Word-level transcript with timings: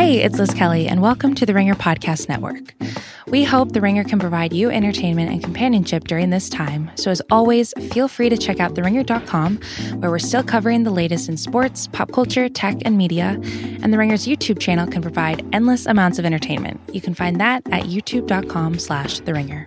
Hey, 0.00 0.22
it's 0.22 0.38
Liz 0.38 0.54
Kelly, 0.54 0.88
and 0.88 1.02
welcome 1.02 1.34
to 1.34 1.44
the 1.44 1.52
Ringer 1.52 1.74
Podcast 1.74 2.26
Network. 2.26 2.72
We 3.26 3.44
hope 3.44 3.72
the 3.72 3.82
Ringer 3.82 4.02
can 4.02 4.18
provide 4.18 4.50
you 4.50 4.70
entertainment 4.70 5.30
and 5.30 5.44
companionship 5.44 6.04
during 6.04 6.30
this 6.30 6.48
time. 6.48 6.90
So, 6.94 7.10
as 7.10 7.20
always, 7.30 7.74
feel 7.92 8.08
free 8.08 8.30
to 8.30 8.38
check 8.38 8.60
out 8.60 8.72
theringer.com, 8.72 9.60
where 9.98 10.10
we're 10.10 10.18
still 10.18 10.42
covering 10.42 10.84
the 10.84 10.90
latest 10.90 11.28
in 11.28 11.36
sports, 11.36 11.86
pop 11.86 12.12
culture, 12.12 12.48
tech, 12.48 12.78
and 12.86 12.96
media. 12.96 13.38
And 13.82 13.92
the 13.92 13.98
Ringer's 13.98 14.26
YouTube 14.26 14.58
channel 14.58 14.86
can 14.86 15.02
provide 15.02 15.44
endless 15.54 15.84
amounts 15.84 16.18
of 16.18 16.24
entertainment. 16.24 16.80
You 16.94 17.02
can 17.02 17.12
find 17.12 17.38
that 17.38 17.62
at 17.70 17.82
youtube.com/slash 17.82 19.20
the 19.20 19.34
Ringer. 19.34 19.66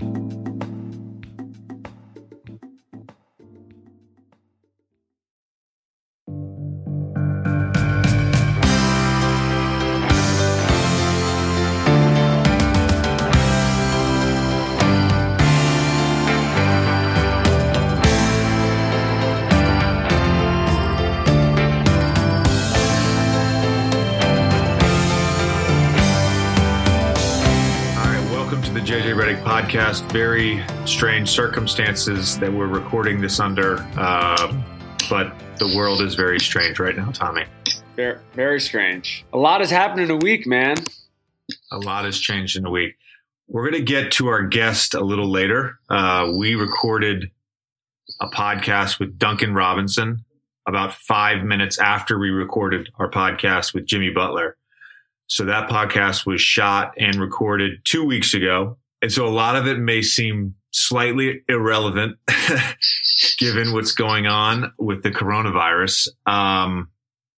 Podcast. 29.43 30.09
Very 30.11 30.63
strange 30.88 31.29
circumstances 31.29 32.39
that 32.39 32.52
we're 32.52 32.67
recording 32.67 33.20
this 33.20 33.41
under, 33.41 33.77
uh, 33.97 34.63
but 35.09 35.38
the 35.59 35.73
world 35.75 36.02
is 36.02 36.16
very 36.16 36.39
strange 36.39 36.79
right 36.79 36.95
now, 36.95 37.11
Tommy. 37.11 37.43
Very, 37.97 38.19
very 38.33 38.61
strange. 38.61 39.25
A 39.33 39.38
lot 39.38 39.59
has 39.59 39.69
happened 39.69 40.02
in 40.02 40.11
a 40.11 40.16
week, 40.16 40.47
man. 40.47 40.77
A 41.71 41.77
lot 41.77 42.05
has 42.05 42.17
changed 42.19 42.55
in 42.55 42.66
a 42.66 42.71
week. 42.71 42.95
We're 43.49 43.69
going 43.69 43.85
to 43.85 43.91
get 43.91 44.13
to 44.13 44.27
our 44.27 44.44
guest 44.44 44.94
a 44.94 45.02
little 45.02 45.30
later. 45.30 45.78
Uh, 45.89 46.31
we 46.39 46.55
recorded 46.55 47.30
a 48.22 48.28
podcast 48.28 48.97
with 48.97 49.19
Duncan 49.19 49.53
Robinson 49.53 50.23
about 50.66 50.94
five 50.94 51.44
minutes 51.44 51.78
after 51.78 52.17
we 52.17 52.30
recorded 52.30 52.89
our 52.97 53.11
podcast 53.11 53.73
with 53.73 53.85
Jimmy 53.85 54.09
Butler. 54.09 54.55
So 55.28 55.45
that 55.45 55.69
podcast 55.69 56.25
was 56.25 56.39
shot 56.39 56.94
and 56.97 57.16
recorded 57.16 57.81
two 57.83 58.05
weeks 58.05 58.33
ago. 58.33 58.78
And 59.04 59.12
so 59.12 59.28
a 59.28 59.30
lot 59.30 59.58
of 59.58 59.68
it 59.68 59.78
may 59.78 60.02
seem 60.02 60.56
slightly 60.72 61.44
irrelevant 61.50 62.18
given 63.38 63.73
what's 63.73 63.92
going 63.92 64.28
on 64.28 64.72
with 64.80 65.04
the 65.04 65.12
coronavirus. 65.12 66.08
Um, 66.26 66.88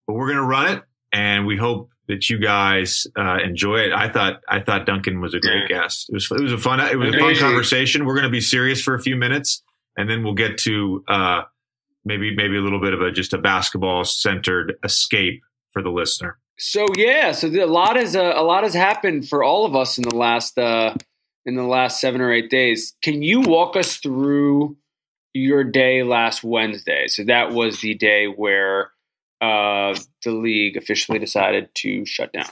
but 0.06 0.14
we're 0.14 0.28
going 0.28 0.38
to 0.38 0.44
run 0.44 0.72
it 0.72 0.84
and 1.12 1.44
we 1.44 1.56
hope 1.56 1.90
that 2.06 2.30
you 2.30 2.38
guys 2.38 3.08
uh, 3.18 3.38
enjoy 3.44 3.78
it. 3.78 3.92
I 3.92 4.08
thought 4.08 4.42
I 4.48 4.60
thought 4.60 4.86
Duncan 4.86 5.20
was 5.20 5.34
a 5.34 5.40
great 5.40 5.68
yeah. 5.68 5.80
guest. 5.80 6.08
It 6.08 6.14
was 6.14 6.30
it 6.30 6.40
was 6.40 6.52
a 6.52 6.58
fun 6.58 6.78
it 6.78 6.96
was 6.96 7.12
a 7.12 7.18
fun 7.18 7.34
conversation. 7.34 8.06
We're 8.06 8.14
going 8.14 8.22
to 8.22 8.30
be 8.30 8.40
serious 8.40 8.80
for 8.80 8.94
a 8.94 9.02
few 9.02 9.16
minutes, 9.16 9.64
and 9.96 10.08
then 10.08 10.22
we'll 10.22 10.34
get 10.34 10.58
to 10.58 11.02
uh, 11.08 11.42
maybe 12.04 12.32
maybe 12.36 12.56
a 12.56 12.60
little 12.60 12.80
bit 12.80 12.94
of 12.94 13.00
a 13.00 13.10
just 13.10 13.32
a 13.32 13.38
basketball 13.38 14.04
centered 14.04 14.74
escape 14.84 15.42
for 15.70 15.82
the 15.82 15.90
listener. 15.90 16.38
So 16.58 16.86
yeah, 16.96 17.32
so 17.32 17.48
a 17.48 17.66
lot 17.66 17.96
has 17.96 18.14
uh, 18.14 18.34
a 18.36 18.44
lot 18.44 18.62
has 18.62 18.74
happened 18.74 19.28
for 19.28 19.42
all 19.42 19.66
of 19.66 19.74
us 19.74 19.98
in 19.98 20.04
the 20.04 20.14
last 20.14 20.56
uh, 20.58 20.94
in 21.46 21.54
the 21.54 21.62
last 21.62 22.00
seven 22.00 22.20
or 22.20 22.32
eight 22.32 22.50
days. 22.50 22.94
Can 23.02 23.22
you 23.22 23.40
walk 23.40 23.76
us 23.76 23.96
through 23.96 24.76
your 25.32 25.64
day 25.64 26.02
last 26.02 26.42
Wednesday? 26.42 27.06
So 27.06 27.24
that 27.24 27.52
was 27.52 27.80
the 27.80 27.94
day 27.94 28.26
where 28.26 28.90
uh, 29.40 29.94
the 30.24 30.32
league 30.32 30.76
officially 30.76 31.18
decided 31.18 31.68
to 31.76 32.04
shut 32.04 32.32
down. 32.32 32.50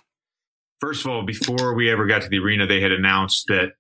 First 0.81 1.05
of 1.05 1.11
all, 1.11 1.25
before 1.25 1.75
we 1.75 1.91
ever 1.91 2.07
got 2.07 2.23
to 2.23 2.29
the 2.29 2.39
arena, 2.39 2.67
they 2.67 2.81
had 2.81 2.93
announced 2.93 3.47
that 3.49 3.73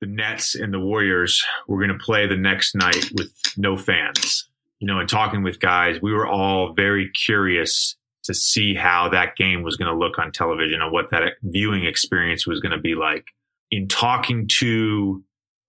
the 0.00 0.06
Nets 0.06 0.54
and 0.54 0.72
the 0.72 0.80
Warriors 0.80 1.44
were 1.68 1.78
going 1.78 1.96
to 1.96 2.02
play 2.02 2.26
the 2.26 2.36
next 2.36 2.74
night 2.74 3.10
with 3.14 3.32
no 3.56 3.76
fans. 3.76 4.48
You 4.78 4.86
know, 4.86 4.98
and 4.98 5.08
talking 5.08 5.42
with 5.42 5.60
guys, 5.60 6.00
we 6.00 6.12
were 6.12 6.26
all 6.26 6.72
very 6.72 7.10
curious 7.26 7.96
to 8.24 8.32
see 8.32 8.74
how 8.74 9.10
that 9.10 9.36
game 9.36 9.62
was 9.62 9.76
going 9.76 9.92
to 9.92 9.98
look 9.98 10.18
on 10.18 10.32
television 10.32 10.80
and 10.80 10.92
what 10.92 11.10
that 11.10 11.34
viewing 11.42 11.84
experience 11.84 12.46
was 12.46 12.60
going 12.60 12.72
to 12.72 12.80
be 12.80 12.94
like 12.94 13.24
in 13.70 13.88
talking 13.88 14.48
to 14.58 15.22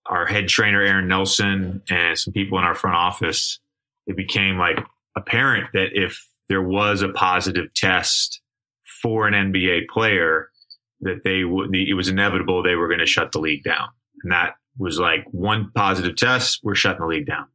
our 0.07 0.25
head 0.25 0.47
trainer, 0.47 0.81
Aaron 0.81 1.07
Nelson, 1.07 1.81
and 1.89 2.17
some 2.17 2.33
people 2.33 2.57
in 2.57 2.63
our 2.63 2.75
front 2.75 2.95
office, 2.95 3.59
it 4.07 4.17
became 4.17 4.57
like 4.57 4.79
apparent 5.15 5.67
that 5.73 5.89
if 5.93 6.27
there 6.49 6.61
was 6.61 7.01
a 7.01 7.09
positive 7.09 7.73
test 7.73 8.41
for 9.01 9.27
an 9.27 9.33
NBA 9.33 9.87
player, 9.87 10.49
that 11.01 11.21
they 11.23 11.43
would, 11.43 11.73
it 11.73 11.93
was 11.93 12.09
inevitable 12.09 12.61
they 12.61 12.75
were 12.75 12.87
going 12.87 12.99
to 12.99 13.05
shut 13.05 13.31
the 13.31 13.39
league 13.39 13.63
down. 13.63 13.87
And 14.23 14.31
that 14.31 14.55
was 14.77 14.99
like 14.99 15.25
one 15.31 15.71
positive 15.75 16.15
test, 16.15 16.59
we're 16.63 16.75
shutting 16.75 17.01
the 17.01 17.07
league 17.07 17.25
down. 17.25 17.47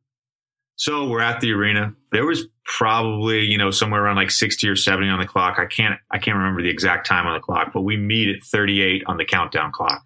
So 0.77 1.09
we're 1.09 1.21
at 1.21 1.41
the 1.41 1.53
arena. 1.53 1.95
There 2.13 2.27
was 2.27 2.45
probably, 2.65 3.41
you 3.41 3.57
know, 3.57 3.71
somewhere 3.71 4.05
around 4.05 4.17
like 4.17 4.31
60 4.31 4.69
or 4.69 4.77
70 4.77 5.09
on 5.09 5.19
the 5.19 5.27
clock. 5.27 5.59
I 5.59 5.65
can't, 5.65 5.99
I 6.11 6.19
can't 6.19 6.37
remember 6.37 6.63
the 6.63 6.69
exact 6.69 7.07
time 7.07 7.27
on 7.27 7.35
the 7.35 7.41
clock, 7.41 7.71
but 7.73 7.81
we 7.81 7.97
meet 7.97 8.29
at 8.29 8.43
38 8.45 9.03
on 9.07 9.17
the 9.17 9.25
countdown 9.25 9.73
clock. 9.73 10.03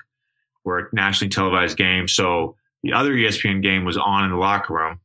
We're 0.65 0.81
a 0.81 0.89
nationally 0.93 1.31
televised 1.31 1.77
game. 1.77 2.09
So 2.09 2.57
the 2.83 2.93
other 2.93 3.13
ESPN 3.13 3.63
game 3.63 3.85
was 3.85 3.97
on 3.97 4.25
in 4.25 4.31
the 4.31 4.37
locker 4.37 4.75
room. 4.75 5.01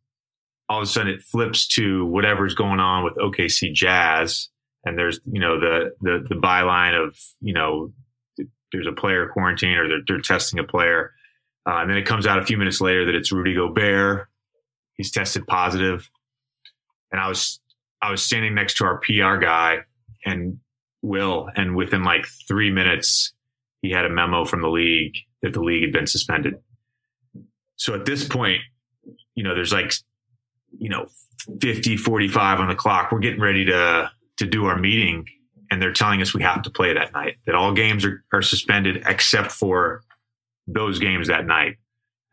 All 0.67 0.79
of 0.79 0.83
a 0.83 0.87
sudden 0.87 1.13
it 1.13 1.21
flips 1.21 1.67
to 1.69 2.05
whatever's 2.05 2.55
going 2.55 2.79
on 2.79 3.03
with 3.03 3.15
OKC 3.15 3.73
Jazz. 3.73 4.49
And 4.83 4.97
there's, 4.97 5.19
you 5.25 5.39
know, 5.39 5.59
the, 5.59 5.95
the, 6.01 6.25
the 6.27 6.35
byline 6.35 7.01
of, 7.01 7.17
you 7.41 7.53
know, 7.53 7.91
there's 8.71 8.87
a 8.87 8.91
player 8.91 9.29
quarantine 9.31 9.77
or 9.77 9.87
they're, 9.87 10.01
they're 10.07 10.21
testing 10.21 10.59
a 10.59 10.63
player. 10.63 11.13
Uh, 11.67 11.77
and 11.77 11.89
then 11.89 11.97
it 11.97 12.05
comes 12.05 12.27
out 12.27 12.39
a 12.39 12.45
few 12.45 12.57
minutes 12.57 12.81
later 12.81 13.05
that 13.05 13.15
it's 13.15 13.31
Rudy 13.31 13.55
Gobert. 13.55 14.27
He's 14.97 15.11
tested. 15.11 15.43
And 15.49 16.01
I 17.13 17.27
was, 17.27 17.59
I 18.01 18.11
was 18.11 18.23
standing 18.23 18.53
next 18.53 18.77
to 18.77 18.85
our 18.85 18.99
PR 18.99 19.37
guy 19.37 19.79
and 20.25 20.59
Will, 21.05 21.49
and 21.55 21.75
within 21.75 22.03
like 22.03 22.25
three 22.47 22.71
minutes, 22.71 23.33
he 23.81 23.91
had 23.91 24.05
a 24.05 24.09
memo 24.09 24.43
from 24.43 24.61
the 24.61 24.69
league 24.69 25.13
the 25.53 25.61
league 25.61 25.83
had 25.83 25.91
been 25.91 26.07
suspended. 26.07 26.55
So 27.75 27.93
at 27.93 28.05
this 28.05 28.27
point, 28.27 28.61
you 29.35 29.43
know, 29.43 29.53
there's 29.53 29.73
like, 29.73 29.93
you 30.77 30.89
know, 30.89 31.07
50, 31.61 31.97
45 31.97 32.59
on 32.59 32.67
the 32.67 32.75
clock. 32.75 33.11
We're 33.11 33.19
getting 33.19 33.41
ready 33.41 33.65
to, 33.65 34.09
to 34.37 34.45
do 34.45 34.65
our 34.65 34.77
meeting 34.77 35.25
and 35.71 35.81
they're 35.81 35.93
telling 35.93 36.21
us 36.21 36.33
we 36.33 36.43
have 36.43 36.61
to 36.63 36.69
play 36.69 36.93
that 36.93 37.13
night, 37.13 37.37
that 37.45 37.55
all 37.55 37.73
games 37.73 38.05
are, 38.05 38.23
are 38.31 38.41
suspended 38.41 39.03
except 39.07 39.51
for 39.51 40.03
those 40.67 40.99
games 40.99 41.27
that 41.27 41.45
night. 41.45 41.77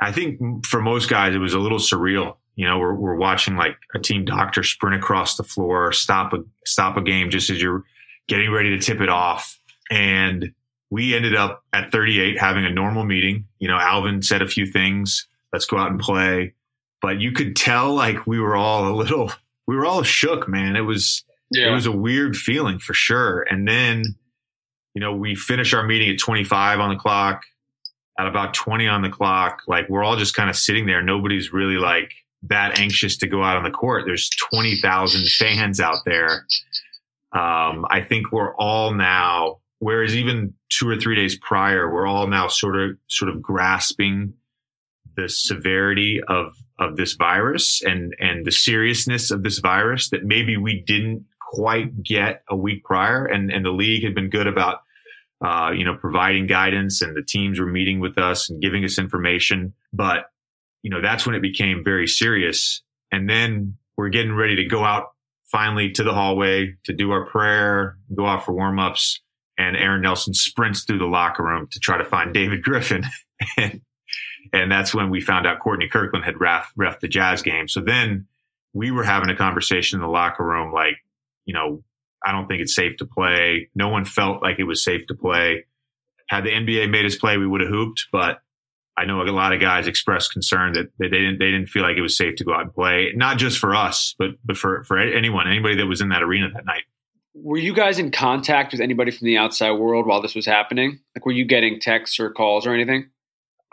I 0.00 0.12
think 0.12 0.66
for 0.66 0.80
most 0.80 1.08
guys, 1.08 1.34
it 1.34 1.38
was 1.38 1.54
a 1.54 1.58
little 1.58 1.78
surreal. 1.78 2.36
You 2.56 2.66
know, 2.66 2.78
we're, 2.78 2.94
we're 2.94 3.16
watching 3.16 3.56
like 3.56 3.76
a 3.94 3.98
team 3.98 4.24
doctor 4.24 4.62
sprint 4.62 4.96
across 4.96 5.36
the 5.36 5.44
floor, 5.44 5.92
stop 5.92 6.32
a, 6.32 6.38
stop 6.66 6.96
a 6.96 7.02
game 7.02 7.30
just 7.30 7.50
as 7.50 7.62
you're 7.62 7.84
getting 8.28 8.50
ready 8.50 8.70
to 8.70 8.78
tip 8.78 9.00
it 9.00 9.08
off. 9.08 9.58
And 9.90 10.52
we 10.92 11.14
ended 11.14 11.34
up 11.34 11.64
at 11.72 11.90
38 11.90 12.38
having 12.38 12.66
a 12.66 12.70
normal 12.70 13.02
meeting. 13.02 13.46
You 13.58 13.66
know, 13.66 13.78
Alvin 13.78 14.20
said 14.20 14.42
a 14.42 14.46
few 14.46 14.66
things. 14.66 15.26
Let's 15.50 15.64
go 15.64 15.78
out 15.78 15.90
and 15.90 15.98
play. 15.98 16.52
But 17.00 17.18
you 17.18 17.32
could 17.32 17.56
tell 17.56 17.94
like 17.94 18.26
we 18.26 18.38
were 18.38 18.54
all 18.54 18.86
a 18.86 18.92
little, 18.94 19.32
we 19.66 19.74
were 19.74 19.86
all 19.86 20.02
shook, 20.02 20.50
man. 20.50 20.76
It 20.76 20.82
was, 20.82 21.24
yeah. 21.50 21.68
it 21.68 21.70
was 21.70 21.86
a 21.86 21.92
weird 21.92 22.36
feeling 22.36 22.78
for 22.78 22.92
sure. 22.92 23.40
And 23.40 23.66
then, 23.66 24.02
you 24.92 25.00
know, 25.00 25.16
we 25.16 25.34
finish 25.34 25.72
our 25.72 25.82
meeting 25.82 26.10
at 26.10 26.18
25 26.18 26.80
on 26.80 26.90
the 26.90 27.00
clock, 27.00 27.44
at 28.18 28.26
about 28.26 28.52
20 28.52 28.86
on 28.86 29.00
the 29.00 29.08
clock. 29.08 29.62
Like 29.66 29.88
we're 29.88 30.04
all 30.04 30.16
just 30.16 30.34
kind 30.34 30.50
of 30.50 30.56
sitting 30.56 30.84
there. 30.84 31.00
Nobody's 31.00 31.54
really 31.54 31.78
like 31.78 32.12
that 32.42 32.78
anxious 32.78 33.16
to 33.16 33.26
go 33.26 33.42
out 33.42 33.56
on 33.56 33.64
the 33.64 33.70
court. 33.70 34.02
There's 34.04 34.28
20,000 34.50 35.26
fans 35.26 35.80
out 35.80 36.00
there. 36.04 36.44
Um, 37.32 37.86
I 37.88 38.04
think 38.06 38.30
we're 38.30 38.54
all 38.56 38.92
now 38.92 39.61
Whereas 39.82 40.14
even 40.14 40.54
two 40.68 40.88
or 40.88 40.96
three 40.96 41.16
days 41.16 41.36
prior, 41.36 41.92
we're 41.92 42.06
all 42.06 42.28
now 42.28 42.46
sort 42.46 42.80
of 42.80 42.96
sort 43.08 43.28
of 43.28 43.42
grasping 43.42 44.34
the 45.16 45.28
severity 45.28 46.20
of 46.28 46.54
of 46.78 46.96
this 46.96 47.14
virus 47.14 47.82
and 47.82 48.14
and 48.20 48.46
the 48.46 48.52
seriousness 48.52 49.32
of 49.32 49.42
this 49.42 49.58
virus 49.58 50.10
that 50.10 50.22
maybe 50.22 50.56
we 50.56 50.80
didn't 50.86 51.24
quite 51.40 52.00
get 52.00 52.44
a 52.48 52.54
week 52.54 52.84
prior. 52.84 53.26
And 53.26 53.50
and 53.50 53.66
the 53.66 53.72
league 53.72 54.04
had 54.04 54.14
been 54.14 54.30
good 54.30 54.46
about 54.46 54.82
uh, 55.44 55.72
you 55.76 55.84
know 55.84 55.96
providing 55.96 56.46
guidance, 56.46 57.02
and 57.02 57.16
the 57.16 57.24
teams 57.24 57.58
were 57.58 57.66
meeting 57.66 57.98
with 57.98 58.18
us 58.18 58.48
and 58.48 58.62
giving 58.62 58.84
us 58.84 59.00
information. 59.00 59.74
But 59.92 60.30
you 60.84 60.90
know 60.90 61.02
that's 61.02 61.26
when 61.26 61.34
it 61.34 61.42
became 61.42 61.82
very 61.82 62.06
serious. 62.06 62.82
And 63.10 63.28
then 63.28 63.78
we're 63.96 64.10
getting 64.10 64.36
ready 64.36 64.54
to 64.54 64.64
go 64.64 64.84
out 64.84 65.06
finally 65.46 65.90
to 65.90 66.04
the 66.04 66.14
hallway 66.14 66.76
to 66.84 66.92
do 66.92 67.10
our 67.10 67.26
prayer, 67.26 67.96
go 68.14 68.26
out 68.26 68.44
for 68.44 68.52
warm 68.52 68.78
ups 68.78 69.18
and 69.58 69.76
Aaron 69.76 70.02
Nelson 70.02 70.34
sprints 70.34 70.84
through 70.84 70.98
the 70.98 71.06
locker 71.06 71.42
room 71.42 71.68
to 71.70 71.78
try 71.78 71.98
to 71.98 72.04
find 72.04 72.32
David 72.32 72.62
Griffin. 72.62 73.04
and, 73.56 73.80
and 74.52 74.72
that's 74.72 74.94
when 74.94 75.10
we 75.10 75.20
found 75.20 75.46
out 75.46 75.60
Courtney 75.60 75.88
Kirkland 75.88 76.24
had 76.24 76.40
ref, 76.40 76.72
ref 76.76 77.00
the 77.00 77.08
Jazz 77.08 77.42
game. 77.42 77.68
So 77.68 77.80
then 77.80 78.26
we 78.72 78.90
were 78.90 79.04
having 79.04 79.28
a 79.28 79.36
conversation 79.36 79.98
in 79.98 80.02
the 80.02 80.10
locker 80.10 80.44
room, 80.44 80.72
like, 80.72 80.96
you 81.44 81.54
know, 81.54 81.82
I 82.24 82.32
don't 82.32 82.46
think 82.46 82.62
it's 82.62 82.74
safe 82.74 82.96
to 82.98 83.06
play. 83.06 83.68
No 83.74 83.88
one 83.88 84.04
felt 84.04 84.42
like 84.42 84.58
it 84.58 84.64
was 84.64 84.82
safe 84.82 85.06
to 85.08 85.14
play. 85.14 85.66
Had 86.28 86.44
the 86.44 86.50
NBA 86.50 86.88
made 86.90 87.04
us 87.04 87.16
play, 87.16 87.36
we 87.36 87.46
would 87.46 87.60
have 87.60 87.70
hooped, 87.70 88.06
but 88.12 88.40
I 88.96 89.04
know 89.06 89.22
a 89.22 89.24
lot 89.24 89.52
of 89.52 89.60
guys 89.60 89.86
expressed 89.86 90.32
concern 90.32 90.74
that 90.74 90.90
they 90.98 91.08
didn't 91.08 91.38
they 91.38 91.50
didn't 91.50 91.68
feel 91.68 91.82
like 91.82 91.96
it 91.96 92.02
was 92.02 92.16
safe 92.16 92.36
to 92.36 92.44
go 92.44 92.52
out 92.52 92.62
and 92.62 92.74
play, 92.74 93.12
not 93.16 93.38
just 93.38 93.58
for 93.58 93.74
us, 93.74 94.14
but 94.18 94.30
but 94.44 94.56
for 94.56 94.84
for 94.84 94.98
anyone, 94.98 95.48
anybody 95.48 95.76
that 95.76 95.86
was 95.86 96.00
in 96.00 96.10
that 96.10 96.22
arena 96.22 96.50
that 96.52 96.66
night. 96.66 96.82
Were 97.34 97.56
you 97.56 97.74
guys 97.74 97.98
in 97.98 98.10
contact 98.10 98.72
with 98.72 98.80
anybody 98.80 99.10
from 99.10 99.26
the 99.26 99.38
outside 99.38 99.72
world 99.72 100.06
while 100.06 100.20
this 100.20 100.34
was 100.34 100.46
happening? 100.46 101.00
Like, 101.16 101.24
were 101.24 101.32
you 101.32 101.44
getting 101.44 101.80
texts 101.80 102.20
or 102.20 102.30
calls 102.30 102.66
or 102.66 102.74
anything? 102.74 103.10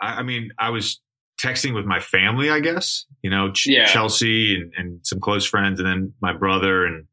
I, 0.00 0.20
I 0.20 0.22
mean, 0.22 0.50
I 0.58 0.70
was 0.70 1.00
texting 1.40 1.74
with 1.74 1.84
my 1.84 2.00
family, 2.00 2.50
I 2.50 2.60
guess. 2.60 3.04
You 3.22 3.30
know, 3.30 3.52
Ch- 3.52 3.68
yeah. 3.68 3.86
Chelsea 3.86 4.54
and, 4.54 4.72
and 4.76 5.00
some 5.02 5.20
close 5.20 5.46
friends, 5.46 5.78
and 5.78 5.88
then 5.88 6.12
my 6.20 6.32
brother 6.32 6.84
and 6.86 7.06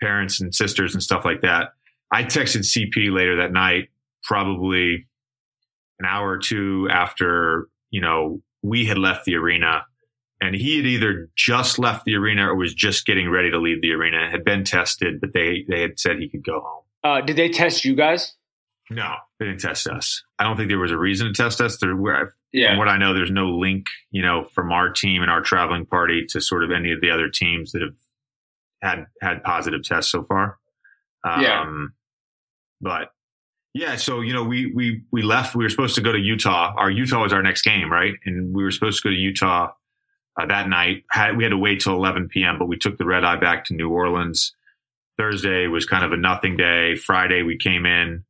parents 0.00 0.40
and 0.40 0.54
sisters 0.54 0.94
and 0.94 1.02
stuff 1.02 1.24
like 1.24 1.40
that. 1.42 1.70
I 2.12 2.24
texted 2.24 2.64
CP 2.64 3.12
later 3.12 3.36
that 3.36 3.52
night, 3.52 3.88
probably 4.22 5.06
an 5.98 6.06
hour 6.06 6.30
or 6.30 6.38
two 6.38 6.88
after, 6.90 7.68
you 7.90 8.00
know, 8.00 8.40
we 8.62 8.86
had 8.86 8.98
left 8.98 9.24
the 9.24 9.34
arena 9.34 9.84
and 10.40 10.54
he 10.54 10.76
had 10.76 10.86
either 10.86 11.28
just 11.36 11.78
left 11.78 12.04
the 12.04 12.14
arena 12.14 12.48
or 12.48 12.54
was 12.54 12.74
just 12.74 13.06
getting 13.06 13.30
ready 13.30 13.50
to 13.50 13.58
leave 13.58 13.82
the 13.82 13.92
arena, 13.92 14.30
had 14.30 14.44
been 14.44 14.64
tested, 14.64 15.20
but 15.20 15.32
they, 15.32 15.64
they 15.68 15.80
had 15.80 15.98
said 15.98 16.18
he 16.18 16.28
could 16.28 16.44
go 16.44 16.60
home. 16.60 16.82
Uh, 17.02 17.20
did 17.20 17.36
they 17.36 17.48
test 17.48 17.84
you 17.84 17.94
guys? 17.94 18.34
No, 18.90 19.14
they 19.38 19.46
didn't 19.46 19.60
test 19.60 19.86
us. 19.86 20.22
I 20.38 20.44
don't 20.44 20.56
think 20.56 20.70
there 20.70 20.78
was 20.78 20.92
a 20.92 20.98
reason 20.98 21.26
to 21.26 21.32
test 21.32 21.60
us. 21.60 21.76
There, 21.78 21.94
where, 21.94 22.32
yeah. 22.52 22.70
From 22.70 22.78
what 22.78 22.88
I 22.88 22.96
know, 22.96 23.12
there's 23.12 23.30
no 23.30 23.46
link, 23.46 23.86
you 24.10 24.22
know, 24.22 24.44
from 24.54 24.72
our 24.72 24.90
team 24.90 25.20
and 25.20 25.30
our 25.30 25.42
traveling 25.42 25.84
party 25.84 26.24
to 26.30 26.40
sort 26.40 26.64
of 26.64 26.70
any 26.70 26.92
of 26.92 27.00
the 27.00 27.10
other 27.10 27.28
teams 27.28 27.72
that 27.72 27.82
have 27.82 27.96
had 28.82 29.06
had 29.20 29.42
positive 29.42 29.82
tests 29.82 30.10
so 30.10 30.22
far. 30.22 30.58
Um, 31.24 31.42
yeah. 31.42 31.66
But 32.80 33.10
yeah, 33.74 33.96
so 33.96 34.22
you 34.22 34.32
know, 34.32 34.44
we 34.44 34.72
we 34.74 35.02
we 35.12 35.22
left. 35.22 35.54
We 35.54 35.64
were 35.64 35.68
supposed 35.68 35.94
to 35.96 36.00
go 36.00 36.12
to 36.12 36.18
Utah. 36.18 36.72
Our 36.76 36.90
Utah 36.90 37.22
was 37.22 37.32
our 37.32 37.42
next 37.42 37.62
game, 37.62 37.92
right? 37.92 38.14
And 38.24 38.54
we 38.54 38.62
were 38.62 38.70
supposed 38.70 39.02
to 39.02 39.08
go 39.08 39.12
to 39.12 39.16
Utah 39.16 39.72
uh, 40.38 40.46
that 40.46 40.68
night. 40.68 41.04
Had, 41.10 41.36
we 41.36 41.44
had 41.44 41.50
to 41.50 41.58
wait 41.58 41.80
till 41.80 41.94
11 41.94 42.28
p.m., 42.28 42.58
but 42.58 42.68
we 42.68 42.78
took 42.78 42.98
the 42.98 43.04
red 43.04 43.24
eye 43.24 43.36
back 43.36 43.64
to 43.66 43.74
New 43.74 43.90
Orleans. 43.90 44.54
Thursday 45.16 45.66
was 45.66 45.84
kind 45.84 46.04
of 46.04 46.12
a 46.12 46.16
nothing 46.16 46.56
day. 46.56 46.94
Friday 46.94 47.42
we 47.42 47.58
came 47.58 47.84
in 47.84 48.24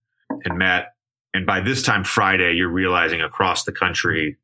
and 0.45 0.59
met, 0.59 0.95
and 1.35 1.47
by 1.47 1.61
this 1.61 1.83
time 1.83 2.05
Friday, 2.05 2.55
you're 2.55 2.69
realizing 2.69 3.21
across 3.21 3.65
the 3.65 3.73
country, 3.73 4.39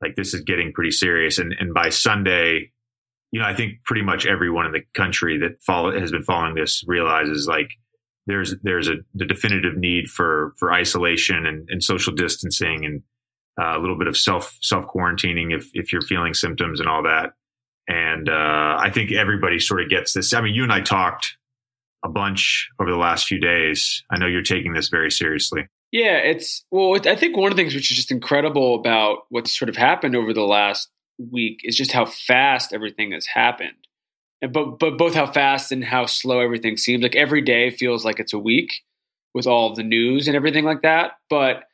like 0.00 0.16
this 0.16 0.32
is 0.32 0.40
getting 0.40 0.72
pretty 0.72 0.90
serious. 0.90 1.38
And 1.38 1.54
and 1.58 1.74
by 1.74 1.90
Sunday, 1.90 2.72
you 3.30 3.40
know, 3.40 3.46
I 3.46 3.54
think 3.54 3.84
pretty 3.84 4.02
much 4.02 4.26
everyone 4.26 4.66
in 4.66 4.72
the 4.72 4.82
country 4.94 5.38
that 5.38 5.60
follow 5.60 5.98
has 5.98 6.10
been 6.10 6.22
following 6.22 6.54
this 6.54 6.82
realizes 6.86 7.46
like 7.46 7.72
there's 8.26 8.54
there's 8.62 8.88
a 8.88 8.96
the 9.14 9.26
definitive 9.26 9.76
need 9.76 10.08
for 10.08 10.52
for 10.56 10.72
isolation 10.72 11.46
and, 11.46 11.68
and 11.68 11.82
social 11.82 12.14
distancing 12.14 12.84
and 12.84 13.02
uh, 13.60 13.76
a 13.76 13.80
little 13.80 13.98
bit 13.98 14.08
of 14.08 14.16
self 14.16 14.56
self 14.62 14.86
quarantining 14.86 15.54
if 15.54 15.70
if 15.74 15.92
you're 15.92 16.02
feeling 16.02 16.34
symptoms 16.34 16.80
and 16.80 16.88
all 16.88 17.02
that. 17.02 17.32
And 17.88 18.28
uh, 18.28 18.76
I 18.78 18.90
think 18.92 19.12
everybody 19.12 19.58
sort 19.58 19.82
of 19.82 19.88
gets 19.88 20.12
this. 20.12 20.32
I 20.32 20.40
mean, 20.40 20.54
you 20.54 20.62
and 20.62 20.72
I 20.72 20.80
talked 20.80 21.36
a 22.04 22.08
bunch 22.08 22.68
over 22.80 22.90
the 22.90 22.96
last 22.96 23.26
few 23.26 23.40
days. 23.40 24.02
I 24.10 24.18
know 24.18 24.26
you're 24.26 24.42
taking 24.42 24.72
this 24.72 24.88
very 24.88 25.10
seriously. 25.10 25.66
Yeah, 25.90 26.16
it's 26.16 26.64
well. 26.70 26.96
I 27.06 27.16
think 27.16 27.36
one 27.36 27.50
of 27.50 27.56
the 27.56 27.62
things 27.62 27.74
which 27.74 27.90
is 27.90 27.96
just 27.96 28.10
incredible 28.10 28.76
about 28.76 29.24
what's 29.28 29.56
sort 29.56 29.68
of 29.68 29.76
happened 29.76 30.16
over 30.16 30.32
the 30.32 30.42
last 30.42 30.90
week 31.18 31.60
is 31.64 31.76
just 31.76 31.92
how 31.92 32.06
fast 32.06 32.72
everything 32.72 33.12
has 33.12 33.26
happened. 33.26 33.76
And 34.40 34.52
but 34.52 34.78
but 34.78 34.96
both 34.96 35.14
how 35.14 35.26
fast 35.30 35.70
and 35.70 35.84
how 35.84 36.06
slow 36.06 36.40
everything 36.40 36.76
seems. 36.76 37.02
Like 37.02 37.14
every 37.14 37.42
day 37.42 37.70
feels 37.70 38.04
like 38.04 38.20
it's 38.20 38.32
a 38.32 38.38
week 38.38 38.72
with 39.34 39.46
all 39.46 39.74
the 39.74 39.82
news 39.82 40.28
and 40.28 40.36
everything 40.36 40.64
like 40.64 40.82
that. 40.82 41.12
But 41.28 41.64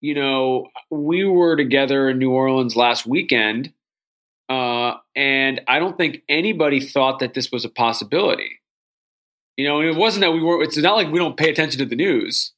you 0.00 0.14
know, 0.14 0.68
we 0.90 1.24
were 1.24 1.56
together 1.56 2.08
in 2.08 2.18
New 2.18 2.30
Orleans 2.30 2.76
last 2.76 3.06
weekend, 3.06 3.72
uh, 4.48 4.94
and 5.14 5.60
I 5.66 5.78
don't 5.78 5.96
think 5.96 6.22
anybody 6.28 6.80
thought 6.80 7.18
that 7.20 7.34
this 7.34 7.50
was 7.50 7.64
a 7.64 7.70
possibility. 7.70 8.60
You 9.56 9.66
know, 9.66 9.80
and 9.80 9.88
it 9.88 9.96
wasn't 9.96 10.22
that 10.22 10.32
we 10.32 10.42
were. 10.42 10.62
It's 10.62 10.76
not 10.76 10.96
like 10.96 11.10
we 11.10 11.18
don't 11.18 11.36
pay 11.36 11.50
attention 11.50 11.78
to 11.78 11.86
the 11.86 11.96
news. 11.96 12.52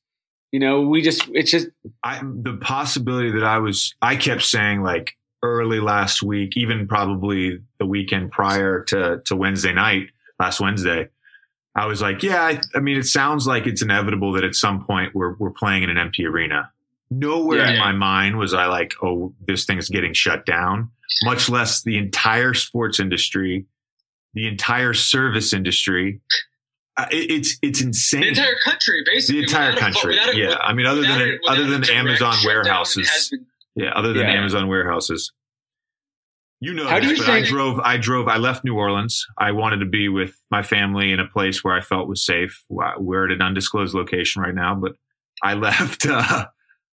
You 0.50 0.60
know, 0.60 0.80
we 0.82 1.02
just 1.02 1.28
it's 1.32 1.50
just 1.50 1.68
I, 2.02 2.20
the 2.22 2.58
possibility 2.60 3.30
that 3.32 3.44
I 3.44 3.58
was. 3.58 3.94
I 4.02 4.16
kept 4.16 4.42
saying 4.42 4.82
like 4.82 5.14
early 5.42 5.80
last 5.80 6.22
week, 6.22 6.56
even 6.56 6.88
probably 6.88 7.60
the 7.78 7.86
weekend 7.86 8.30
prior 8.30 8.82
to, 8.84 9.22
to 9.24 9.36
Wednesday 9.36 9.72
night, 9.72 10.08
last 10.38 10.60
Wednesday, 10.60 11.08
I 11.74 11.86
was 11.86 12.02
like, 12.02 12.22
yeah, 12.22 12.42
I, 12.42 12.60
I, 12.74 12.80
mean, 12.80 12.96
it 12.96 13.04
sounds 13.04 13.46
like 13.46 13.66
it's 13.66 13.82
inevitable 13.82 14.32
that 14.32 14.44
at 14.44 14.54
some 14.54 14.84
point 14.84 15.14
we're, 15.14 15.34
we're 15.34 15.50
playing 15.50 15.84
in 15.84 15.90
an 15.90 15.98
empty 15.98 16.26
arena. 16.26 16.72
Nowhere 17.10 17.58
yeah, 17.58 17.68
in 17.68 17.74
yeah. 17.74 17.80
my 17.80 17.92
mind 17.92 18.38
was 18.38 18.52
I 18.52 18.66
like, 18.66 18.94
oh, 19.02 19.34
this 19.46 19.64
thing's 19.64 19.88
getting 19.88 20.12
shut 20.12 20.44
down, 20.44 20.90
much 21.24 21.48
less 21.48 21.82
the 21.82 21.96
entire 21.96 22.52
sports 22.52 23.00
industry, 23.00 23.66
the 24.34 24.46
entire 24.46 24.92
service 24.92 25.52
industry. 25.52 26.20
Uh, 26.98 27.06
it, 27.10 27.30
it's 27.30 27.58
it's 27.62 27.80
insane. 27.80 28.20
The 28.20 28.28
entire 28.28 28.56
country, 28.62 29.02
basically. 29.06 29.40
The 29.40 29.44
entire 29.44 29.76
country. 29.76 30.18
A, 30.18 30.34
yeah, 30.34 30.56
I 30.56 30.74
mean, 30.74 30.84
other 30.84 31.02
than 31.02 31.38
other 31.48 31.66
than 31.66 31.88
Amazon 31.88 32.34
warehouses. 32.44 33.28
Been, 33.30 33.46
yeah, 33.76 33.90
other 33.92 34.12
than 34.12 34.26
yeah. 34.26 34.34
Amazon 34.34 34.68
warehouses. 34.68 35.32
You 36.60 36.74
know, 36.74 36.88
How 36.88 36.98
do 36.98 37.06
you 37.06 37.16
think- 37.16 37.28
I 37.28 37.42
drove. 37.42 37.78
I 37.78 37.96
drove. 37.98 38.26
I 38.26 38.36
left 38.36 38.64
New 38.64 38.74
Orleans. 38.74 39.24
I 39.38 39.52
wanted 39.52 39.78
to 39.78 39.86
be 39.86 40.08
with 40.08 40.34
my 40.50 40.62
family 40.62 41.12
in 41.12 41.20
a 41.20 41.26
place 41.26 41.62
where 41.62 41.72
I 41.72 41.80
felt 41.80 42.08
was 42.08 42.24
safe. 42.24 42.64
We're 42.68 43.26
at 43.26 43.30
an 43.30 43.40
undisclosed 43.42 43.94
location 43.94 44.42
right 44.42 44.54
now, 44.54 44.74
but 44.74 44.92
I 45.42 45.54
left. 45.54 46.04
Uh, 46.04 46.46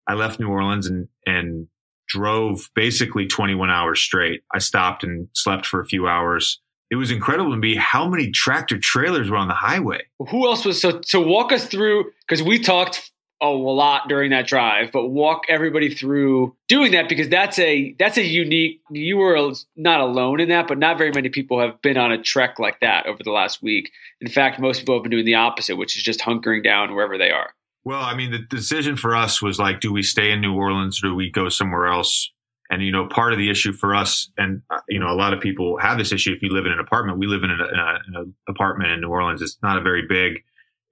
I 0.06 0.14
left 0.14 0.40
New 0.40 0.48
Orleans 0.48 0.86
and 0.86 1.08
and 1.26 1.68
drove 2.08 2.70
basically 2.74 3.26
21 3.26 3.68
hours 3.70 4.00
straight. 4.00 4.42
I 4.54 4.58
stopped 4.58 5.02
and 5.02 5.28
slept 5.34 5.66
for 5.66 5.80
a 5.80 5.84
few 5.84 6.06
hours. 6.06 6.60
It 6.90 6.96
was 6.96 7.10
incredible 7.10 7.50
to 7.50 7.56
me 7.56 7.74
how 7.74 8.08
many 8.08 8.30
tractor 8.30 8.78
trailers 8.78 9.28
were 9.28 9.36
on 9.36 9.48
the 9.48 9.54
highway. 9.54 10.02
Who 10.30 10.46
else 10.46 10.64
was 10.64 10.80
so? 10.80 11.00
To 11.00 11.20
walk 11.20 11.52
us 11.52 11.66
through 11.66 12.12
because 12.20 12.42
we 12.44 12.60
talked 12.60 13.10
a 13.42 13.48
lot 13.48 14.08
during 14.08 14.30
that 14.30 14.46
drive, 14.46 14.92
but 14.92 15.08
walk 15.08 15.42
everybody 15.48 15.92
through 15.92 16.56
doing 16.68 16.92
that 16.92 17.08
because 17.08 17.28
that's 17.28 17.58
a 17.58 17.94
that's 17.98 18.16
a 18.16 18.24
unique. 18.24 18.80
You 18.90 19.18
were 19.18 19.52
not 19.74 20.00
alone 20.00 20.40
in 20.40 20.48
that, 20.50 20.68
but 20.68 20.78
not 20.78 20.96
very 20.96 21.10
many 21.10 21.28
people 21.28 21.60
have 21.60 21.82
been 21.82 21.96
on 21.96 22.12
a 22.12 22.22
trek 22.22 22.58
like 22.58 22.80
that 22.80 23.06
over 23.06 23.22
the 23.22 23.32
last 23.32 23.62
week. 23.62 23.90
In 24.20 24.28
fact, 24.28 24.60
most 24.60 24.78
people 24.78 24.94
have 24.94 25.02
been 25.02 25.10
doing 25.10 25.26
the 25.26 25.34
opposite, 25.34 25.76
which 25.76 25.96
is 25.96 26.02
just 26.02 26.20
hunkering 26.20 26.62
down 26.62 26.94
wherever 26.94 27.18
they 27.18 27.30
are. 27.30 27.50
Well, 27.86 28.02
I 28.02 28.16
mean, 28.16 28.32
the 28.32 28.40
decision 28.40 28.96
for 28.96 29.14
us 29.14 29.40
was 29.40 29.60
like, 29.60 29.78
do 29.78 29.92
we 29.92 30.02
stay 30.02 30.32
in 30.32 30.40
New 30.40 30.56
Orleans 30.56 30.98
or 31.04 31.06
do 31.06 31.14
we 31.14 31.30
go 31.30 31.48
somewhere 31.48 31.86
else? 31.86 32.32
And 32.68 32.82
you 32.82 32.90
know, 32.90 33.06
part 33.06 33.32
of 33.32 33.38
the 33.38 33.48
issue 33.48 33.72
for 33.72 33.94
us, 33.94 34.28
and 34.36 34.62
uh, 34.70 34.80
you 34.88 34.98
know, 34.98 35.06
a 35.06 35.14
lot 35.14 35.32
of 35.32 35.38
people 35.38 35.78
have 35.78 35.96
this 35.96 36.10
issue. 36.10 36.32
If 36.32 36.42
you 36.42 36.52
live 36.52 36.66
in 36.66 36.72
an 36.72 36.80
apartment, 36.80 37.20
we 37.20 37.28
live 37.28 37.44
in 37.44 37.50
an, 37.52 37.60
in 37.60 38.14
an 38.16 38.34
apartment 38.48 38.90
in 38.90 39.02
New 39.02 39.08
Orleans. 39.08 39.40
It's 39.40 39.56
not 39.62 39.78
a 39.78 39.82
very 39.82 40.02
big, 40.08 40.42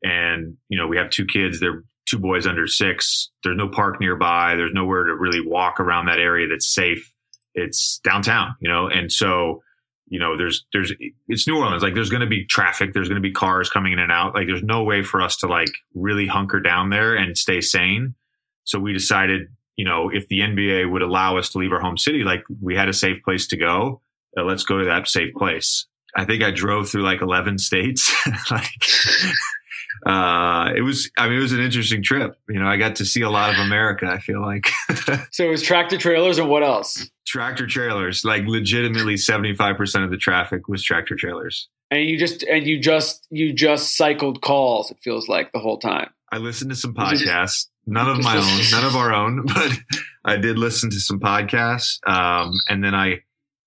and 0.05 0.57
you 0.69 0.79
know, 0.79 0.87
we 0.87 0.97
have 0.97 1.11
two 1.11 1.27
kids. 1.27 1.59
They're 1.59 1.83
two 2.07 2.21
boys 2.21 2.47
under 2.47 2.69
six. 2.69 3.31
There's 3.43 3.57
no 3.57 3.67
park 3.67 3.99
nearby. 3.99 4.55
There's 4.55 4.73
nowhere 4.73 5.03
to 5.03 5.17
really 5.17 5.45
walk 5.45 5.81
around 5.81 6.07
that 6.07 6.21
area 6.21 6.47
that's 6.47 6.73
safe. 6.73 7.13
It's 7.55 7.99
downtown, 8.05 8.55
you 8.61 8.69
know, 8.69 8.87
and 8.87 9.11
so 9.11 9.65
you 10.07 10.19
know, 10.19 10.37
there's 10.37 10.67
there's 10.73 10.93
it's 11.29 11.49
New 11.49 11.57
Orleans. 11.57 11.83
Like 11.83 11.95
there's 11.95 12.11
going 12.11 12.21
to 12.21 12.27
be 12.27 12.47
traffic. 12.47 12.93
There's 12.93 13.09
going 13.09 13.23
to 13.23 13.27
be 13.27 13.33
cars 13.33 13.71
coming 13.71 13.93
in 13.93 13.99
and 13.99 14.13
out. 14.13 14.35
Like 14.35 14.47
there's 14.47 14.63
no 14.63 14.85
way 14.85 15.03
for 15.03 15.23
us 15.23 15.37
to 15.39 15.47
like 15.47 15.71
really 15.95 16.27
hunker 16.27 16.61
down 16.61 16.91
there 16.91 17.15
and 17.15 17.37
stay 17.37 17.61
sane. 17.61 18.15
So 18.65 18.79
we 18.79 18.93
decided, 18.93 19.49
you 19.77 19.85
know, 19.85 20.11
if 20.13 20.29
the 20.29 20.41
NBA 20.41 20.91
would 20.91 21.03
allow 21.03 21.39
us 21.39 21.51
to 21.51 21.59
leave 21.59 21.73
our 21.73 21.81
home 21.81 21.99
city, 21.99 22.23
like 22.23 22.43
we 22.63 22.77
had 22.77 22.89
a 22.89 22.93
safe 22.93 23.23
place 23.25 23.47
to 23.49 23.57
go. 23.57 24.01
Uh, 24.37 24.43
let's 24.43 24.65
go 24.65 24.79
to 24.79 24.85
that 24.85 25.07
safe 25.09 25.33
place. 25.35 25.87
I 26.17 26.25
think 26.25 26.43
I 26.43 26.51
drove 26.51 26.89
through 26.89 27.03
like 27.03 27.21
11 27.21 27.59
states. 27.59 28.13
like 28.51 28.67
uh, 30.07 30.71
it 30.77 30.83
was, 30.83 31.11
I 31.17 31.29
mean, 31.29 31.39
it 31.39 31.43
was 31.43 31.53
an 31.53 31.61
interesting 31.61 32.03
trip. 32.03 32.39
You 32.49 32.61
know, 32.61 32.67
I 32.67 32.77
got 32.77 32.97
to 32.97 33.05
see 33.05 33.23
a 33.23 33.31
lot 33.31 33.51
of 33.51 33.59
America, 33.59 34.07
I 34.07 34.19
feel 34.19 34.41
like. 34.41 34.69
so 35.31 35.45
it 35.47 35.51
was 35.51 35.63
tractor 35.63 35.99
trailers 35.99 36.39
and 36.39 36.49
what 36.49 36.63
else? 36.63 37.11
Tractor 37.27 37.67
trailers, 37.67 38.25
like 38.25 38.45
legitimately 38.47 39.15
75% 39.15 40.05
of 40.05 40.11
the 40.11 40.17
traffic 40.17 40.69
was 40.69 40.83
tractor 40.83 41.17
trailers. 41.17 41.69
And 41.91 42.09
you 42.09 42.19
just, 42.19 42.43
and 42.43 42.67
you 42.67 42.79
just, 42.79 43.27
you 43.31 43.53
just 43.53 43.97
cycled 43.97 44.43
calls, 44.43 44.91
it 44.91 44.99
feels 45.03 45.29
like 45.29 45.53
the 45.53 45.59
whole 45.59 45.79
time. 45.79 46.11
I 46.31 46.39
listened 46.39 46.71
to 46.71 46.77
some 46.77 46.95
podcasts, 46.95 47.69
none 47.87 48.09
of 48.09 48.23
my 48.23 48.37
own, 48.37 48.61
none 48.73 48.85
of 48.85 48.97
our 48.97 49.13
own, 49.13 49.47
but 49.55 49.73
I 50.25 50.37
did 50.37 50.59
listen 50.59 50.91
to 50.91 51.01
some 51.01 51.21
podcasts. 51.21 51.99
Um, 52.09 52.53
and 52.69 52.83
then 52.83 52.95
I, 52.95 53.23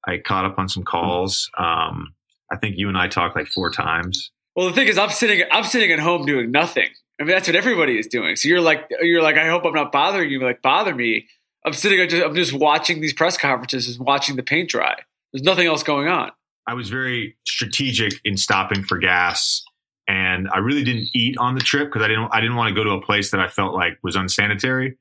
I 0.05 0.17
caught 0.17 0.45
up 0.45 0.59
on 0.59 0.67
some 0.67 0.83
calls. 0.83 1.49
Um, 1.57 2.13
I 2.51 2.57
think 2.57 2.75
you 2.77 2.89
and 2.89 2.97
I 2.97 3.07
talked 3.07 3.35
like 3.35 3.47
four 3.47 3.71
times. 3.71 4.31
Well, 4.57 4.65
the 4.65 4.73
thing 4.73 4.87
is, 4.87 4.97
I'm 4.97 5.11
sitting, 5.11 5.43
I'm 5.51 5.63
sitting 5.63 5.91
at 5.91 5.99
home 5.99 6.25
doing 6.25 6.49
nothing. 6.49 6.89
I 7.21 7.23
mean, 7.23 7.29
that's 7.29 7.47
what 7.47 7.55
everybody 7.55 7.99
is 7.99 8.07
doing. 8.07 8.35
So 8.35 8.47
you're 8.47 8.59
like, 8.59 8.89
you're 9.01 9.21
like, 9.21 9.37
I 9.37 9.47
hope 9.47 9.63
I'm 9.65 9.73
not 9.73 9.91
bothering 9.91 10.31
you. 10.31 10.41
Like, 10.41 10.63
bother 10.63 10.95
me. 10.95 11.27
I'm 11.63 11.73
sitting, 11.73 12.01
I'm 12.01 12.09
just, 12.09 12.25
I'm 12.25 12.35
just 12.35 12.53
watching 12.53 12.99
these 12.99 13.13
press 13.13 13.37
conferences, 13.37 13.97
and 13.97 14.05
watching 14.05 14.35
the 14.35 14.41
paint 14.41 14.71
dry. 14.71 14.95
There's 15.31 15.43
nothing 15.43 15.67
else 15.67 15.83
going 15.83 16.07
on. 16.07 16.31
I 16.65 16.73
was 16.73 16.89
very 16.89 17.37
strategic 17.47 18.13
in 18.25 18.35
stopping 18.35 18.81
for 18.81 18.97
gas. 18.97 19.63
and 20.07 20.49
I 20.51 20.57
really 20.57 20.83
didn't 20.83 21.07
eat 21.13 21.37
on 21.37 21.53
the 21.53 21.61
trip 21.61 21.89
because 21.89 22.03
I 22.03 22.07
didn't 22.07 22.29
I 22.31 22.41
didn't 22.41 22.55
want 22.55 22.69
to 22.69 22.75
go 22.75 22.83
to 22.83 22.91
a 22.95 23.01
place 23.01 23.31
that 23.31 23.39
I 23.39 23.47
felt 23.47 23.75
like 23.75 23.99
was 24.03 24.15
unsanitary. 24.15 24.97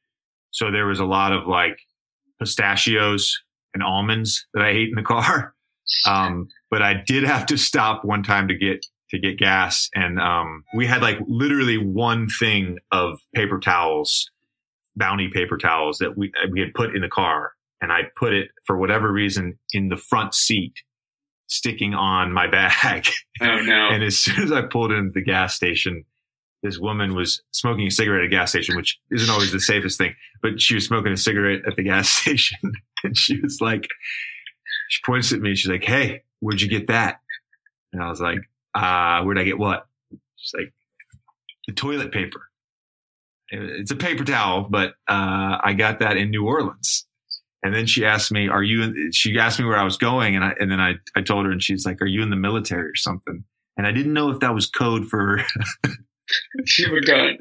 So 0.50 0.70
there 0.70 0.86
was 0.86 1.00
a 1.00 1.04
lot 1.04 1.32
of 1.32 1.46
like 1.46 1.78
pistachios 2.38 3.42
and 3.72 3.82
almonds 3.82 4.46
that 4.52 4.62
I 4.62 4.68
ate 4.68 4.90
in 4.90 4.96
the 4.96 5.02
car. 5.02 5.54
Um, 6.04 6.48
but 6.68 6.82
I 6.82 6.94
did 6.94 7.22
have 7.22 7.46
to 7.46 7.56
stop 7.56 8.04
one 8.04 8.24
time 8.24 8.48
to 8.48 8.56
get 8.56 8.84
to 9.10 9.18
get 9.18 9.38
gas, 9.38 9.88
and 9.94 10.20
um, 10.20 10.64
we 10.74 10.86
had 10.86 11.02
like 11.02 11.18
literally 11.28 11.78
one 11.78 12.28
thing 12.28 12.78
of 12.90 13.20
paper 13.34 13.58
towels, 13.58 14.30
bounty 14.96 15.30
paper 15.32 15.56
towels 15.56 15.98
that 15.98 16.16
we 16.16 16.32
we 16.50 16.60
had 16.60 16.74
put 16.74 16.94
in 16.94 17.02
the 17.02 17.08
car, 17.08 17.52
and 17.80 17.92
I 17.92 18.02
put 18.16 18.32
it 18.32 18.48
for 18.64 18.76
whatever 18.76 19.12
reason 19.12 19.58
in 19.72 19.88
the 19.88 19.96
front 19.96 20.34
seat, 20.34 20.74
sticking 21.46 21.94
on 21.94 22.32
my 22.32 22.46
bag. 22.46 23.06
Oh 23.38 23.60
no! 23.60 23.88
and 23.90 24.02
as 24.02 24.18
soon 24.18 24.42
as 24.42 24.50
I 24.50 24.62
pulled 24.62 24.90
into 24.92 25.12
the 25.12 25.22
gas 25.22 25.54
station, 25.54 26.06
this 26.62 26.78
woman 26.78 27.14
was 27.14 27.42
smoking 27.50 27.86
a 27.86 27.90
cigarette 27.90 28.22
at 28.22 28.26
a 28.28 28.30
gas 28.30 28.48
station, 28.48 28.76
which 28.76 28.98
isn't 29.10 29.28
always 29.28 29.52
the 29.52 29.60
safest 29.60 29.98
thing, 29.98 30.14
but 30.40 30.58
she 30.58 30.74
was 30.74 30.86
smoking 30.86 31.12
a 31.12 31.18
cigarette 31.18 31.60
at 31.66 31.76
the 31.76 31.82
gas 31.82 32.08
station, 32.20 32.72
and 33.04 33.14
she 33.14 33.38
was 33.40 33.58
like, 33.60 33.86
she 34.88 35.02
points 35.04 35.32
at 35.32 35.40
me, 35.40 35.54
she's 35.54 35.70
like, 35.70 35.84
"Hey, 35.84 36.22
where'd 36.40 36.62
you 36.62 36.68
get 36.68 36.86
that?" 36.86 37.20
And 37.92 38.02
I 38.02 38.08
was 38.08 38.20
like, 38.20 38.38
"Uh, 38.76 39.22
where'd 39.24 39.38
I 39.38 39.44
get 39.44 39.58
what?" 39.58 39.86
She's 40.36 40.52
like, 40.54 40.72
"The 41.66 41.72
toilet 41.72 42.12
paper." 42.12 42.48
It's 43.50 43.92
a 43.92 43.96
paper 43.96 44.24
towel, 44.24 44.66
but 44.68 44.90
uh, 45.08 45.58
I 45.62 45.74
got 45.76 46.00
that 46.00 46.16
in 46.16 46.30
New 46.30 46.44
Orleans. 46.46 47.06
And 47.62 47.74
then 47.74 47.86
she 47.86 48.04
asked 48.04 48.30
me, 48.30 48.48
"Are 48.48 48.62
you?" 48.62 48.82
In, 48.82 49.10
she 49.12 49.36
asked 49.38 49.58
me 49.58 49.64
where 49.64 49.78
I 49.78 49.84
was 49.84 49.96
going, 49.96 50.36
and 50.36 50.44
I 50.44 50.54
and 50.60 50.70
then 50.70 50.80
I 50.80 50.94
I 51.16 51.22
told 51.22 51.46
her, 51.46 51.50
and 51.50 51.62
she's 51.62 51.86
like, 51.86 52.00
"Are 52.02 52.06
you 52.06 52.22
in 52.22 52.30
the 52.30 52.36
military 52.36 52.88
or 52.88 52.96
something?" 52.96 53.44
And 53.76 53.86
I 53.86 53.92
didn't 53.92 54.12
know 54.12 54.30
if 54.30 54.40
that 54.40 54.54
was 54.54 54.66
code 54.66 55.06
for. 55.06 55.40
you 56.78 56.90
were 56.90 57.00
done. 57.00 57.36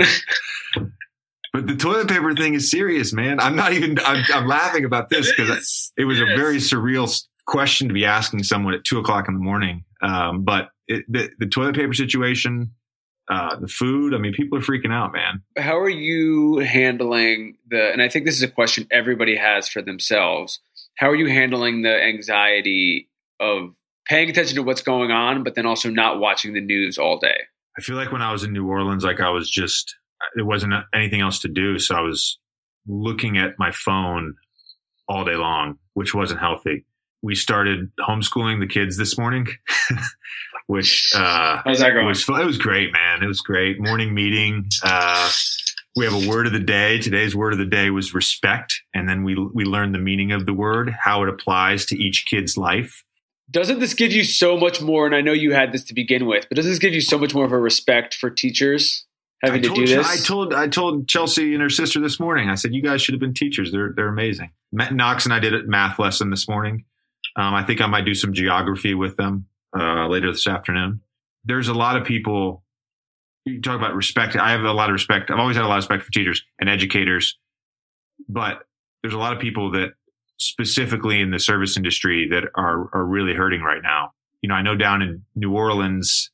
But 1.56 1.68
the 1.68 1.76
toilet 1.78 2.10
paper 2.10 2.36
thing 2.36 2.54
is 2.54 2.70
serious, 2.70 3.14
man. 3.14 3.40
I'm 3.40 3.56
not 3.56 3.72
even. 3.72 3.98
I'm, 4.00 4.26
I'm 4.34 4.46
laughing 4.46 4.84
about 4.84 5.10
this 5.10 5.32
because 5.34 5.92
it, 5.96 6.02
it, 6.02 6.06
was 6.06 6.20
a 6.20 6.26
very 6.26 6.58
surreal 6.58 7.10
question 7.46 7.88
to 7.88 7.94
be 7.94 8.04
asking 8.04 8.44
someone 8.44 8.74
at 8.74 8.84
two 8.84 9.00
o'clock 9.00 9.30
in 9.30 9.36
the 9.36 9.40
morning. 9.40 9.85
Um, 10.02 10.44
but 10.44 10.70
it, 10.88 11.06
the, 11.08 11.30
the 11.40 11.48
toilet 11.48 11.76
paper 11.76 11.94
situation, 11.94 12.72
uh, 13.30 13.56
the 13.60 13.68
food. 13.68 14.14
I 14.14 14.18
mean, 14.18 14.34
people 14.34 14.58
are 14.58 14.62
freaking 14.62 14.92
out, 14.92 15.14
man. 15.14 15.42
How 15.58 15.78
are 15.80 15.90
you 15.90 16.60
handling 16.60 17.58
the? 17.68 17.92
And 17.92 18.02
I 18.02 18.10
think 18.10 18.26
this 18.26 18.36
is 18.36 18.44
a 18.44 18.48
question 18.48 18.88
everybody 18.92 19.36
has 19.36 19.68
for 19.68 19.82
themselves. 19.82 20.60
How 20.98 21.10
are 21.10 21.16
you 21.16 21.28
handling 21.28 21.82
the 21.82 22.02
anxiety 22.02 23.10
of 23.40 23.74
paying 24.08 24.30
attention 24.30 24.56
to 24.56 24.64
what's 24.64 24.82
going 24.82 25.12
on, 25.12 25.44
but 25.44 25.56
then 25.56 25.66
also 25.66 25.90
not 25.90 26.20
watching 26.20 26.54
the 26.54 26.62
news 26.62 26.98
all 26.98 27.18
day? 27.18 27.38
I 27.78 27.82
feel 27.82 27.96
like 27.96 28.12
when 28.12 28.22
I 28.22 28.32
was 28.32 28.44
in 28.44 28.54
New 28.54 28.68
Orleans, 28.68 29.04
like 29.04 29.20
I 29.20 29.30
was 29.30 29.50
just 29.50 29.96
there 30.36 30.46
wasn't 30.46 30.74
anything 30.94 31.22
else 31.22 31.40
to 31.40 31.48
do, 31.48 31.80
so 31.80 31.96
I 31.96 32.02
was 32.02 32.38
looking 32.88 33.38
at 33.38 33.58
my 33.58 33.72
phone 33.72 34.36
all 35.08 35.26
day 35.26 35.36
long, 35.36 35.78
which 35.94 36.14
wasn't 36.14 36.40
healthy. 36.40 36.86
We 37.26 37.34
started 37.34 37.92
homeschooling 38.00 38.60
the 38.60 38.68
kids 38.68 38.98
this 38.98 39.18
morning, 39.18 39.48
which 40.68 41.12
uh, 41.16 41.60
how's 41.66 41.80
that 41.80 41.90
going? 41.90 42.06
Was, 42.06 42.30
it 42.30 42.46
was 42.46 42.60
great, 42.60 42.94
man. 42.94 43.24
It 43.24 43.26
was 43.28 43.42
great. 43.42 43.82
Morning 43.82 44.14
meeting. 44.14 44.70
Uh, 44.84 45.32
we 45.96 46.06
have 46.06 46.14
a 46.14 46.30
word 46.30 46.46
of 46.46 46.54
the 46.54 46.60
day. 46.60 47.00
Today's 47.00 47.36
word 47.36 47.54
of 47.54 47.58
the 47.58 47.66
day 47.66 47.90
was 47.90 48.14
respect, 48.14 48.80
and 48.94 49.10
then 49.10 49.24
we 49.24 49.36
we 49.56 49.66
learned 49.66 49.96
the 49.96 50.00
meaning 50.00 50.34
of 50.34 50.46
the 50.46 50.54
word, 50.54 50.94
how 51.02 51.24
it 51.24 51.30
applies 51.30 51.88
to 51.88 51.98
each 51.98 52.26
kid's 52.30 52.58
life. 52.58 53.04
Doesn't 53.50 53.80
this 53.80 53.96
give 53.96 54.12
you 54.12 54.24
so 54.24 54.56
much 54.56 54.80
more? 54.80 55.08
And 55.08 55.16
I 55.16 55.22
know 55.22 55.34
you 55.34 55.52
had 55.52 55.72
this 55.72 55.84
to 55.86 55.96
begin 55.96 56.28
with, 56.28 56.46
but 56.48 56.58
does 56.58 56.66
this 56.66 56.78
give 56.78 56.94
you 56.94 57.02
so 57.02 57.18
much 57.18 57.34
more 57.34 57.46
of 57.46 57.52
a 57.52 57.58
respect 57.58 58.14
for 58.14 58.30
teachers 58.30 59.04
having 59.42 59.64
to 59.64 59.74
do 59.74 59.88
this? 59.88 60.08
I 60.08 60.18
told 60.18 60.54
I 60.54 60.68
told 60.68 61.08
Chelsea 61.08 61.54
and 61.54 61.64
her 61.64 61.72
sister 61.72 62.00
this 62.00 62.20
morning. 62.20 62.52
I 62.52 62.56
said, 62.56 62.76
"You 62.76 62.84
guys 62.84 63.02
should 63.02 63.16
have 63.16 63.20
been 63.20 63.34
teachers. 63.34 63.72
They're 63.72 63.94
they're 63.96 64.10
amazing." 64.10 64.52
Knox 64.72 65.26
and 65.26 65.34
I 65.34 65.40
did 65.40 65.56
a 65.56 65.64
math 65.64 65.98
lesson 65.98 66.30
this 66.30 66.48
morning. 66.48 66.86
Um, 67.36 67.54
I 67.54 67.64
think 67.64 67.82
I 67.82 67.88
might 67.88 68.06
do 68.06 68.16
some 68.16 68.34
geography 68.34 68.94
with 68.94 69.18
them 69.18 69.48
uh, 69.78 70.08
later 70.08 70.32
this 70.32 70.48
afternoon. 70.48 71.02
There's 71.44 71.68
a 71.68 71.74
lot 71.74 71.98
of 71.98 72.06
people. 72.06 72.64
You 73.46 73.62
talk 73.62 73.76
about 73.76 73.94
respect. 73.94 74.36
I 74.36 74.52
have 74.52 74.62
a 74.62 74.74
lot 74.74 74.90
of 74.90 74.94
respect. 74.94 75.30
I've 75.30 75.40
always 75.40 75.56
had 75.56 75.66
a 75.66 75.68
lot 75.68 75.78
of 75.78 75.84
respect 75.84 76.04
for 76.04 76.12
teachers 76.12 76.44
and 76.60 76.70
educators, 76.70 77.38
but 78.28 78.64
there's 79.02 79.14
a 79.14 79.20
lot 79.20 79.34
of 79.34 79.40
people 79.40 79.72
that 79.72 79.90
specifically 80.38 81.22
in 81.22 81.32
the 81.32 81.40
service 81.40 81.78
industry 81.78 82.28
that 82.30 82.46
are 82.56 82.90
are 82.94 83.06
really 83.06 83.34
hurting 83.34 83.62
right 83.62 83.84
now. 83.84 84.12
You 84.42 84.50
know, 84.50 84.56
I 84.56 84.62
know 84.62 84.76
down 84.76 85.02
in 85.02 85.24
New 85.36 85.54
Orleans, 85.54 86.32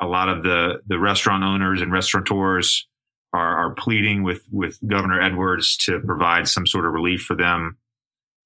a 0.00 0.06
lot 0.06 0.28
of 0.28 0.42
the 0.42 0.80
the 0.86 0.98
restaurant 0.98 1.44
owners 1.44 1.82
and 1.82 1.92
restaurateurs 1.92 2.86
are, 3.32 3.66
are 3.66 3.74
pleading 3.74 4.22
with 4.22 4.46
with 4.50 4.78
Governor 4.86 5.20
Edwards 5.20 5.76
to 5.78 6.00
provide 6.00 6.48
some 6.48 6.66
sort 6.66 6.86
of 6.86 6.92
relief 6.92 7.22
for 7.22 7.36
them, 7.36 7.76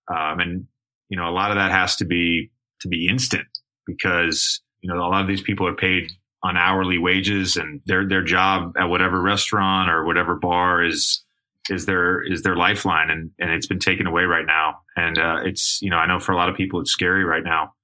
um, 0.09 0.41
and 0.41 0.67
you 1.09 1.17
know, 1.17 1.29
a 1.29 1.33
lot 1.33 1.51
of 1.51 1.57
that 1.57 1.71
has 1.71 1.97
to 1.97 2.05
be 2.05 2.51
to 2.81 2.89
be 2.89 3.09
instant 3.09 3.47
because 3.87 4.61
you 4.81 4.93
know 4.93 4.99
a 4.99 5.09
lot 5.09 5.23
of 5.23 5.29
these 5.29 5.43
people 5.43 5.67
are 5.67 5.75
paid 5.75 6.13
on 6.43 6.57
hourly 6.57 6.99
wages 6.99 7.57
and 7.57 7.81
their 7.87 8.07
their 8.07 8.23
job 8.23 8.75
at 8.79 8.85
whatever 8.85 9.21
restaurant 9.21 9.91
or 9.91 10.05
whatever 10.05 10.37
bar 10.37 10.85
is 10.85 11.25
is 11.69 11.87
their 11.87 12.23
is 12.23 12.43
their 12.43 12.57
lifeline 12.57 13.11
and 13.11 13.31
and 13.39 13.51
it's 13.51 13.67
been 13.67 13.79
taken 13.79 14.07
away 14.07 14.25
right 14.25 14.47
now. 14.47 14.81
And 14.97 15.19
uh, 15.19 15.41
it's 15.45 15.79
you 15.83 15.91
know 15.91 15.97
I 15.97 16.07
know 16.07 16.21
for 16.21 16.33
a 16.33 16.37
lot 16.37 16.49
of 16.49 16.57
people 16.57 16.81
it's 16.81 16.93
scary 16.93 17.25
right 17.25 17.45
now. 17.45 17.75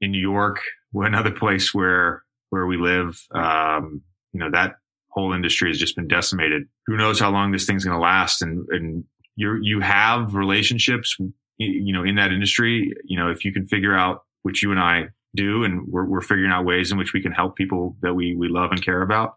In 0.00 0.10
New 0.10 0.20
York 0.20 0.60
another 0.94 1.30
place 1.30 1.72
where 1.74 2.22
where 2.50 2.66
we 2.66 2.76
live 2.76 3.20
um, 3.34 4.02
you 4.32 4.40
know 4.40 4.50
that 4.50 4.74
whole 5.10 5.32
industry 5.32 5.70
has 5.70 5.78
just 5.78 5.94
been 5.94 6.08
decimated. 6.08 6.64
Who 6.86 6.96
knows 6.96 7.20
how 7.20 7.30
long 7.30 7.52
this 7.52 7.66
thing's 7.66 7.84
going 7.84 7.96
to 7.96 8.02
last 8.02 8.42
and 8.42 8.66
and 8.70 9.04
you 9.36 9.58
you 9.62 9.80
have 9.80 10.34
relationships 10.34 11.16
you 11.58 11.92
know 11.92 12.04
in 12.04 12.16
that 12.16 12.32
industry 12.32 12.92
you 13.04 13.18
know 13.18 13.30
if 13.30 13.44
you 13.44 13.52
can 13.52 13.66
figure 13.66 13.96
out 13.96 14.22
which 14.42 14.62
you 14.62 14.70
and 14.70 14.80
I 14.80 15.04
do 15.34 15.64
and 15.64 15.86
we're, 15.88 16.04
we're 16.04 16.20
figuring 16.20 16.52
out 16.52 16.64
ways 16.64 16.92
in 16.92 16.98
which 16.98 17.12
we 17.12 17.22
can 17.22 17.32
help 17.32 17.56
people 17.56 17.96
that 18.02 18.14
we 18.14 18.36
we 18.36 18.48
love 18.48 18.70
and 18.70 18.84
care 18.84 19.02
about 19.02 19.36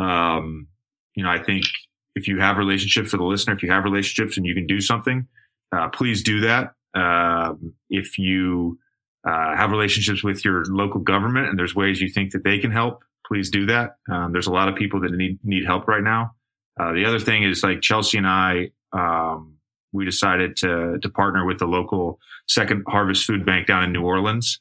um, 0.00 0.68
you 1.14 1.22
know 1.22 1.30
I 1.30 1.42
think 1.42 1.64
if 2.16 2.26
you 2.26 2.40
have 2.40 2.56
relationships 2.56 3.10
for 3.10 3.18
the 3.18 3.24
listener, 3.24 3.54
if 3.54 3.62
you 3.62 3.70
have 3.70 3.84
relationships 3.84 4.38
and 4.38 4.46
you 4.46 4.54
can 4.54 4.66
do 4.66 4.80
something, 4.80 5.28
uh, 5.70 5.88
please 5.90 6.22
do 6.22 6.40
that. 6.40 6.72
Um, 6.94 7.74
if 7.90 8.18
you 8.18 8.78
uh, 9.28 9.54
have 9.54 9.70
relationships 9.70 10.24
with 10.24 10.44
your 10.44 10.64
local 10.64 11.00
government 11.00 11.48
and 11.48 11.58
there's 11.58 11.74
ways 11.74 12.00
you 12.00 12.08
think 12.08 12.32
that 12.32 12.42
they 12.42 12.58
can 12.58 12.72
help, 12.72 13.04
please 13.26 13.50
do 13.50 13.66
that. 13.66 13.96
Um, 14.10 14.32
there's 14.32 14.46
a 14.46 14.52
lot 14.52 14.68
of 14.68 14.76
people 14.76 15.00
that 15.02 15.12
need 15.12 15.38
need 15.44 15.66
help 15.66 15.86
right 15.86 16.02
now. 16.02 16.32
Uh, 16.80 16.92
the 16.92 17.04
other 17.04 17.18
thing 17.18 17.42
is 17.42 17.62
like 17.62 17.82
Chelsea 17.82 18.16
and 18.18 18.26
I, 18.26 18.70
um, 18.92 19.55
we 19.96 20.04
decided 20.04 20.56
to 20.58 20.98
to 21.00 21.08
partner 21.08 21.44
with 21.44 21.58
the 21.58 21.66
local 21.66 22.20
Second 22.46 22.84
Harvest 22.86 23.24
Food 23.24 23.44
Bank 23.46 23.66
down 23.66 23.82
in 23.82 23.92
New 23.92 24.02
Orleans, 24.02 24.60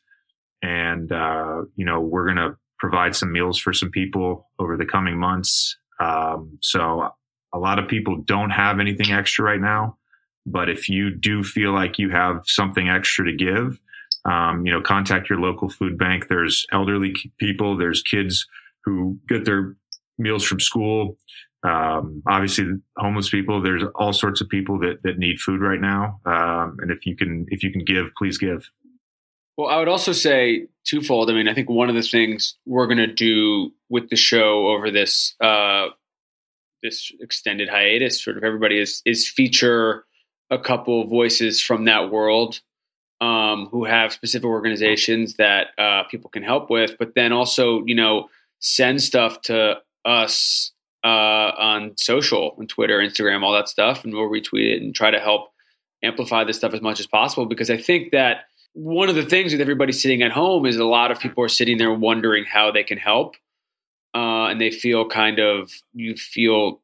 and 0.61 1.11
uh, 1.11 1.63
you 1.75 1.85
know 1.85 1.99
we're 1.99 2.25
going 2.25 2.37
to 2.37 2.55
provide 2.79 3.15
some 3.15 3.31
meals 3.31 3.59
for 3.59 3.73
some 3.73 3.91
people 3.91 4.49
over 4.59 4.77
the 4.77 4.85
coming 4.85 5.17
months. 5.17 5.77
Um, 5.99 6.57
so 6.61 7.09
a 7.53 7.59
lot 7.59 7.79
of 7.79 7.87
people 7.87 8.17
don't 8.17 8.49
have 8.49 8.79
anything 8.79 9.11
extra 9.11 9.45
right 9.45 9.61
now, 9.61 9.97
but 10.45 10.69
if 10.69 10.89
you 10.89 11.09
do 11.09 11.43
feel 11.43 11.71
like 11.71 11.99
you 11.99 12.09
have 12.09 12.43
something 12.45 12.89
extra 12.89 13.25
to 13.25 13.35
give, 13.35 13.79
um, 14.25 14.65
you 14.65 14.71
know, 14.71 14.81
contact 14.81 15.29
your 15.29 15.39
local 15.39 15.69
food 15.69 15.97
bank. 15.97 16.27
There's 16.27 16.65
elderly 16.71 17.13
people, 17.37 17.77
there's 17.77 18.01
kids 18.01 18.45
who 18.83 19.17
get 19.27 19.45
their 19.45 19.75
meals 20.17 20.43
from 20.43 20.59
school. 20.59 21.17
Um, 21.65 22.21
obviously, 22.27 22.65
homeless 22.97 23.29
people. 23.29 23.61
There's 23.61 23.83
all 23.95 24.13
sorts 24.13 24.41
of 24.41 24.49
people 24.49 24.79
that 24.79 25.01
that 25.03 25.17
need 25.17 25.39
food 25.39 25.61
right 25.61 25.81
now. 25.81 26.19
Um, 26.25 26.77
and 26.79 26.91
if 26.91 27.05
you 27.05 27.15
can, 27.15 27.45
if 27.49 27.63
you 27.63 27.71
can 27.71 27.83
give, 27.83 28.11
please 28.17 28.37
give. 28.37 28.69
Well, 29.57 29.69
I 29.69 29.77
would 29.77 29.87
also 29.87 30.11
say 30.11 30.67
twofold. 30.85 31.29
I 31.29 31.33
mean, 31.33 31.47
I 31.47 31.53
think 31.53 31.69
one 31.69 31.89
of 31.89 31.95
the 31.95 32.01
things 32.01 32.55
we're 32.65 32.87
going 32.87 32.97
to 32.97 33.07
do 33.07 33.71
with 33.89 34.09
the 34.09 34.15
show 34.15 34.67
over 34.67 34.91
this 34.91 35.35
uh, 35.41 35.87
this 36.83 37.11
extended 37.19 37.69
hiatus, 37.69 38.23
sort 38.23 38.37
of 38.37 38.43
everybody 38.43 38.79
is 38.79 39.01
is 39.05 39.27
feature 39.27 40.05
a 40.51 40.59
couple 40.59 41.01
of 41.01 41.09
voices 41.09 41.61
from 41.61 41.85
that 41.85 42.11
world 42.11 42.61
um, 43.21 43.67
who 43.71 43.85
have 43.85 44.13
specific 44.13 44.45
organizations 44.45 45.35
that 45.35 45.67
uh, 45.79 46.03
people 46.11 46.29
can 46.29 46.43
help 46.43 46.69
with, 46.69 46.97
but 46.99 47.15
then 47.15 47.31
also 47.31 47.83
you 47.85 47.95
know 47.95 48.29
send 48.59 49.01
stuff 49.01 49.41
to 49.41 49.77
us 50.03 50.71
uh, 51.05 51.51
on 51.59 51.93
social, 51.97 52.55
on 52.57 52.65
Twitter, 52.65 52.97
Instagram, 52.97 53.43
all 53.43 53.53
that 53.53 53.69
stuff, 53.69 54.03
and 54.03 54.13
we'll 54.13 54.23
retweet 54.29 54.75
it 54.75 54.81
and 54.81 54.95
try 54.95 55.11
to 55.11 55.19
help 55.19 55.51
amplify 56.03 56.43
this 56.43 56.57
stuff 56.57 56.73
as 56.73 56.81
much 56.81 56.99
as 56.99 57.05
possible 57.07 57.45
because 57.45 57.69
I 57.69 57.77
think 57.77 58.11
that 58.11 58.45
one 58.73 59.07
of 59.07 59.15
the 59.15 59.23
things 59.23 59.51
with 59.51 59.61
everybody 59.61 59.93
sitting 59.93 60.21
at 60.23 60.31
home 60.31 60.65
is 60.65 60.75
a 60.75 60.83
lot 60.83 61.11
of 61.11 61.19
people 61.19 61.43
are 61.43 61.49
sitting 61.49 61.77
there 61.77 61.93
wondering 61.93 62.43
how 62.43 62.71
they 62.71 62.83
can 62.83 62.97
help 62.97 63.35
uh, 64.15 64.47
and 64.47 64.59
they 64.59 64.71
feel 64.71 65.07
kind 65.07 65.39
of 65.39 65.71
you 65.93 66.15
feel 66.15 66.81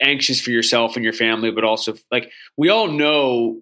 anxious 0.00 0.40
for 0.40 0.50
yourself 0.50 0.96
and 0.96 1.04
your 1.04 1.12
family, 1.12 1.50
but 1.50 1.64
also 1.64 1.94
like 2.12 2.30
we 2.56 2.68
all 2.68 2.88
know 2.88 3.60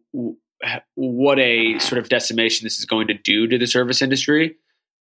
what 0.94 1.38
a 1.38 1.78
sort 1.78 1.98
of 1.98 2.08
decimation 2.08 2.64
this 2.64 2.78
is 2.78 2.84
going 2.84 3.06
to 3.06 3.14
do 3.14 3.46
to 3.46 3.58
the 3.58 3.66
service 3.66 4.02
industry. 4.02 4.56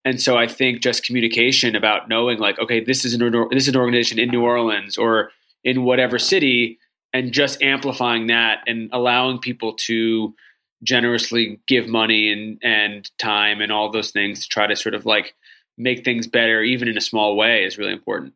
And 0.05 0.21
so 0.21 0.37
I 0.37 0.47
think 0.47 0.81
just 0.81 1.03
communication 1.03 1.75
about 1.75 2.07
knowing 2.07 2.37
like, 2.37 2.59
okay, 2.59 2.79
this 2.79 3.03
is 3.03 3.15
an 3.15 3.47
this 3.49 3.63
is 3.63 3.69
an 3.69 3.75
organization 3.75 4.19
in 4.19 4.29
New 4.29 4.43
Orleans 4.43 4.97
or 4.97 5.31
in 5.63 5.83
whatever 5.83 6.19
city, 6.19 6.77
and 7.11 7.31
just 7.31 7.61
amplifying 7.63 8.27
that 8.27 8.59
and 8.67 8.89
allowing 8.93 9.39
people 9.39 9.73
to 9.73 10.35
generously 10.83 11.59
give 11.67 11.87
money 11.87 12.31
and 12.31 12.59
and 12.61 13.09
time 13.17 13.61
and 13.61 13.71
all 13.71 13.91
those 13.91 14.11
things 14.11 14.43
to 14.43 14.47
try 14.47 14.67
to 14.67 14.75
sort 14.75 14.93
of 14.93 15.07
like 15.07 15.33
make 15.77 16.05
things 16.05 16.27
better, 16.27 16.61
even 16.61 16.87
in 16.87 16.97
a 16.97 17.01
small 17.01 17.35
way, 17.35 17.65
is 17.65 17.77
really 17.77 17.93
important. 17.93 18.33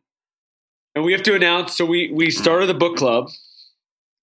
And 0.95 1.05
we 1.05 1.13
have 1.13 1.23
to 1.23 1.35
announce. 1.35 1.77
So 1.77 1.85
we 1.85 2.11
we 2.11 2.31
started 2.31 2.67
the 2.67 2.73
book 2.73 2.97
club, 2.97 3.29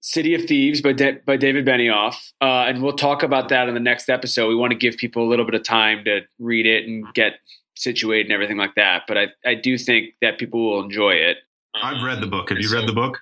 City 0.07 0.37
of 0.37 0.45
Thieves 0.45 0.81
by 0.81 0.93
De- 0.93 1.19
by 1.27 1.37
David 1.37 1.67
Benioff, 1.67 2.31
uh, 2.41 2.67
and 2.69 2.81
we'll 2.81 2.93
talk 2.93 3.25
about 3.25 3.49
that 3.49 3.67
in 3.67 3.75
the 3.75 3.81
next 3.81 4.09
episode. 4.09 4.47
We 4.47 4.55
want 4.55 4.71
to 4.71 4.79
give 4.79 4.97
people 4.97 5.27
a 5.27 5.29
little 5.29 5.45
bit 5.45 5.57
of 5.57 5.65
time 5.65 6.05
to 6.05 6.21
read 6.39 6.65
it 6.65 6.87
and 6.87 7.13
get 7.13 7.41
situated 7.75 8.27
and 8.27 8.33
everything 8.33 8.57
like 8.57 8.77
that. 8.77 9.03
But 9.09 9.19
I 9.19 9.27
I 9.45 9.57
do 9.57 9.77
think 9.77 10.15
that 10.23 10.39
people 10.39 10.65
will 10.65 10.85
enjoy 10.85 11.15
it. 11.15 11.39
I've 11.83 12.05
read 12.05 12.21
the 12.21 12.29
book. 12.29 12.51
Have 12.51 12.59
you 12.61 12.73
read 12.73 12.87
the 12.87 12.93
book? 12.93 13.19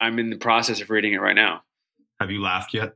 I'm 0.00 0.18
in 0.18 0.30
the 0.30 0.36
process 0.36 0.80
of 0.80 0.90
reading 0.90 1.12
it 1.12 1.20
right 1.20 1.36
now. 1.36 1.62
Have 2.18 2.32
you 2.32 2.42
laughed 2.42 2.74
yet? 2.74 2.94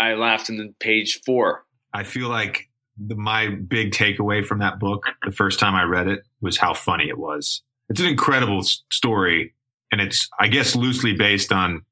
I 0.00 0.14
laughed 0.14 0.48
in 0.48 0.56
the 0.56 0.74
page 0.80 1.20
four. 1.24 1.64
I 1.94 2.02
feel 2.02 2.28
like 2.28 2.68
the, 2.98 3.14
my 3.14 3.50
big 3.50 3.92
takeaway 3.92 4.44
from 4.44 4.58
that 4.58 4.80
book, 4.80 5.04
the 5.24 5.30
first 5.30 5.60
time 5.60 5.76
I 5.76 5.84
read 5.84 6.08
it, 6.08 6.24
was 6.40 6.58
how 6.58 6.74
funny 6.74 7.08
it 7.08 7.18
was. 7.18 7.62
It's 7.88 8.00
an 8.00 8.06
incredible 8.06 8.64
story, 8.90 9.54
and 9.92 10.00
it's, 10.00 10.28
I 10.40 10.48
guess, 10.48 10.74
loosely 10.74 11.14
based 11.14 11.52
on 11.52 11.84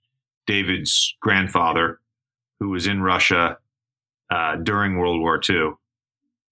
David's 0.46 1.14
grandfather, 1.20 2.00
who 2.60 2.70
was 2.70 2.86
in 2.86 3.02
Russia 3.02 3.58
uh, 4.30 4.56
during 4.56 4.98
World 4.98 5.20
War 5.20 5.40
II. 5.48 5.72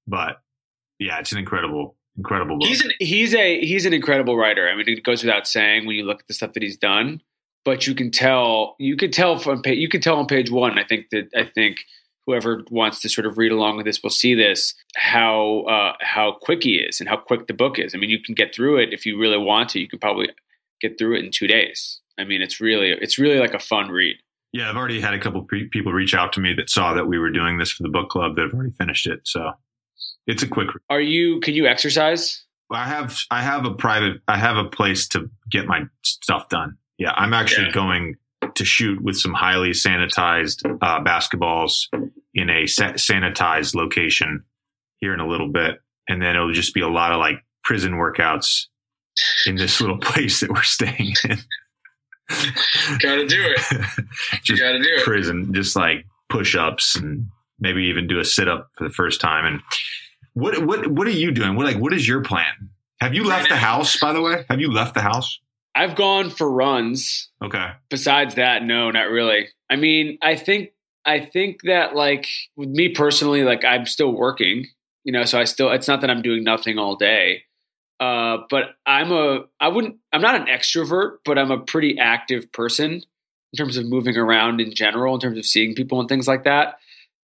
But 0.07 0.41
yeah, 0.99 1.19
it's 1.19 1.33
an 1.33 1.39
incredible, 1.39 1.97
incredible 2.17 2.59
book. 2.59 2.69
He's 2.69 2.85
an, 2.85 2.93
he's 2.99 3.35
a 3.35 3.61
he's 3.61 3.87
an 3.87 3.93
incredible 3.93 4.37
writer. 4.37 4.69
I 4.69 4.77
mean, 4.77 4.89
it 4.89 5.05
goes 5.05 5.23
without 5.23 5.47
saying 5.47 5.87
when 5.87 5.97
you 5.97 6.05
look 6.05 6.21
at 6.21 6.29
the 6.29 6.35
stuff 6.35 6.53
that 6.55 6.63
he's 6.63 6.77
done. 6.77 7.21
But 7.65 7.87
you 7.87 7.95
can 7.95 8.11
tell, 8.11 8.75
you 8.81 8.97
can 8.97 9.13
tell 9.13 9.39
from 9.39 9.63
you 9.65 9.89
can 9.89 10.01
tell 10.01 10.17
on 10.17 10.27
page 10.27 10.51
one. 10.51 10.79
I 10.79 10.85
think 10.85 11.11
that 11.11 11.29
I 11.37 11.45
think 11.45 11.85
whoever 12.27 12.65
wants 12.71 13.01
to 13.01 13.09
sort 13.09 13.27
of 13.27 13.39
read 13.39 13.53
along 13.53 13.77
with 13.77 13.87
this 13.87 14.03
will 14.03 14.11
see 14.11 14.35
this 14.35 14.75
how 14.97 15.61
uh, 15.63 15.93
how 16.01 16.33
quick 16.41 16.65
he 16.65 16.77
is 16.77 17.01
and 17.01 17.09
how 17.09 17.17
quick 17.17 17.47
the 17.47 17.55
book 17.55 17.79
is. 17.79 17.95
I 17.95 17.99
mean, 17.99 18.11
you 18.11 18.21
can 18.21 18.35
get 18.35 18.55
through 18.55 18.79
it 18.79 18.93
if 18.93 19.07
you 19.07 19.19
really 19.19 19.39
want 19.39 19.71
to. 19.71 19.81
You 19.81 19.89
can 19.89 19.99
probably 19.99 20.29
get 20.81 20.99
through 20.99 21.17
it 21.17 21.25
in 21.25 21.31
two 21.31 21.47
days. 21.47 22.01
I 22.23 22.25
mean, 22.25 22.41
it's 22.41 22.61
really 22.61 22.91
it's 22.91 23.19
really 23.19 23.41
like 23.41 23.52
a 23.52 23.59
fun 23.59 23.88
read. 23.88 24.17
Yeah, 24.52 24.71
I've 24.71 24.76
already 24.76 25.00
had 25.00 25.12
a 25.12 25.19
couple 25.19 25.43
pre- 25.43 25.69
people 25.69 25.93
reach 25.93 26.14
out 26.14 26.33
to 26.35 26.41
me 26.41 26.55
that 26.55 26.71
saw 26.71 26.95
that 26.95 27.07
we 27.07 27.19
were 27.19 27.31
doing 27.31 27.59
this 27.59 27.73
for 27.73 27.83
the 27.83 27.88
book 27.88 28.11
club 28.11 28.37
that 28.37 28.43
have 28.43 28.55
already 28.55 28.71
finished 28.71 29.07
it. 29.07 29.21
So 29.25 29.52
it's 30.26 30.43
a 30.43 30.49
quick. 30.49 30.69
Read. 30.69 30.83
Are 30.88 31.00
you? 31.00 31.41
Can 31.41 31.55
you 31.55 31.67
exercise? 31.67 32.45
I 32.71 32.85
have 32.85 33.19
I 33.31 33.43
have 33.43 33.64
a 33.64 33.75
private 33.75 34.21
I 34.29 34.38
have 34.38 34.57
a 34.57 34.64
place 34.64 35.09
to 35.09 35.29
get 35.50 35.67
my 35.67 35.83
stuff 36.05 36.49
done. 36.49 36.76
Yeah, 36.97 37.12
I'm 37.17 37.35
actually 37.35 37.67
yeah. 37.67 37.73
going 37.73 38.17
to 38.55 38.64
shoot 38.64 39.02
with 39.02 39.17
some 39.17 39.35
highly 39.35 39.71
sanitized 39.71 40.64
uh, 40.81 41.02
basketballs 41.02 41.88
in 42.35 42.50
a 42.50 42.64
sanitized 42.64 43.75
location 43.75 44.45
here 44.99 45.12
in 45.12 45.21
a 45.21 45.26
little 45.26 45.49
bit, 45.49 45.81
and 46.09 46.23
then 46.23 46.37
it'll 46.37 46.52
just 46.52 46.75
be 46.75 46.81
a 46.81 46.88
lot 46.88 47.11
of 47.12 47.19
like 47.19 47.37
prison 47.64 47.95
workouts 47.95 48.67
in 49.47 49.57
this 49.57 49.81
little 49.81 49.99
place 50.00 50.41
that 50.41 50.50
we're 50.50 50.62
staying 50.62 51.14
in. 51.29 51.38
gotta 53.01 53.27
do 53.27 53.39
it. 53.39 54.05
just 54.43 54.61
gotta 54.61 54.79
do 54.79 54.89
it. 54.89 55.05
Prison, 55.05 55.53
just 55.55 55.77
like 55.77 56.07
push 56.29 56.55
ups 56.55 56.97
and 56.97 57.27
maybe 57.61 57.85
even 57.85 58.07
do 58.07 58.19
a 58.19 58.25
sit 58.25 58.49
up 58.49 58.71
for 58.77 58.85
the 58.85 58.93
first 58.93 59.21
time. 59.21 59.45
And 59.45 59.61
what 60.35 60.65
what 60.67 60.87
what 60.89 61.07
are 61.07 61.11
you 61.11 61.33
doing? 61.33 61.57
What 61.57 61.67
like 61.67 61.79
what 61.79 61.93
is 61.93 62.07
your 62.07 62.23
plan? 62.23 62.71
Have 63.01 63.15
you 63.15 63.25
left 63.25 63.49
the 63.49 63.57
house? 63.57 63.99
By 63.99 64.12
the 64.12 64.21
way, 64.21 64.45
have 64.49 64.61
you 64.61 64.71
left 64.71 64.95
the 64.95 65.01
house? 65.01 65.41
I've 65.75 65.95
gone 65.95 66.31
for 66.31 66.51
runs. 66.51 67.31
Okay. 67.43 67.71
Besides 67.89 68.35
that, 68.35 68.62
no, 68.62 68.91
not 68.91 69.09
really. 69.09 69.49
I 69.71 69.77
mean, 69.77 70.19
I 70.23 70.37
think 70.37 70.71
I 71.05 71.21
think 71.21 71.62
that 71.65 71.95
like 71.95 72.28
with 72.56 72.69
me 72.69 72.91
personally, 72.91 73.43
like 73.43 73.65
I'm 73.65 73.87
still 73.87 74.13
working, 74.13 74.67
you 75.04 75.13
know, 75.13 75.25
so 75.25 75.39
I 75.39 75.45
still 75.45 75.71
it's 75.71 75.89
not 75.89 76.00
that 76.02 76.11
I'm 76.11 76.23
doing 76.23 76.45
nothing 76.45 76.78
all 76.78 76.97
day. 76.97 77.43
Uh, 78.02 78.38
but 78.50 78.75
I'm 78.86 79.12
a 79.12 79.45
I 79.60 79.69
wouldn't 79.69 79.97
I'm 80.12 80.23
not 80.23 80.34
an 80.34 80.47
extrovert, 80.47 81.19
but 81.25 81.38
I'm 81.38 81.50
a 81.50 81.58
pretty 81.58 81.99
active 81.99 82.50
person 82.52 82.93
in 83.52 83.56
terms 83.56 83.76
of 83.76 83.86
moving 83.86 84.17
around 84.17 84.60
in 84.60 84.75
general, 84.75 85.15
in 85.15 85.21
terms 85.21 85.38
of 85.38 85.45
seeing 85.45 85.75
people 85.75 86.00
and 86.00 86.08
things 86.08 86.26
like 86.26 86.45
that. 86.45 86.76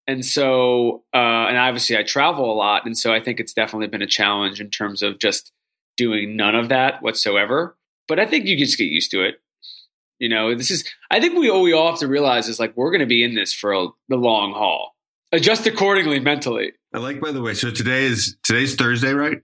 And 0.06 0.24
so, 0.24 1.04
uh, 1.12 1.48
and 1.48 1.58
obviously 1.58 1.96
I 1.96 2.02
travel 2.02 2.50
a 2.50 2.54
lot, 2.54 2.86
and 2.86 2.96
so 2.96 3.12
I 3.12 3.20
think 3.20 3.40
it's 3.40 3.52
definitely 3.52 3.88
been 3.88 4.02
a 4.02 4.06
challenge 4.06 4.60
in 4.60 4.70
terms 4.70 5.02
of 5.02 5.18
just 5.18 5.52
doing 5.96 6.36
none 6.36 6.54
of 6.54 6.68
that 6.68 7.02
whatsoever 7.02 7.78
but 8.08 8.18
I 8.18 8.26
think 8.26 8.46
you 8.46 8.56
just 8.56 8.76
get 8.76 8.84
used 8.84 9.12
to 9.12 9.22
it. 9.22 9.40
You 10.18 10.28
know, 10.28 10.52
this 10.56 10.72
is, 10.72 10.84
I 11.12 11.20
think 11.20 11.38
we, 11.38 11.48
all 11.48 11.62
we 11.62 11.72
all 11.72 11.90
have 11.90 12.00
to 12.00 12.08
realize 12.08 12.48
is 12.48 12.58
like, 12.58 12.76
we're 12.76 12.90
going 12.90 13.00
to 13.00 13.06
be 13.06 13.22
in 13.22 13.36
this 13.36 13.54
for 13.54 13.72
a, 13.72 13.86
the 14.08 14.16
long 14.16 14.52
haul. 14.52 14.96
Adjust 15.30 15.66
accordingly 15.66 16.18
mentally. 16.18 16.72
I 16.92 16.98
like, 16.98 17.20
by 17.20 17.30
the 17.30 17.42
way, 17.42 17.54
so 17.54 17.70
today 17.70 18.06
is, 18.06 18.36
today's 18.42 18.74
Thursday, 18.74 19.12
right? 19.12 19.42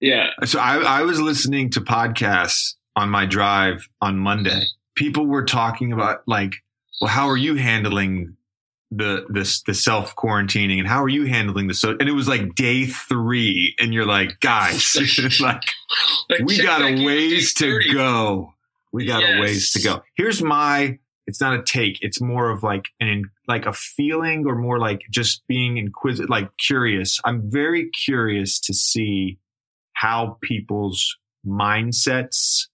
Yeah. 0.00 0.30
So 0.44 0.58
I, 0.58 0.78
I 0.78 1.02
was 1.02 1.20
listening 1.20 1.70
to 1.70 1.80
podcasts 1.80 2.74
on 2.96 3.10
my 3.10 3.26
drive 3.26 3.88
on 4.00 4.18
Monday. 4.18 4.64
People 4.94 5.26
were 5.26 5.44
talking 5.44 5.92
about 5.92 6.22
like, 6.26 6.52
well, 7.00 7.10
how 7.10 7.28
are 7.28 7.36
you 7.36 7.54
handling 7.54 8.36
the 8.90 9.26
this 9.28 9.62
the 9.62 9.74
self 9.74 10.16
quarantining 10.16 10.78
and 10.78 10.88
how 10.88 11.02
are 11.02 11.10
you 11.10 11.26
handling 11.26 11.66
the 11.66 11.74
so 11.74 11.90
and 12.00 12.08
it 12.08 12.12
was 12.12 12.26
like 12.26 12.54
day 12.54 12.86
three 12.86 13.74
and 13.78 13.92
you're 13.92 14.06
like 14.06 14.40
guys 14.40 14.96
like, 15.40 15.60
like 16.30 16.40
we 16.44 16.62
got 16.62 16.80
a 16.80 17.04
ways 17.04 17.52
to 17.52 17.80
go 17.92 18.54
we 18.90 19.04
got 19.04 19.20
yes. 19.20 19.36
a 19.36 19.40
ways 19.42 19.72
to 19.72 19.82
go 19.82 20.02
here's 20.14 20.42
my 20.42 20.98
it's 21.26 21.38
not 21.38 21.52
a 21.52 21.62
take 21.62 21.98
it's 22.00 22.18
more 22.18 22.48
of 22.48 22.62
like 22.62 22.86
an 22.98 23.24
like 23.46 23.66
a 23.66 23.74
feeling 23.74 24.46
or 24.46 24.54
more 24.54 24.78
like 24.78 25.02
just 25.10 25.46
being 25.46 25.76
inquisitive 25.76 26.30
like 26.30 26.48
curious 26.56 27.20
i'm 27.26 27.42
very 27.50 27.90
curious 27.90 28.58
to 28.58 28.72
see 28.72 29.38
how 30.00 30.36
people's 30.42 31.16
mindsets 31.46 32.66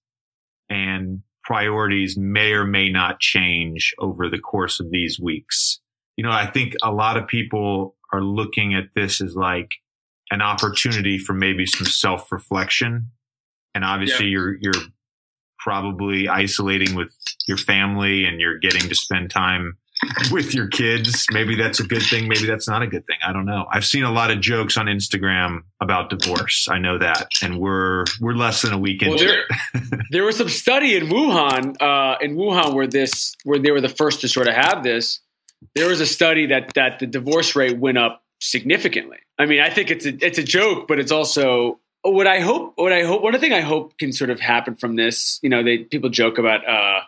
and 0.69 1.21
priorities 1.45 2.17
may 2.17 2.53
or 2.53 2.65
may 2.65 2.91
not 2.91 3.21
change 3.21 3.95
over 3.99 4.29
the 4.29 4.39
course 4.39 4.81
of 4.81 4.91
these 4.91 5.21
weeks 5.21 5.81
you 6.17 6.25
know, 6.25 6.31
I 6.31 6.47
think 6.47 6.75
a 6.83 6.93
lot 6.93 7.17
of 7.17 7.27
people 7.27 7.97
are 8.13 8.23
looking 8.23 8.75
at 8.75 8.95
this 8.95 9.21
as 9.21 9.35
like 9.35 9.73
an 10.31 10.43
opportunity 10.43 11.19
for 11.19 11.33
maybe 11.33 11.67
some 11.67 11.87
self 11.87 12.31
reflection. 12.31 13.11
And 13.75 13.85
obviously 13.85 14.27
yeah. 14.27 14.33
you're, 14.33 14.57
you're 14.61 14.83
probably 15.59 16.29
isolating 16.29 16.95
with 16.95 17.13
your 17.49 17.57
family 17.57 18.25
and 18.25 18.41
you're 18.41 18.59
getting 18.59 18.89
to 18.89 18.95
spend 18.95 19.31
time 19.31 19.77
with 20.31 20.55
your 20.55 20.69
kids. 20.69 21.27
Maybe 21.33 21.57
that's 21.57 21.81
a 21.81 21.85
good 21.85 22.03
thing. 22.03 22.29
Maybe 22.29 22.47
that's 22.47 22.69
not 22.69 22.83
a 22.83 22.87
good 22.87 23.07
thing. 23.07 23.17
I 23.27 23.33
don't 23.33 23.47
know. 23.47 23.67
I've 23.71 23.85
seen 23.85 24.05
a 24.05 24.13
lot 24.13 24.31
of 24.31 24.41
jokes 24.41 24.77
on 24.77 24.87
Instagram 24.87 25.61
about 25.81 26.11
divorce. 26.11 26.69
I 26.71 26.79
know 26.79 26.99
that, 26.99 27.29
and 27.43 27.59
we're 27.59 28.05
we're 28.21 28.35
less 28.35 28.63
than 28.63 28.73
a 28.73 28.79
week 28.79 29.03
well, 29.03 29.13
into 29.13 29.25
there, 29.25 29.45
it. 29.75 30.01
there 30.11 30.25
was 30.25 30.37
some 30.37 30.49
study 30.49 30.97
in 30.97 31.05
Wuhan, 31.05 31.81
uh, 31.81 32.17
in 32.21 32.37
Wuhan, 32.37 32.75
where 32.75 32.87
this 32.87 33.35
where 33.45 33.59
they 33.59 33.71
were 33.71 33.81
the 33.81 33.89
first 33.89 34.21
to 34.23 34.29
sort 34.29 34.47
of 34.47 34.55
have 34.55 34.83
this, 34.83 35.21
there 35.75 35.89
was 35.89 36.01
a 36.01 36.07
study 36.07 36.47
that 36.47 36.73
that 36.75 36.99
the 36.99 37.07
divorce 37.07 37.57
rate 37.57 37.79
went 37.79 37.99
up 37.99 38.23
significantly. 38.41 39.19
I 39.39 39.47
mean, 39.47 39.61
I 39.61 39.71
think 39.71 39.91
it's 39.91 40.07
a 40.07 40.15
it's 40.25 40.39
a 40.39 40.43
joke, 40.43 40.87
but 40.89 40.99
it's 40.99 41.13
also 41.13 41.81
what 42.03 42.27
I 42.27 42.41
hope. 42.41 42.75
What 42.77 42.93
I 42.93 43.05
hope. 43.05 43.23
One 43.23 43.39
thing 43.41 43.53
I 43.53 43.61
hope 43.61 43.99
can 43.99 44.13
sort 44.13 44.31
of 44.31 44.41
happen 44.41 44.77
from 44.77 44.97
this. 44.97 45.39
You 45.43 45.49
know, 45.49 45.63
they 45.63 45.79
people 45.79 46.11
joke 46.11 46.39
about 46.39 46.67
uh, 46.69 47.01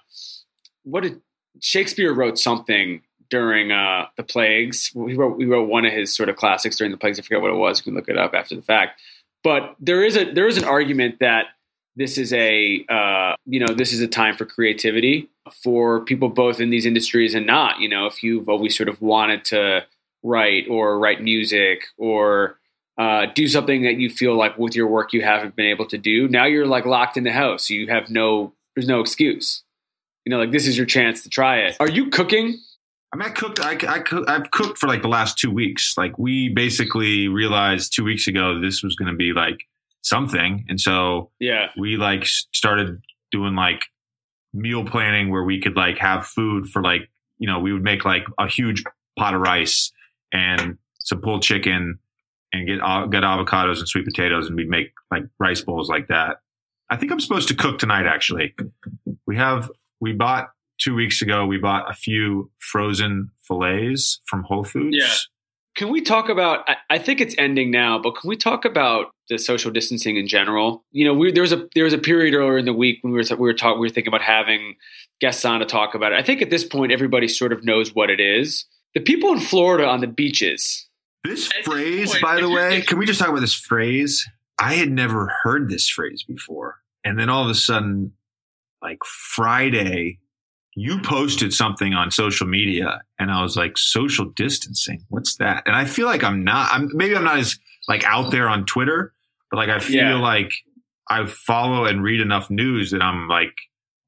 what 0.85 1.03
did 1.03 1.21
Shakespeare 1.61 2.13
wrote 2.13 2.39
something 2.39 3.03
during 3.31 3.73
uh, 3.73 4.07
the 4.17 4.23
plagues. 4.23 4.91
He 4.95 5.15
wrote 5.15 5.39
he 5.39 5.47
wrote 5.47 5.69
one 5.69 5.85
of 5.85 5.93
his 5.93 6.15
sort 6.15 6.29
of 6.29 6.37
classics 6.37 6.77
during 6.77 6.91
the 6.91 6.99
plagues. 6.99 7.19
I 7.19 7.23
forget 7.23 7.41
what 7.41 7.51
it 7.51 7.57
was. 7.57 7.79
You 7.79 7.85
can 7.85 7.95
look 7.95 8.09
it 8.09 8.19
up 8.19 8.35
after 8.35 8.55
the 8.55 8.63
fact. 8.63 9.01
But 9.43 9.77
there 9.81 10.03
is 10.03 10.17
a 10.17 10.33
there 10.33 10.49
is 10.49 10.59
an 10.59 10.65
argument 10.65 11.21
that 11.21 11.47
this 11.97 12.19
is 12.19 12.33
a 12.33 12.85
uh, 12.89 13.35
you 13.47 13.59
know 13.59 13.75
this 13.75 13.93
is 13.93 14.01
a 14.01 14.09
time 14.09 14.37
for 14.37 14.45
creativity 14.45 15.29
for 15.63 16.05
people 16.05 16.29
both 16.29 16.61
in 16.61 16.71
these 16.71 16.87
industries 16.87 17.35
and 17.35 17.47
not 17.47 17.81
you 17.81 17.89
know 17.89 18.07
if 18.07 18.23
you've 18.23 18.49
always 18.49 18.77
sort 18.77 18.89
of 18.89 19.01
wanted 19.01 19.45
to 19.45 19.85
write 20.23 20.67
or 20.69 20.99
write 20.99 21.23
music 21.23 21.85
or 21.97 22.59
uh, 22.99 23.27
do 23.35 23.47
something 23.47 23.83
that 23.83 23.97
you 23.97 24.11
feel 24.11 24.37
like 24.37 24.59
with 24.59 24.75
your 24.75 24.87
work 24.87 25.13
you 25.13 25.23
haven't 25.23 25.55
been 25.57 25.67
able 25.67 25.87
to 25.87 25.99
do 25.99 26.29
now 26.29 26.45
you're 26.45 26.67
like 26.67 26.85
locked 26.85 27.17
in 27.17 27.25
the 27.25 27.33
house 27.33 27.71
you 27.71 27.87
have 27.87 28.11
no 28.11 28.53
there's 28.75 28.89
no 28.89 29.01
excuse 29.01 29.63
you 30.27 30.31
know 30.31 30.39
like 30.39 30.53
this 30.53 30.67
is 30.67 30.77
your 30.77 30.87
chance 30.87 31.23
to 31.23 31.31
try 31.31 31.61
it 31.61 31.77
are 31.81 31.89
you 31.89 32.11
cooking 32.11 32.59
I 33.13 33.17
mean, 33.17 33.29
I 33.29 33.31
cooked. 33.31 33.61
I, 33.61 33.79
I, 33.89 34.03
I've 34.27 34.51
cooked 34.51 34.79
for 34.79 34.89
like 34.89 35.01
the 35.01 35.09
last 35.09 35.39
two 35.39 35.51
weeks. 35.51 35.95
Like 35.97 36.19
we 36.19 36.49
basically 36.51 37.29
realized 37.29 37.95
two 37.95 38.05
weeks 38.05 38.27
ago 38.27 38.61
this 38.61 38.83
was 38.83 38.97
going 38.97 39.11
to 39.11 39.17
be 39.17 39.33
like 39.33 39.61
something. 40.03 40.65
And 40.69 40.81
so 40.81 41.31
yeah, 41.39 41.69
we 41.79 41.97
like 41.97 42.27
started 42.27 43.01
doing 43.31 43.55
like 43.55 43.83
meal 44.53 44.85
planning 44.85 45.31
where 45.31 45.45
we 45.45 45.61
could 45.61 45.77
like 45.77 45.99
have 45.99 46.27
food 46.27 46.69
for 46.69 46.83
like, 46.83 47.09
you 47.39 47.47
know, 47.47 47.61
we 47.61 47.73
would 47.73 47.83
make 47.83 48.05
like 48.05 48.25
a 48.39 48.49
huge 48.49 48.83
pot 49.19 49.35
of 49.35 49.41
rice 49.41 49.93
and 50.33 50.77
some 50.99 51.21
pulled 51.21 51.43
chicken 51.43 51.99
and 52.53 52.67
get 52.67 52.79
get 53.11 53.23
avocados 53.23 53.79
and 53.79 53.89
sweet 53.89 54.05
potatoes, 54.05 54.47
and 54.47 54.57
we'd 54.57 54.69
make 54.69 54.93
like 55.11 55.25
rice 55.39 55.61
bowls 55.61 55.89
like 55.89 56.09
that. 56.09 56.41
I 56.91 56.97
think 56.97 57.13
I'm 57.13 57.21
supposed 57.21 57.49
to 57.49 57.55
cook 57.55 57.79
tonight. 57.79 58.07
Actually, 58.07 58.55
we 59.27 59.37
have 59.37 59.71
we 60.01 60.13
bought 60.13 60.49
two 60.79 60.95
weeks 60.95 61.23
ago. 61.23 61.47
We 61.47 61.59
bought 61.59 61.91
a 61.91 61.95
few 61.95 62.51
frozen 62.59 63.31
fillets 63.47 64.21
from 64.27 64.43
Whole 64.43 64.65
Foods. 64.65 64.97
Yeah. 64.99 65.15
Can 65.77 65.91
we 65.91 66.01
talk 66.01 66.29
about? 66.29 66.69
I, 66.69 66.77
I 66.91 66.99
think 66.99 67.21
it's 67.21 67.35
ending 67.37 67.71
now, 67.71 67.99
but 67.99 68.17
can 68.17 68.29
we 68.29 68.37
talk 68.37 68.65
about 68.65 69.11
the 69.29 69.39
social 69.39 69.71
distancing 69.71 70.17
in 70.17 70.27
general? 70.27 70.85
You 70.91 71.05
know, 71.05 71.13
we, 71.13 71.33
there 71.33 71.43
was 71.43 71.53
a 71.53 71.69
there 71.75 71.85
was 71.85 71.93
a 71.93 71.99
period 71.99 72.35
earlier 72.35 72.57
in 72.57 72.65
the 72.65 72.73
week 72.73 72.99
when 73.03 73.13
we 73.13 73.19
were 73.19 73.37
we 73.37 73.43
were 73.43 73.53
talking 73.53 73.81
we 73.81 73.87
were 73.87 73.93
thinking 73.93 74.09
about 74.09 74.23
having 74.23 74.77
guests 75.21 75.45
on 75.45 75.61
to 75.61 75.67
talk 75.67 75.95
about 75.95 76.13
it. 76.13 76.19
I 76.19 76.23
think 76.23 76.41
at 76.41 76.51
this 76.51 76.65
point 76.65 76.93
everybody 76.93 77.29
sort 77.29 77.53
of 77.53 77.65
knows 77.65 77.95
what 77.95 78.09
it 78.09 78.21
is. 78.21 78.65
The 78.95 79.01
people 79.01 79.33
in 79.33 79.41
Florida 79.41 79.87
on 79.87 80.01
the 80.01 80.07
beaches. 80.07 80.89
This 81.25 81.53
phrase, 81.65 82.13
point, 82.13 82.23
by 82.23 82.41
the 82.41 82.49
way, 82.49 82.83
can 82.83 82.99
we 82.99 83.05
just 83.05 83.19
talk 83.19 83.29
about 83.29 83.41
this 83.41 83.55
phrase? 83.55 84.27
I 84.59 84.75
had 84.75 84.91
never 84.91 85.31
heard 85.43 85.69
this 85.69 85.89
phrase 85.89 86.25
before. 86.27 86.77
And 87.05 87.19
then 87.19 87.29
all 87.29 87.45
of 87.45 87.51
a 87.51 87.55
sudden, 87.55 88.13
like 88.83 88.99
Friday, 89.05 90.19
you 90.75 91.01
posted 91.01 91.53
something 91.53 91.95
on 91.95 92.11
social 92.11 92.47
media 92.47 93.01
and 93.19 93.31
I 93.31 93.43
was 93.43 93.57
like, 93.57 93.79
social 93.79 94.27
distancing. 94.27 95.05
What's 95.09 95.37
that? 95.37 95.63
And 95.67 95.75
I 95.75 95.87
feel 95.87 96.07
like 96.07 96.23
I'm 96.23 96.45
not, 96.45 96.69
I'm 96.71 96.91
maybe 96.93 97.17
I'm 97.17 97.25
not 97.25 97.39
as 97.39 97.59
like 97.89 98.05
out 98.05 98.31
there 98.31 98.49
on 98.49 98.67
Twitter, 98.67 99.13
but 99.51 99.57
like 99.57 99.71
I 99.71 99.79
feel 99.79 99.97
yeah. 99.97 100.21
like 100.21 100.53
I 101.09 101.25
follow 101.27 101.85
and 101.87 102.03
read 102.03 102.21
enough 102.21 102.51
news 102.51 102.91
that 102.91 103.03
I'm 103.03 103.27
like, 103.29 103.55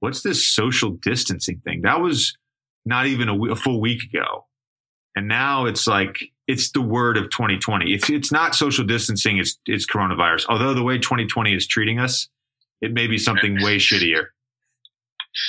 what's 0.00 0.22
this 0.22 0.46
social 0.46 0.90
distancing 0.90 1.60
thing? 1.64 1.82
That 1.82 2.00
was 2.00 2.36
not 2.84 3.06
even 3.06 3.28
a, 3.28 3.52
a 3.52 3.56
full 3.56 3.80
week 3.80 4.02
ago. 4.02 4.46
And 5.16 5.26
now 5.26 5.64
it's 5.66 5.86
like, 5.86 6.18
it's 6.46 6.70
the 6.70 6.80
word 6.82 7.16
of 7.16 7.24
2020. 7.30 7.92
It's, 7.92 8.08
it's 8.08 8.30
not 8.30 8.54
social 8.54 8.84
distancing. 8.84 9.38
It's, 9.38 9.58
it's 9.66 9.86
coronavirus. 9.86 10.46
Although 10.48 10.74
the 10.74 10.82
way 10.82 10.98
2020 10.98 11.54
is 11.54 11.66
treating 11.66 11.98
us, 11.98 12.28
it 12.80 12.92
may 12.92 13.06
be 13.06 13.18
something 13.18 13.62
way 13.62 13.76
shittier. 13.78 14.26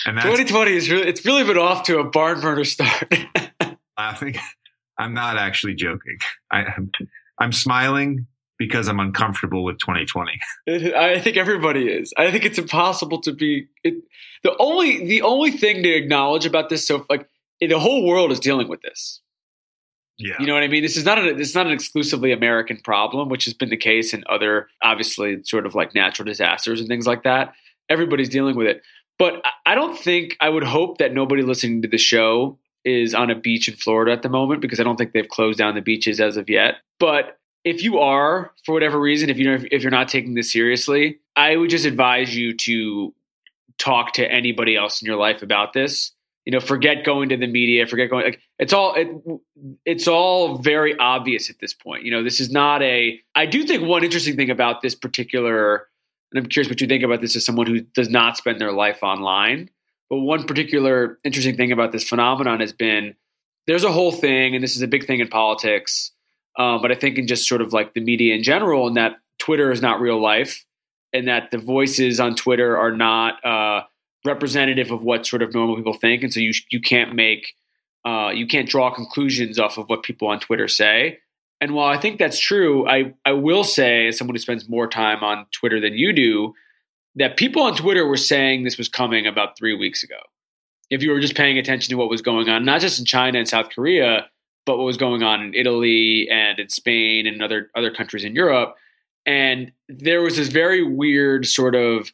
And 0.06 0.18
2020 0.18 0.72
is 0.72 0.90
really, 0.90 1.08
it's 1.08 1.26
really 1.26 1.44
been 1.44 1.58
off 1.58 1.84
to 1.84 2.00
a 2.00 2.04
barn 2.04 2.42
burner 2.42 2.64
start. 2.64 3.14
laughing. 3.98 4.36
I'm 4.98 5.14
not 5.14 5.38
actually 5.38 5.76
joking. 5.76 6.18
I, 6.52 6.64
I'm, 6.64 6.92
I'm 7.40 7.52
smiling 7.52 8.28
because 8.58 8.88
I'm 8.88 9.00
uncomfortable 9.00 9.64
with 9.64 9.78
2020. 9.80 10.40
I 10.96 11.20
think 11.20 11.38
everybody 11.38 11.88
is. 11.88 12.14
I 12.18 12.32
think 12.32 12.46
it's 12.46 12.58
impossible 12.58 13.22
to 13.22 13.32
be 13.32 13.68
it, 13.84 13.96
the 14.44 14.56
only 14.60 15.06
the 15.08 15.22
only 15.22 15.52
thing 15.52 15.82
to 15.84 15.90
acknowledge 15.90 16.46
about 16.46 16.70
this. 16.70 16.86
So 16.86 17.06
like 17.10 17.28
the 17.62 17.80
whole 17.80 18.06
world 18.06 18.32
is 18.32 18.40
dealing 18.40 18.68
with 18.68 18.82
this. 18.82 19.22
Yeah. 20.18 20.36
You 20.38 20.48
know 20.48 20.54
what 20.54 20.64
I 20.64 20.68
mean? 20.68 20.84
This 20.84 20.98
is 20.98 21.06
not 21.06 21.18
a, 21.18 21.34
this 21.34 21.50
is 21.50 21.56
not 21.56 21.66
an 21.66 21.72
exclusively 21.72 22.34
American 22.34 22.78
problem, 22.84 23.30
which 23.30 23.46
has 23.46 23.54
been 23.54 23.70
the 23.70 23.78
case 23.78 24.14
in 24.14 24.26
other 24.30 24.68
obviously 24.84 25.42
sort 25.44 25.66
of 25.66 25.76
like 25.76 25.96
natural 25.96 26.26
disasters 26.26 26.82
and 26.82 26.90
things 26.90 27.08
like 27.08 27.24
that. 27.24 27.54
Everybody's 27.90 28.30
dealing 28.30 28.58
with 28.58 28.68
it. 28.68 28.82
But 29.20 29.44
I 29.66 29.76
don't 29.76 29.98
think 29.98 30.38
I 30.40 30.50
would 30.50 30.64
hope 30.64 30.98
that 30.98 31.14
nobody 31.14 31.44
listening 31.44 31.82
to 31.84 31.88
the 31.90 31.98
show 31.98 32.58
is 32.86 33.14
on 33.14 33.30
a 33.30 33.36
beach 33.36 33.68
in 33.68 33.76
Florida 33.76 34.14
at 34.14 34.22
the 34.22 34.30
moment 34.30 34.62
because 34.62 34.80
I 34.80 34.84
don't 34.84 34.96
think 34.96 35.12
they've 35.12 35.28
closed 35.28 35.60
down 35.60 35.76
the 35.76 35.82
beaches 35.82 36.22
as 36.22 36.38
of 36.38 36.50
yet. 36.50 36.76
But 37.00 37.38
if 37.66 37.84
you 37.84 38.00
are, 38.00 38.54
for 38.66 38.74
whatever 38.74 39.00
reason, 39.00 39.30
if 39.30 39.38
you 39.38 39.68
if 39.72 39.84
you're 39.84 39.92
not 39.92 40.08
taking 40.08 40.34
this 40.34 40.52
seriously, 40.52 41.20
I 41.36 41.56
would 41.56 41.70
just 41.70 41.86
advise 41.86 42.36
you 42.36 42.56
to 42.56 43.14
talk 43.78 44.14
to 44.14 44.32
anybody 44.32 44.76
else 44.76 45.02
in 45.02 45.06
your 45.06 45.18
life 45.18 45.42
about 45.42 45.74
this. 45.74 46.12
You 46.46 46.52
know, 46.54 46.62
forget 46.62 47.04
going 47.04 47.30
to 47.30 47.38
the 47.38 47.48
media, 47.48 47.86
forget 47.86 48.10
going. 48.10 48.26
Like, 48.26 48.40
it's 48.58 48.72
all 48.72 48.96
it, 48.96 49.10
it's 49.86 50.08
all 50.08 50.58
very 50.58 50.98
obvious 50.98 51.50
at 51.50 51.60
this 51.60 51.74
point. 51.74 52.06
You 52.06 52.12
know, 52.12 52.24
this 52.24 52.40
is 52.40 52.50
not 52.50 52.82
a. 52.82 53.20
I 53.36 53.46
do 53.46 53.64
think 53.64 53.84
one 53.84 54.06
interesting 54.06 54.38
thing 54.38 54.50
about 54.50 54.82
this 54.82 54.96
particular 54.96 55.88
and 56.32 56.44
I'm 56.44 56.50
curious 56.50 56.70
what 56.70 56.82
you 56.82 56.88
think 56.88 57.04
about 57.04 57.22
this 57.22 57.36
as 57.36 57.46
someone 57.46 57.68
who 57.68 57.82
does 57.82 58.10
not 58.10 58.38
spend 58.38 58.62
their 58.62 58.72
life 58.72 59.00
online. 59.02 59.70
But 60.10 60.20
one 60.20 60.46
particular 60.46 61.20
interesting 61.24 61.56
thing 61.56 61.72
about 61.72 61.92
this 61.92 62.08
phenomenon 62.08 62.60
has 62.60 62.74
been 62.74 63.16
there's 63.68 63.84
a 63.84 63.92
whole 63.92 64.12
thing, 64.12 64.56
and 64.56 64.64
this 64.64 64.76
is 64.76 64.82
a 64.82 64.88
big 64.88 65.06
thing 65.06 65.20
in 65.20 65.28
politics, 65.28 66.12
uh, 66.58 66.80
but 66.80 66.92
I 66.92 66.96
think 66.96 67.18
in 67.18 67.28
just 67.28 67.48
sort 67.48 67.62
of 67.62 67.72
like 67.74 67.94
the 67.94 68.02
media 68.02 68.34
in 68.34 68.42
general, 68.42 68.88
and 68.88 68.98
that 68.98 69.18
Twitter 69.38 69.72
is 69.72 69.82
not 69.82 70.02
real 70.02 70.20
life, 70.20 70.66
and 71.14 71.28
that 71.28 71.52
the 71.52 71.60
voices 71.60 72.20
on 72.20 72.36
Twitter 72.36 72.78
are 72.78 72.92
not 72.92 73.44
uh, 73.46 73.84
representative 74.26 74.92
of 74.92 75.04
what 75.04 75.28
sort 75.28 75.44
of 75.44 75.54
normal 75.54 75.76
people 75.76 75.94
think, 75.94 76.24
and 76.24 76.34
so 76.34 76.40
you 76.40 76.52
you 76.72 76.82
can't 76.82 77.14
make 77.14 77.54
uh, 78.06 78.32
you 78.34 78.48
can't 78.48 78.68
draw 78.68 78.90
conclusions 78.94 79.60
off 79.60 79.78
of 79.78 79.88
what 79.88 80.04
people 80.04 80.28
on 80.28 80.40
Twitter 80.40 80.68
say. 80.68 81.20
And 81.62 81.74
while 81.74 81.90
I 81.90 82.00
think 82.00 82.20
that's 82.20 82.40
true, 82.40 82.88
I, 82.88 83.14
I 83.26 83.34
will 83.34 83.64
say, 83.64 84.08
as 84.08 84.18
someone 84.18 84.36
who 84.36 84.40
spends 84.40 84.70
more 84.70 84.88
time 84.88 85.24
on 85.24 85.46
Twitter 85.52 85.80
than 85.80 85.94
you 85.94 86.14
do, 86.14 86.54
that 87.16 87.38
people 87.38 87.64
on 87.64 87.76
Twitter 87.76 88.08
were 88.08 88.18
saying 88.18 88.64
this 88.64 88.78
was 88.78 88.88
coming 88.88 89.28
about 89.28 89.58
three 89.58 89.76
weeks 89.76 90.04
ago. 90.04 90.20
If 90.90 91.04
you 91.04 91.12
were 91.12 91.20
just 91.20 91.36
paying 91.36 91.58
attention 91.58 91.92
to 91.92 91.98
what 91.98 92.10
was 92.10 92.22
going 92.22 92.50
on, 92.50 92.64
not 92.64 92.82
just 92.82 92.98
in 92.98 93.06
China 93.06 93.38
and 93.38 93.48
South 93.48 93.70
Korea, 93.70 94.28
but 94.66 94.78
what 94.78 94.86
was 94.86 94.98
going 94.98 95.22
on 95.22 95.42
in 95.42 95.54
Italy 95.54 96.30
and 96.30 96.60
in 96.60 96.70
Spain 96.70 97.28
and 97.28 97.42
other 97.44 97.70
other 97.76 97.92
countries 97.92 98.24
in 98.24 98.36
Europe, 98.36 98.76
and 99.26 99.72
there 99.88 100.22
was 100.22 100.38
this 100.38 100.50
very 100.50 100.84
weird 100.84 101.46
sort 101.46 101.76
of 101.76 102.12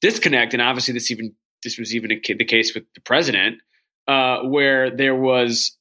disconnect. 0.00 0.52
And 0.52 0.62
obviously, 0.62 0.94
this 0.94 1.10
even 1.10 1.34
this 1.62 1.78
was 1.78 1.94
even 1.94 2.08
the 2.10 2.44
case 2.44 2.74
with 2.74 2.84
the 2.94 3.00
president, 3.00 3.60
uh, 4.06 4.42
where 4.42 4.90
there 4.90 5.14
was 5.14 5.76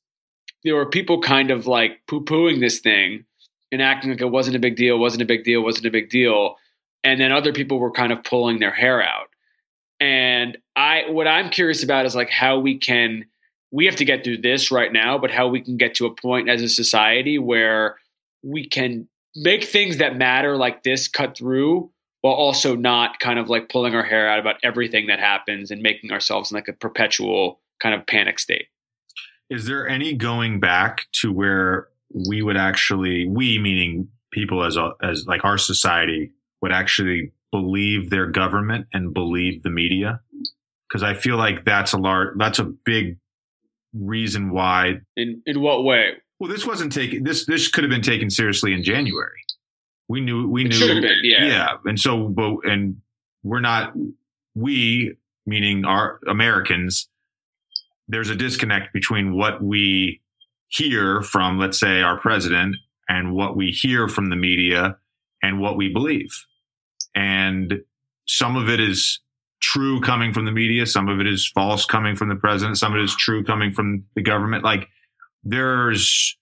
there 0.63 0.75
were 0.75 0.85
people 0.85 1.21
kind 1.21 1.51
of 1.51 1.67
like 1.67 2.01
poo 2.07 2.23
pooing 2.23 2.59
this 2.59 2.79
thing 2.79 3.25
and 3.71 3.81
acting 3.81 4.11
like 4.11 4.21
it 4.21 4.31
wasn't 4.31 4.55
a 4.55 4.59
big 4.59 4.75
deal, 4.75 4.97
wasn't 4.97 5.21
a 5.21 5.25
big 5.25 5.43
deal, 5.43 5.61
wasn't 5.61 5.85
a 5.85 5.91
big 5.91 6.09
deal. 6.09 6.55
And 7.03 7.19
then 7.19 7.31
other 7.31 7.53
people 7.53 7.79
were 7.79 7.91
kind 7.91 8.11
of 8.11 8.23
pulling 8.23 8.59
their 8.59 8.73
hair 8.73 9.01
out. 9.01 9.27
And 9.99 10.57
I, 10.75 11.03
what 11.09 11.27
I'm 11.27 11.49
curious 11.49 11.83
about 11.83 12.05
is 12.05 12.15
like 12.15 12.29
how 12.29 12.59
we 12.59 12.77
can, 12.77 13.25
we 13.71 13.85
have 13.85 13.95
to 13.97 14.05
get 14.05 14.23
through 14.23 14.39
this 14.39 14.71
right 14.71 14.91
now, 14.91 15.17
but 15.17 15.31
how 15.31 15.47
we 15.47 15.61
can 15.61 15.77
get 15.77 15.95
to 15.95 16.05
a 16.05 16.13
point 16.13 16.49
as 16.49 16.61
a 16.61 16.69
society 16.69 17.39
where 17.39 17.97
we 18.43 18.67
can 18.67 19.07
make 19.35 19.63
things 19.63 19.97
that 19.97 20.17
matter 20.17 20.55
like 20.55 20.83
this 20.83 21.07
cut 21.07 21.37
through 21.37 21.89
while 22.21 22.33
also 22.33 22.75
not 22.75 23.19
kind 23.19 23.39
of 23.39 23.49
like 23.49 23.69
pulling 23.69 23.95
our 23.95 24.03
hair 24.03 24.29
out 24.29 24.39
about 24.39 24.55
everything 24.63 25.07
that 25.07 25.19
happens 25.19 25.71
and 25.71 25.81
making 25.81 26.11
ourselves 26.11 26.51
in 26.51 26.55
like 26.55 26.67
a 26.67 26.73
perpetual 26.73 27.59
kind 27.79 27.93
of 27.93 28.05
panic 28.07 28.39
state. 28.39 28.67
Is 29.49 29.65
there 29.65 29.87
any 29.87 30.13
going 30.13 30.59
back 30.59 31.01
to 31.21 31.31
where 31.31 31.87
we 32.27 32.41
would 32.41 32.57
actually, 32.57 33.27
we 33.27 33.59
meaning 33.59 34.09
people 34.31 34.63
as 34.63 34.77
a, 34.77 34.91
as 35.01 35.25
like 35.27 35.45
our 35.45 35.57
society 35.57 36.31
would 36.61 36.71
actually 36.71 37.31
believe 37.51 38.09
their 38.09 38.27
government 38.27 38.87
and 38.93 39.13
believe 39.13 39.63
the 39.63 39.69
media? 39.69 40.21
Because 40.87 41.03
I 41.03 41.13
feel 41.13 41.37
like 41.37 41.65
that's 41.65 41.93
a 41.93 41.97
large, 41.97 42.37
that's 42.37 42.59
a 42.59 42.63
big 42.63 43.17
reason 43.93 44.51
why. 44.51 45.01
In 45.15 45.41
in 45.45 45.61
what 45.61 45.83
way? 45.83 46.13
Well, 46.39 46.49
this 46.49 46.65
wasn't 46.65 46.91
taken. 46.91 47.23
This 47.23 47.45
this 47.45 47.67
could 47.67 47.83
have 47.83 47.91
been 47.91 48.01
taken 48.01 48.29
seriously 48.29 48.73
in 48.73 48.83
January. 48.83 49.41
We 50.07 50.21
knew 50.21 50.47
we 50.47 50.65
it 50.65 50.69
knew. 50.69 50.75
Should 50.75 50.89
have 50.89 51.01
been, 51.01 51.19
yeah. 51.23 51.45
Yeah, 51.45 51.77
and 51.85 51.99
so, 51.99 52.27
but 52.27 52.57
and 52.63 52.97
we're 53.43 53.59
not. 53.59 53.93
We 54.55 55.15
meaning 55.45 55.85
our 55.85 56.19
Americans 56.27 57.09
there's 58.07 58.29
a 58.29 58.35
disconnect 58.35 58.93
between 58.93 59.35
what 59.35 59.63
we 59.63 60.21
hear 60.67 61.21
from, 61.21 61.59
let's 61.59 61.79
say, 61.79 62.01
our 62.01 62.19
president 62.19 62.75
and 63.07 63.33
what 63.33 63.55
we 63.55 63.71
hear 63.71 64.07
from 64.07 64.29
the 64.29 64.35
media 64.35 64.97
and 65.41 65.59
what 65.59 65.77
we 65.77 65.91
believe. 65.91 66.45
And 67.15 67.81
some 68.27 68.55
of 68.55 68.69
it 68.69 68.79
is 68.79 69.19
true 69.61 70.01
coming 70.01 70.33
from 70.33 70.45
the 70.45 70.51
media, 70.51 70.85
some 70.85 71.07
of 71.09 71.19
it 71.19 71.27
is 71.27 71.49
false 71.53 71.85
coming 71.85 72.15
from 72.15 72.29
the 72.29 72.35
president, 72.35 72.77
some 72.77 72.93
of 72.93 72.99
it 72.99 73.03
is 73.03 73.15
true 73.15 73.43
coming 73.43 73.71
from 73.71 74.03
the 74.15 74.21
government. 74.21 74.63
Like 74.63 74.87
there's 75.43 76.37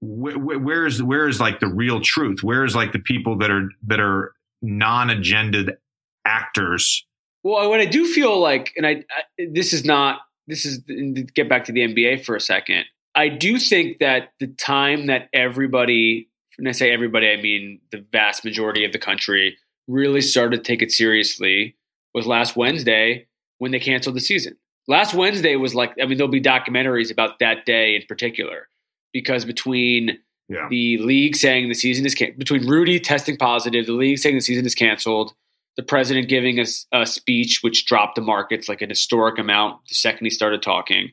where 0.00 0.86
is 0.86 1.02
where 1.02 1.28
is 1.28 1.40
like 1.40 1.60
the 1.60 1.68
real 1.68 2.00
truth? 2.00 2.42
Where 2.42 2.64
is 2.64 2.74
like 2.74 2.92
the 2.92 2.98
people 2.98 3.38
that 3.38 3.50
are 3.50 3.68
that 3.86 4.00
are 4.00 4.34
non-agended 4.60 5.76
actors? 6.24 7.06
Well, 7.44 7.68
what 7.70 7.80
I 7.80 7.86
do 7.86 8.06
feel 8.06 8.40
like, 8.40 8.72
and 8.76 8.86
I, 8.86 9.04
I 9.10 9.46
this 9.52 9.72
is 9.72 9.84
not 9.84 10.20
this 10.46 10.64
is 10.64 10.82
to 10.84 11.22
get 11.34 11.48
back 11.48 11.64
to 11.64 11.72
the 11.72 11.80
NBA 11.80 12.24
for 12.24 12.34
a 12.34 12.40
second. 12.40 12.84
I 13.14 13.28
do 13.28 13.58
think 13.58 13.98
that 13.98 14.32
the 14.40 14.46
time 14.46 15.06
that 15.06 15.28
everybody, 15.32 16.28
when 16.56 16.66
I 16.66 16.72
say 16.72 16.92
everybody, 16.92 17.30
I 17.30 17.40
mean 17.40 17.80
the 17.90 18.04
vast 18.12 18.44
majority 18.44 18.84
of 18.84 18.92
the 18.92 18.98
country, 18.98 19.56
really 19.88 20.20
started 20.20 20.58
to 20.58 20.62
take 20.62 20.82
it 20.82 20.92
seriously 20.92 21.76
was 22.14 22.26
last 22.26 22.56
Wednesday 22.56 23.26
when 23.58 23.70
they 23.70 23.80
canceled 23.80 24.16
the 24.16 24.20
season. 24.20 24.56
Last 24.88 25.14
Wednesday 25.14 25.56
was 25.56 25.74
like, 25.74 25.92
I 26.00 26.06
mean, 26.06 26.18
there'll 26.18 26.30
be 26.30 26.40
documentaries 26.40 27.12
about 27.12 27.38
that 27.38 27.64
day 27.64 27.94
in 27.94 28.02
particular 28.08 28.68
because 29.12 29.44
between 29.44 30.18
yeah. 30.48 30.66
the 30.68 30.98
league 30.98 31.36
saying 31.36 31.68
the 31.68 31.74
season 31.74 32.04
is 32.04 32.14
can- 32.14 32.34
between 32.36 32.66
Rudy 32.66 32.98
testing 32.98 33.36
positive, 33.36 33.86
the 33.86 33.92
league 33.92 34.18
saying 34.18 34.34
the 34.34 34.40
season 34.40 34.66
is 34.66 34.74
canceled, 34.74 35.34
the 35.76 35.82
president 35.82 36.28
giving 36.28 36.58
a, 36.60 36.64
a, 36.92 37.06
speech 37.06 37.62
which 37.62 37.86
dropped 37.86 38.16
the 38.16 38.20
markets 38.20 38.68
like 38.68 38.82
an 38.82 38.90
historic 38.90 39.38
amount 39.38 39.80
the 39.88 39.94
second 39.94 40.24
he 40.26 40.30
started 40.30 40.62
talking. 40.62 41.12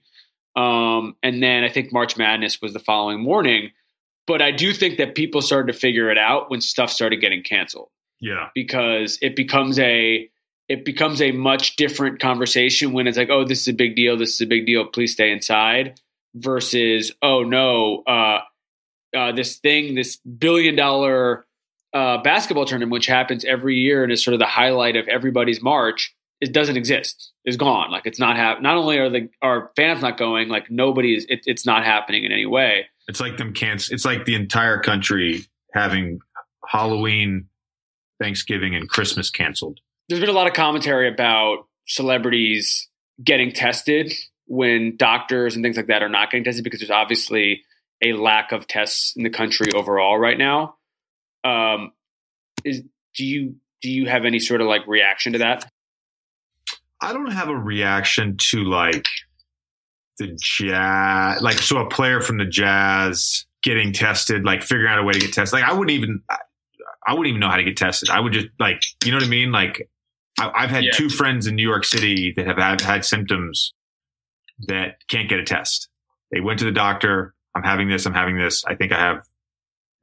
Um, 0.55 1.15
and 1.23 1.41
then 1.41 1.63
I 1.63 1.69
think 1.69 1.93
March 1.93 2.17
Madness 2.17 2.61
was 2.61 2.73
the 2.73 2.79
following 2.79 3.21
morning. 3.21 3.71
but 4.27 4.41
I 4.41 4.51
do 4.51 4.73
think 4.73 4.97
that 4.97 5.15
people 5.15 5.41
started 5.41 5.71
to 5.71 5.79
figure 5.79 6.11
it 6.11 6.17
out 6.17 6.49
when 6.51 6.61
stuff 6.61 6.91
started 6.91 7.21
getting 7.21 7.41
canceled 7.43 7.89
Yeah. 8.19 8.49
because 8.53 9.17
it 9.21 9.35
becomes 9.35 9.79
a 9.79 10.29
it 10.67 10.85
becomes 10.85 11.19
a 11.19 11.31
much 11.31 11.75
different 11.77 12.19
conversation 12.19 12.93
when 12.93 13.07
it's 13.07 13.17
like, 13.17 13.31
oh, 13.31 13.43
this 13.43 13.61
is 13.61 13.69
a 13.69 13.73
big 13.73 13.95
deal, 13.95 14.17
this 14.17 14.35
is 14.35 14.41
a 14.41 14.45
big 14.45 14.67
deal, 14.67 14.85
please 14.85 15.13
stay 15.13 15.31
inside, 15.31 15.99
versus, 16.35 17.11
oh 17.23 17.41
no, 17.43 18.03
uh, 18.05 18.41
uh, 19.17 19.31
this 19.31 19.57
thing, 19.57 19.95
this 19.95 20.17
billion 20.17 20.75
dollar 20.75 21.45
uh, 21.93 22.21
basketball 22.21 22.65
tournament, 22.65 22.91
which 22.91 23.07
happens 23.07 23.43
every 23.45 23.75
year 23.75 24.03
and 24.03 24.11
is 24.11 24.23
sort 24.23 24.33
of 24.33 24.39
the 24.39 24.45
highlight 24.45 24.95
of 24.95 25.07
everybody's 25.07 25.61
March, 25.61 26.15
it 26.41 26.53
doesn't 26.53 26.77
exist, 26.77 27.31
is 27.45 27.57
gone. 27.57 27.91
Like 27.91 28.05
it's 28.05 28.19
not 28.19 28.37
hap- 28.37 28.61
Not 28.61 28.77
only 28.77 28.97
are 28.99 29.09
the 29.09 29.29
are 29.41 29.71
fans 29.75 30.01
not 30.01 30.17
going, 30.17 30.49
like 30.49 30.69
nobody 30.69 31.15
is. 31.15 31.25
It, 31.27 31.41
it's 31.45 31.65
not 31.65 31.83
happening 31.83 32.23
in 32.23 32.31
any 32.31 32.45
way. 32.45 32.85
It's 33.07 33.19
like 33.19 33.37
them 33.37 33.53
can't. 33.53 33.83
It's 33.89 34.05
like 34.05 34.25
the 34.25 34.35
entire 34.35 34.79
country 34.79 35.45
having 35.73 36.19
Halloween, 36.67 37.47
Thanksgiving, 38.21 38.75
and 38.75 38.87
Christmas 38.87 39.29
canceled. 39.29 39.79
there's 40.07 40.21
been 40.21 40.29
a 40.29 40.33
lot 40.33 40.47
of 40.47 40.53
commentary 40.53 41.07
about 41.11 41.67
celebrities 41.87 42.87
getting 43.23 43.51
tested 43.51 44.13
when 44.45 44.95
doctors 44.95 45.55
and 45.55 45.63
things 45.63 45.75
like 45.75 45.87
that 45.87 46.01
are 46.01 46.09
not 46.09 46.31
getting 46.31 46.43
tested 46.43 46.63
because 46.63 46.79
there's 46.79 46.91
obviously 46.91 47.63
a 48.01 48.13
lack 48.13 48.51
of 48.51 48.65
tests 48.67 49.13
in 49.15 49.23
the 49.23 49.29
country 49.29 49.71
overall 49.73 50.17
right 50.17 50.37
now. 50.37 50.75
Um, 51.43 51.91
is 52.63 52.83
do 53.15 53.25
you 53.25 53.55
do 53.81 53.89
you 53.89 54.07
have 54.07 54.25
any 54.25 54.39
sort 54.39 54.61
of 54.61 54.67
like 54.67 54.85
reaction 54.87 55.33
to 55.33 55.39
that? 55.39 55.69
I 57.01 57.13
don't 57.13 57.31
have 57.31 57.47
a 57.49 57.55
reaction 57.55 58.35
to 58.51 58.63
like 58.65 59.07
the 60.17 60.37
jazz, 60.41 61.41
like 61.41 61.57
so 61.57 61.77
a 61.77 61.89
player 61.89 62.19
from 62.19 62.37
the 62.37 62.45
Jazz 62.45 63.45
getting 63.63 63.93
tested, 63.93 64.43
like 64.43 64.61
figuring 64.61 64.91
out 64.91 64.99
a 64.99 65.03
way 65.03 65.13
to 65.13 65.19
get 65.19 65.31
tested. 65.33 65.59
Like 65.59 65.69
I 65.69 65.71
wouldn't 65.71 65.91
even, 65.91 66.21
I, 67.07 67.13
wouldn't 67.13 67.27
even 67.27 67.39
know 67.39 67.47
how 67.49 67.55
to 67.55 67.63
get 67.63 67.77
tested. 67.77 68.09
I 68.09 68.19
would 68.19 68.33
just 68.33 68.47
like, 68.59 68.81
you 69.05 69.11
know 69.11 69.17
what 69.17 69.23
I 69.25 69.29
mean? 69.29 69.51
Like 69.53 69.89
I, 70.39 70.51
I've 70.53 70.69
had 70.69 70.83
Yeah. 70.83 70.91
two 70.91 71.07
friends 71.09 71.47
in 71.47 71.55
New 71.55 71.67
York 71.67 71.85
City 71.85 72.33
that 72.35 72.45
have 72.47 72.57
had, 72.57 72.81
had 72.81 73.05
symptoms 73.05 73.73
that 74.67 74.97
can't 75.07 75.29
get 75.29 75.39
a 75.39 75.43
test. 75.45 75.87
They 76.33 76.41
went 76.41 76.59
to 76.59 76.65
the 76.65 76.71
doctor. 76.71 77.33
I'm 77.55 77.63
having 77.63 77.87
this. 77.87 78.05
I'm 78.05 78.13
having 78.13 78.37
this. 78.37 78.65
I 78.65 78.75
think 78.75 78.91
I 78.91 78.99
have 78.99 79.23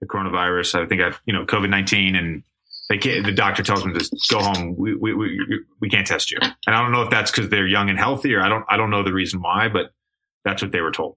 the 0.00 0.06
coronavirus. 0.06 0.82
I 0.82 0.86
think 0.86 1.00
I've, 1.00 1.20
you 1.26 1.32
know, 1.32 1.44
COVID 1.44 1.70
19 1.70 2.16
and 2.16 2.42
they 2.88 2.98
can't, 2.98 3.24
the 3.24 3.32
doctor 3.32 3.62
tells 3.62 3.82
them 3.82 3.94
to 3.94 4.16
go 4.30 4.38
home. 4.38 4.76
We, 4.76 4.94
we, 4.94 5.14
we, 5.14 5.64
we 5.80 5.88
can't 5.88 6.06
test 6.06 6.30
you. 6.30 6.38
And 6.40 6.54
I 6.76 6.82
don't 6.82 6.92
know 6.92 7.02
if 7.02 7.10
that's 7.10 7.30
because 7.30 7.50
they're 7.50 7.66
young 7.66 7.90
and 7.90 7.98
healthy 7.98 8.34
or 8.34 8.42
I 8.42 8.48
don't, 8.48 8.64
I 8.68 8.76
don't 8.76 8.90
know 8.90 9.02
the 9.02 9.12
reason 9.12 9.42
why, 9.42 9.68
but 9.68 9.90
that's 10.44 10.62
what 10.62 10.72
they 10.72 10.80
were 10.80 10.92
told. 10.92 11.16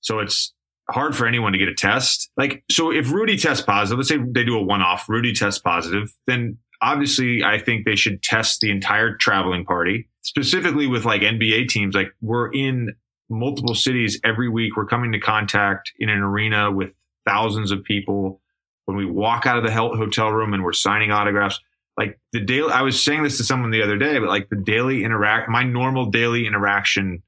So 0.00 0.18
it's 0.18 0.52
hard 0.90 1.16
for 1.16 1.26
anyone 1.26 1.52
to 1.52 1.58
get 1.58 1.68
a 1.68 1.74
test. 1.74 2.30
Like, 2.36 2.64
so 2.70 2.92
if 2.92 3.10
Rudy 3.10 3.36
tests 3.36 3.64
positive, 3.64 3.98
let's 3.98 4.08
say 4.08 4.18
they 4.18 4.44
do 4.44 4.56
a 4.56 4.62
one 4.62 4.82
off, 4.82 5.08
Rudy 5.08 5.32
tests 5.32 5.60
positive, 5.60 6.14
then 6.26 6.58
obviously 6.82 7.42
I 7.42 7.58
think 7.58 7.84
they 7.84 7.96
should 7.96 8.22
test 8.22 8.60
the 8.60 8.70
entire 8.70 9.14
traveling 9.16 9.64
party, 9.64 10.08
specifically 10.22 10.86
with 10.86 11.04
like 11.04 11.22
NBA 11.22 11.68
teams. 11.68 11.94
Like 11.94 12.12
we're 12.20 12.52
in 12.52 12.94
multiple 13.28 13.74
cities 13.74 14.20
every 14.24 14.48
week. 14.48 14.76
We're 14.76 14.86
coming 14.86 15.12
to 15.12 15.18
contact 15.18 15.92
in 15.98 16.08
an 16.08 16.18
arena 16.18 16.70
with 16.70 16.92
thousands 17.26 17.70
of 17.70 17.84
people. 17.84 18.40
When 18.84 18.96
we 18.96 19.04
walk 19.04 19.46
out 19.46 19.58
of 19.58 19.64
the 19.64 19.72
hotel 19.72 20.30
room 20.30 20.54
and 20.54 20.62
we're 20.62 20.72
signing 20.72 21.10
autographs, 21.10 21.58
like 21.96 22.20
the 22.32 22.40
daily, 22.40 22.72
I 22.72 22.82
was 22.82 23.02
saying 23.02 23.22
this 23.22 23.38
to 23.38 23.44
someone 23.44 23.70
the 23.70 23.82
other 23.82 23.96
day, 23.96 24.18
but 24.18 24.28
like 24.28 24.48
the 24.48 24.56
daily 24.56 25.02
interact, 25.02 25.48
my 25.48 25.62
normal 25.62 26.06
daily 26.06 26.46
interaction, 26.46 27.22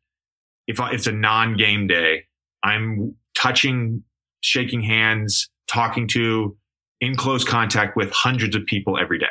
if 0.67 0.79
I, 0.79 0.93
it's 0.93 1.07
a 1.07 1.13
non 1.13 1.57
game 1.57 1.87
day, 1.87 2.27
I'm 2.63 3.17
touching, 3.35 4.05
shaking 4.41 4.83
hands, 4.83 5.51
talking 5.69 6.07
to, 6.09 6.57
in 7.01 7.17
close 7.17 7.45
contact 7.45 7.97
with 7.97 8.11
hundreds 8.13 8.55
of 8.55 8.67
people 8.67 8.99
every 8.99 9.19
day, 9.19 9.27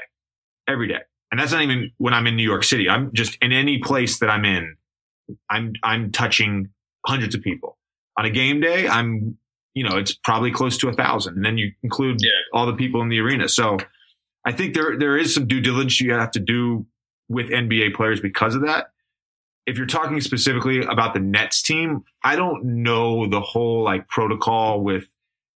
every 0.68 0.88
day. 0.88 1.00
And 1.32 1.40
that's 1.40 1.52
not 1.52 1.62
even 1.62 1.92
when 1.98 2.14
I'm 2.14 2.26
in 2.28 2.36
New 2.36 2.44
York 2.44 2.64
City. 2.64 2.90
I'm 2.90 3.14
just 3.14 3.38
in 3.42 3.52
any 3.52 3.80
place 3.80 4.20
that 4.20 4.30
I'm 4.30 4.46
in. 4.46 4.76
I'm, 5.50 5.74
I'm 5.84 6.12
touching 6.12 6.70
hundreds 7.06 7.36
of 7.36 7.42
people 7.42 7.78
on 8.18 8.26
a 8.26 8.30
game 8.30 8.62
day. 8.62 8.88
I'm, 8.88 9.38
you 9.78 9.84
know, 9.88 9.96
it's 9.98 10.14
probably 10.24 10.52
close 10.52 10.78
to 10.80 10.90
a 10.90 10.94
thousand. 10.94 11.36
And 11.36 11.46
then 11.46 11.58
you 11.58 11.72
include 11.84 12.18
Yeah. 12.22 12.30
all 12.54 12.66
the 12.66 12.74
people 12.74 13.02
in 13.02 13.10
the 13.10 13.20
arena. 13.20 13.48
So 13.48 13.78
I 14.46 14.52
think 14.52 14.74
there, 14.74 14.98
there 14.98 15.18
is 15.18 15.34
some 15.36 15.46
due 15.48 15.62
diligence 15.62 16.02
you 16.02 16.14
have 16.14 16.32
to 16.32 16.40
do 16.40 16.86
with 17.30 17.50
NBA 17.50 17.94
players 17.94 18.20
because 18.20 18.56
of 18.56 18.62
that. 18.62 18.88
If 19.66 19.78
you're 19.78 19.86
talking 19.86 20.22
specifically 20.22 20.82
about 20.84 21.14
the 21.14 21.20
Nets 21.20 21.62
team, 21.62 22.04
I 22.24 22.36
don't 22.38 22.64
know 22.84 23.28
the 23.28 23.42
whole 23.42 23.84
like 23.84 24.08
protocol 24.08 24.82
with 24.82 25.06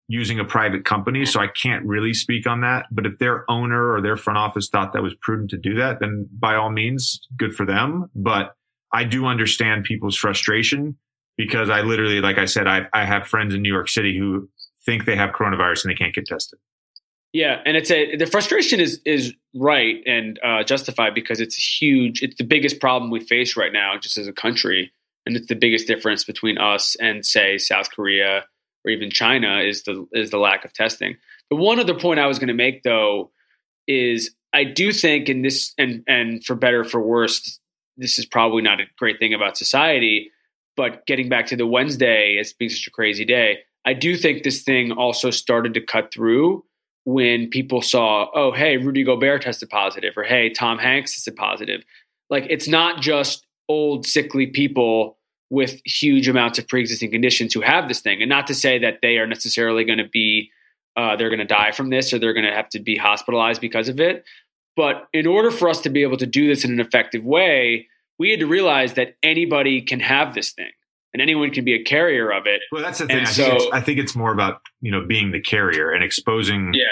using 0.09 0.41
a 0.41 0.45
private 0.45 0.85
company, 0.85 1.25
so 1.25 1.39
I 1.41 1.47
can't 1.47 1.85
really 1.87 2.13
speak 2.13 2.47
on 2.49 2.63
that. 2.63 2.87
But 2.91 3.07
if 3.07 3.19
their 3.19 3.49
owner 3.49 3.93
or 3.93 4.01
their 4.03 4.17
front 4.17 4.39
office 4.39 4.69
thought 4.69 4.93
that 4.93 5.03
was 5.05 5.15
prudent 5.23 5.51
to 5.51 5.57
do 5.57 5.77
that, 5.77 6.01
then 6.01 6.29
by 6.37 6.57
all 6.57 6.71
means, 6.71 7.21
good 7.37 7.55
for 7.55 7.65
them. 7.65 8.11
But 8.17 8.57
I 8.93 9.05
do 9.05 9.27
understand 9.27 9.85
people's 9.85 10.17
frustration 10.17 10.97
because 11.41 11.71
I 11.71 11.81
literally, 11.81 12.21
like 12.21 12.37
I 12.37 12.45
said, 12.45 12.67
I, 12.67 12.87
I 12.93 13.07
have 13.07 13.27
friends 13.27 13.55
in 13.55 13.63
New 13.63 13.73
York 13.73 13.89
City 13.89 14.19
who 14.19 14.51
think 14.85 15.07
they 15.07 15.17
have 15.17 15.31
coronavirus 15.31 15.85
and 15.85 15.91
they 15.91 15.95
can't 15.95 16.15
get 16.15 16.27
tested. 16.27 16.59
Yeah, 17.33 17.63
and 17.65 17.79
it's 17.79 17.91
a 17.91 18.17
the 18.17 18.27
frustration 18.27 18.79
is 18.79 19.01
is 19.07 19.33
right 19.55 20.03
and 20.05 20.39
uh, 20.45 20.65
justified 20.65 21.15
because 21.15 21.41
it's 21.41 21.57
a 21.57 21.61
huge. 21.61 22.23
It's 22.23 22.37
the 22.37 22.45
biggest 22.45 22.79
problem 22.79 23.11
we 23.11 23.21
face 23.21 23.57
right 23.57 23.73
now, 23.73 23.97
just 23.99 24.19
as 24.19 24.27
a 24.27 24.35
country, 24.35 24.93
and 25.25 25.35
it's 25.35 25.47
the 25.47 25.55
biggest 25.55 25.87
difference 25.87 26.25
between 26.25 26.59
us 26.59 26.95
and 27.01 27.25
say 27.25 27.57
South 27.57 27.91
Korea 27.91 28.45
or 28.85 28.91
even 28.91 29.11
China 29.11 29.61
is 29.61 29.85
the 29.85 30.07
is 30.13 30.31
the 30.31 30.39
lack 30.39 30.67
of 30.67 30.75
testing. 30.75 31.17
The 31.49 31.57
one 31.57 31.81
other 31.81 31.95
point 31.95 32.21
I 32.21 32.27
was 32.27 32.39
going 32.39 32.49
to 32.49 32.55
make 32.55 32.83
though 32.83 33.31
is 33.87 34.35
I 34.53 34.65
do 34.65 34.93
think 34.93 35.31
in 35.31 35.41
this 35.41 35.73
and 35.79 36.03
and 36.07 36.45
for 36.45 36.55
better 36.55 36.81
or 36.81 36.85
for 36.85 37.01
worse, 37.01 37.61
this 37.97 38.19
is 38.19 38.27
probably 38.27 38.61
not 38.61 38.81
a 38.81 38.85
great 38.99 39.19
thing 39.19 39.33
about 39.33 39.57
society. 39.57 40.33
But 40.81 41.05
getting 41.05 41.29
back 41.29 41.45
to 41.49 41.57
the 41.57 41.67
Wednesday 41.67 42.39
as 42.39 42.55
being 42.55 42.71
such 42.71 42.87
a 42.87 42.91
crazy 42.91 43.27
day, 43.27 43.59
I 43.85 43.93
do 43.93 44.17
think 44.17 44.45
this 44.45 44.63
thing 44.63 44.93
also 44.93 45.31
started 45.31 45.75
to 45.75 45.83
cut 45.83 46.11
through 46.11 46.65
when 47.05 47.51
people 47.51 47.83
saw, 47.83 48.31
oh, 48.35 48.51
hey, 48.51 48.79
Rudy 48.79 49.05
Gobert 49.05 49.43
tested 49.43 49.69
positive, 49.69 50.15
or 50.17 50.23
hey, 50.23 50.49
Tom 50.49 50.79
Hanks 50.79 51.13
tested 51.13 51.37
positive. 51.37 51.83
Like 52.31 52.47
it's 52.49 52.67
not 52.67 53.03
just 53.03 53.45
old, 53.69 54.07
sickly 54.07 54.47
people 54.47 55.19
with 55.51 55.83
huge 55.85 56.29
amounts 56.29 56.59
of 56.59 56.67
pre-existing 56.67 57.11
conditions 57.11 57.53
who 57.53 57.61
have 57.61 57.87
this 57.87 58.01
thing, 58.01 58.23
and 58.23 58.31
not 58.31 58.47
to 58.47 58.55
say 58.55 58.79
that 58.79 59.01
they 59.03 59.19
are 59.19 59.27
necessarily 59.27 59.85
going 59.85 59.99
to 59.99 60.09
be, 60.09 60.51
uh, 60.97 61.15
they're 61.15 61.29
going 61.29 61.41
to 61.41 61.45
die 61.45 61.73
from 61.73 61.91
this, 61.91 62.11
or 62.15 62.19
they're 62.19 62.33
going 62.33 62.47
to 62.47 62.57
have 62.57 62.71
to 62.71 62.81
be 62.81 62.97
hospitalized 62.97 63.61
because 63.61 63.91
of 63.91 64.01
it. 64.01 64.25
But 64.77 65.09
in 65.13 65.27
order 65.27 65.51
for 65.51 65.69
us 65.69 65.83
to 65.83 65.91
be 65.91 66.01
able 66.05 66.17
to 66.17 66.27
do 66.27 66.49
this 66.49 66.65
in 66.65 66.73
an 66.73 66.81
effective 66.81 67.23
way, 67.23 67.87
we 68.21 68.31
had 68.31 68.41
to 68.41 68.47
realize 68.47 68.93
that 68.95 69.17
anybody 69.23 69.81
can 69.81 69.99
have 69.99 70.35
this 70.35 70.53
thing, 70.53 70.71
and 71.15 71.23
anyone 71.23 71.51
can 71.51 71.65
be 71.65 71.75
a 71.75 71.83
carrier 71.83 72.31
of 72.31 72.47
it. 72.47 72.61
Well, 72.71 72.83
that's 72.83 72.99
the 72.99 73.07
thing. 73.07 73.21
I, 73.21 73.25
think 73.25 73.49
so- 73.51 73.57
it's, 73.57 73.67
I 73.73 73.81
think 73.81 73.99
it's 73.99 74.15
more 74.15 74.31
about 74.33 74.61
you 74.83 74.93
know 74.93 75.05
being 75.07 75.33
the 75.33 75.41
carrier 75.41 75.91
and 75.91 76.05
exposing 76.05 76.73
Yeah. 76.75 76.85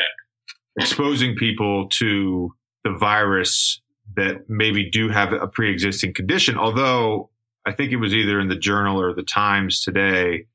exposing 0.81 1.37
people 1.37 1.89
to 2.01 2.55
the 2.83 2.93
virus 2.93 3.81
that 4.17 4.49
maybe 4.49 4.89
do 4.91 5.11
have 5.11 5.33
a 5.35 5.47
pre-existing 5.47 6.15
condition. 6.15 6.57
Although 6.57 7.31
I 7.67 7.73
think 7.73 7.93
it 7.93 7.97
was 7.97 8.15
either 8.15 8.41
in 8.41 8.49
the 8.49 8.57
Journal 8.57 8.99
or 9.01 9.13
the 9.15 9.23
Times 9.23 9.83
today, 9.83 10.47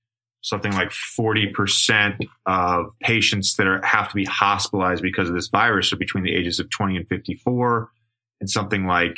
something 0.41 0.71
like 0.73 0.91
forty 0.91 1.47
percent 1.53 2.15
of 2.47 2.87
patients 3.01 3.55
that 3.57 3.67
are 3.67 3.85
have 3.85 4.09
to 4.09 4.15
be 4.15 4.25
hospitalized 4.25 5.03
because 5.03 5.29
of 5.29 5.35
this 5.35 5.49
virus 5.49 5.93
are 5.93 5.97
between 5.97 6.23
the 6.23 6.33
ages 6.33 6.59
of 6.59 6.67
twenty 6.71 6.97
and 6.97 7.07
fifty-four, 7.07 7.91
and 8.41 8.49
something 8.49 8.87
like 8.87 9.17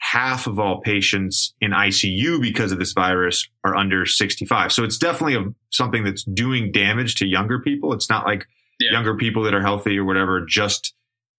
half 0.00 0.46
of 0.46 0.58
all 0.58 0.80
patients 0.80 1.54
in 1.60 1.72
ICU 1.72 2.40
because 2.40 2.72
of 2.72 2.78
this 2.78 2.92
virus 2.92 3.48
are 3.64 3.76
under 3.76 4.06
65. 4.06 4.72
So 4.72 4.84
it's 4.84 4.98
definitely 4.98 5.34
a, 5.34 5.44
something 5.70 6.04
that's 6.04 6.24
doing 6.24 6.70
damage 6.72 7.16
to 7.16 7.26
younger 7.26 7.58
people. 7.60 7.92
It's 7.92 8.08
not 8.08 8.24
like 8.24 8.46
Yeah. 8.80 8.92
younger 8.92 9.16
people 9.16 9.42
that 9.44 9.54
are 9.54 9.60
healthy 9.62 9.98
or 9.98 10.04
whatever, 10.04 10.44
just, 10.46 10.94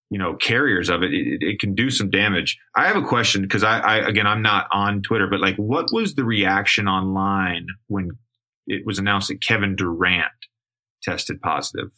you 0.10 0.18
know, 0.20 0.36
carriers 0.36 0.90
of 0.90 1.04
it. 1.04 1.14
It, 1.14 1.42
it 1.42 1.60
can 1.60 1.74
do 1.74 1.90
some 1.90 2.10
damage. 2.10 2.60
I 2.76 2.88
have 2.88 2.98
a 2.98 3.02
question 3.02 3.42
because 3.44 3.64
I, 3.64 3.80
I, 3.80 3.96
again, 4.08 4.28
I'm 4.28 4.42
not 4.42 4.68
on 4.72 5.02
Twitter, 5.02 5.28
but 5.28 5.40
like, 5.40 5.56
what 5.56 5.86
was 5.94 6.16
the 6.16 6.26
reaction 6.26 6.88
online 6.90 7.68
when 7.88 8.12
it 8.68 8.86
was 8.86 9.00
announced 9.00 9.30
that 9.30 9.42
Kevin 9.42 9.76
Durant 9.78 10.26
tested 11.02 11.42
positive? 11.42 11.92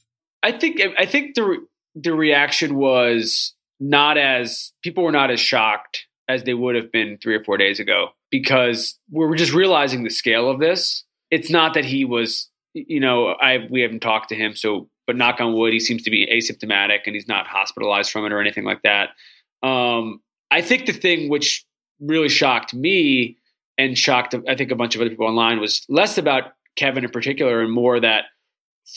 I 0.44 0.52
think 0.52 0.80
I 0.98 1.06
think 1.06 1.36
the 1.36 1.58
the 1.96 2.14
reaction 2.14 2.76
was 2.76 3.54
not 3.80 4.18
as 4.18 4.72
people 4.84 5.04
were 5.04 5.12
not 5.12 5.32
as 5.32 5.40
shocked 5.40 6.06
as 6.32 6.44
they 6.44 6.54
would 6.54 6.76
have 6.76 6.92
been 6.92 7.18
three 7.22 7.36
or 7.36 7.44
four 7.44 7.58
days 7.58 7.80
ago 7.80 8.10
because 8.30 8.98
we're 9.10 9.36
just 9.36 9.54
realizing 9.54 10.04
the 10.04 10.10
scale 10.10 10.50
of 10.50 10.60
this. 10.60 11.04
It's 11.30 11.50
not 11.50 11.74
that 11.74 11.86
he 11.86 12.06
was, 12.06 12.50
you 12.74 13.00
know, 13.00 13.28
I 13.42 13.68
we 13.70 13.82
haven't 13.82 14.02
talked 14.02 14.30
to 14.30 14.36
him, 14.36 14.56
so 14.56 14.90
but 15.08 15.18
knock 15.18 15.42
on 15.42 15.54
wood, 15.54 15.74
he 15.74 15.80
seems 15.80 16.04
to 16.04 16.12
be 16.12 16.28
asymptomatic 16.28 17.00
and 17.06 17.16
he's 17.16 17.28
not 17.28 17.48
hospitalized 17.48 18.12
from 18.12 18.26
it 18.26 18.32
or 18.32 18.40
anything 18.40 18.64
like 18.64 18.82
that. 18.84 19.10
Um, 19.62 20.22
I 20.52 20.62
think 20.62 20.86
the 20.86 20.94
thing 20.94 21.30
which 21.30 21.66
really 22.00 22.30
shocked 22.30 22.74
me 22.74 23.38
and 23.78 23.98
shocked 23.98 24.36
I 24.48 24.56
think 24.56 24.72
a 24.72 24.76
bunch 24.76 24.96
of 24.96 25.02
other 25.02 25.10
people 25.10 25.28
online 25.28 25.60
was 25.60 25.86
less 25.90 26.18
about 26.18 26.54
Kevin 26.76 27.04
in 27.04 27.12
particular 27.12 27.62
and 27.62 27.72
more 27.72 28.00
that 28.00 28.26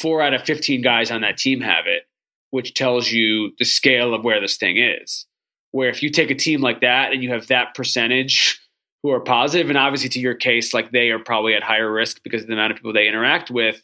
four 0.00 0.22
out 0.22 0.34
of 0.34 0.42
15 0.42 0.82
guys 0.82 1.10
on 1.10 1.20
that 1.22 1.36
team 1.36 1.60
have 1.60 1.86
it, 1.86 2.04
which 2.50 2.74
tells 2.74 3.10
you 3.10 3.52
the 3.58 3.64
scale 3.64 4.14
of 4.14 4.24
where 4.24 4.40
this 4.40 4.56
thing 4.56 4.78
is. 4.78 5.26
Where 5.74 5.88
if 5.88 6.04
you 6.04 6.08
take 6.08 6.30
a 6.30 6.36
team 6.36 6.60
like 6.60 6.82
that 6.82 7.12
and 7.12 7.20
you 7.20 7.30
have 7.30 7.48
that 7.48 7.74
percentage 7.74 8.60
who 9.02 9.10
are 9.10 9.18
positive, 9.18 9.70
and 9.70 9.76
obviously 9.76 10.08
to 10.10 10.20
your 10.20 10.36
case, 10.36 10.72
like 10.72 10.92
they 10.92 11.10
are 11.10 11.18
probably 11.18 11.52
at 11.54 11.64
higher 11.64 11.90
risk 11.90 12.22
because 12.22 12.42
of 12.42 12.46
the 12.46 12.52
amount 12.52 12.70
of 12.70 12.76
people 12.76 12.92
they 12.92 13.08
interact 13.08 13.50
with, 13.50 13.82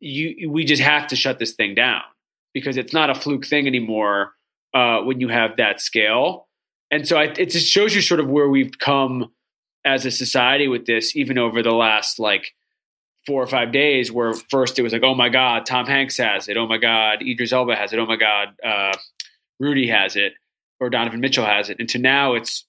you 0.00 0.50
we 0.50 0.64
just 0.64 0.80
have 0.80 1.06
to 1.08 1.14
shut 1.14 1.38
this 1.38 1.52
thing 1.52 1.74
down 1.74 2.00
because 2.54 2.78
it's 2.78 2.94
not 2.94 3.10
a 3.10 3.14
fluke 3.14 3.44
thing 3.44 3.66
anymore 3.66 4.32
uh, 4.72 5.00
when 5.00 5.20
you 5.20 5.28
have 5.28 5.58
that 5.58 5.78
scale. 5.78 6.48
And 6.90 7.06
so 7.06 7.18
I, 7.18 7.24
it 7.24 7.50
just 7.50 7.66
shows 7.66 7.94
you 7.94 8.00
sort 8.00 8.20
of 8.20 8.30
where 8.30 8.48
we've 8.48 8.78
come 8.78 9.30
as 9.84 10.06
a 10.06 10.10
society 10.10 10.68
with 10.68 10.86
this, 10.86 11.14
even 11.14 11.36
over 11.36 11.62
the 11.62 11.74
last 11.74 12.18
like 12.18 12.54
four 13.26 13.42
or 13.42 13.46
five 13.46 13.72
days, 13.72 14.10
where 14.10 14.32
first 14.32 14.78
it 14.78 14.82
was 14.82 14.94
like, 14.94 15.02
oh 15.02 15.14
my 15.14 15.28
God, 15.28 15.66
Tom 15.66 15.84
Hanks 15.84 16.16
has 16.16 16.48
it. 16.48 16.56
Oh 16.56 16.66
my 16.66 16.78
God, 16.78 17.20
Idris 17.20 17.52
Elba 17.52 17.76
has 17.76 17.92
it. 17.92 17.98
Oh 17.98 18.06
my 18.06 18.16
God, 18.16 18.54
uh, 18.64 18.96
Rudy 19.60 19.88
has 19.88 20.16
it, 20.16 20.32
or 20.84 20.90
Donovan 20.90 21.20
Mitchell 21.20 21.44
has 21.44 21.70
it. 21.70 21.78
And 21.80 21.88
to 21.90 21.98
now, 21.98 22.34
it's 22.34 22.64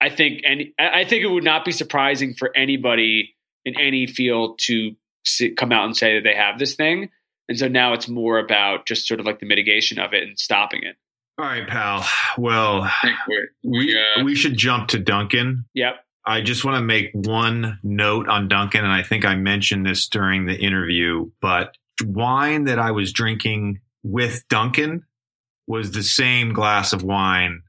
I 0.00 0.08
think 0.08 0.42
and 0.46 0.64
I 0.78 1.04
think 1.04 1.22
it 1.22 1.28
would 1.28 1.44
not 1.44 1.64
be 1.64 1.72
surprising 1.72 2.34
for 2.34 2.50
anybody 2.56 3.34
in 3.64 3.78
any 3.78 4.06
field 4.06 4.58
to 4.64 4.92
see, 5.24 5.50
come 5.54 5.72
out 5.72 5.84
and 5.84 5.96
say 5.96 6.14
that 6.14 6.24
they 6.24 6.34
have 6.34 6.58
this 6.58 6.74
thing. 6.74 7.10
And 7.48 7.58
so 7.58 7.68
now 7.68 7.92
it's 7.92 8.08
more 8.08 8.38
about 8.38 8.86
just 8.86 9.06
sort 9.06 9.20
of 9.20 9.26
like 9.26 9.38
the 9.38 9.46
mitigation 9.46 9.98
of 9.98 10.12
it 10.12 10.22
and 10.22 10.38
stopping 10.38 10.82
it. 10.82 10.96
All 11.38 11.44
right, 11.44 11.66
pal. 11.66 12.06
Well, 12.38 12.90
we 13.64 13.96
uh, 13.96 14.24
we 14.24 14.34
should 14.34 14.56
jump 14.56 14.88
to 14.88 14.98
Duncan. 14.98 15.64
Yep. 15.74 15.96
I 16.26 16.40
just 16.40 16.64
want 16.64 16.76
to 16.76 16.82
make 16.82 17.10
one 17.12 17.78
note 17.82 18.28
on 18.28 18.48
Duncan, 18.48 18.82
and 18.84 18.92
I 18.92 19.02
think 19.02 19.26
I 19.26 19.34
mentioned 19.34 19.84
this 19.84 20.08
during 20.08 20.46
the 20.46 20.54
interview, 20.54 21.30
but 21.42 21.76
wine 22.02 22.64
that 22.64 22.78
I 22.78 22.92
was 22.92 23.12
drinking 23.12 23.80
with 24.02 24.46
Duncan 24.48 25.04
was 25.66 25.92
the 25.92 26.02
same 26.02 26.52
glass 26.52 26.92
of 26.92 27.02
wine 27.02 27.62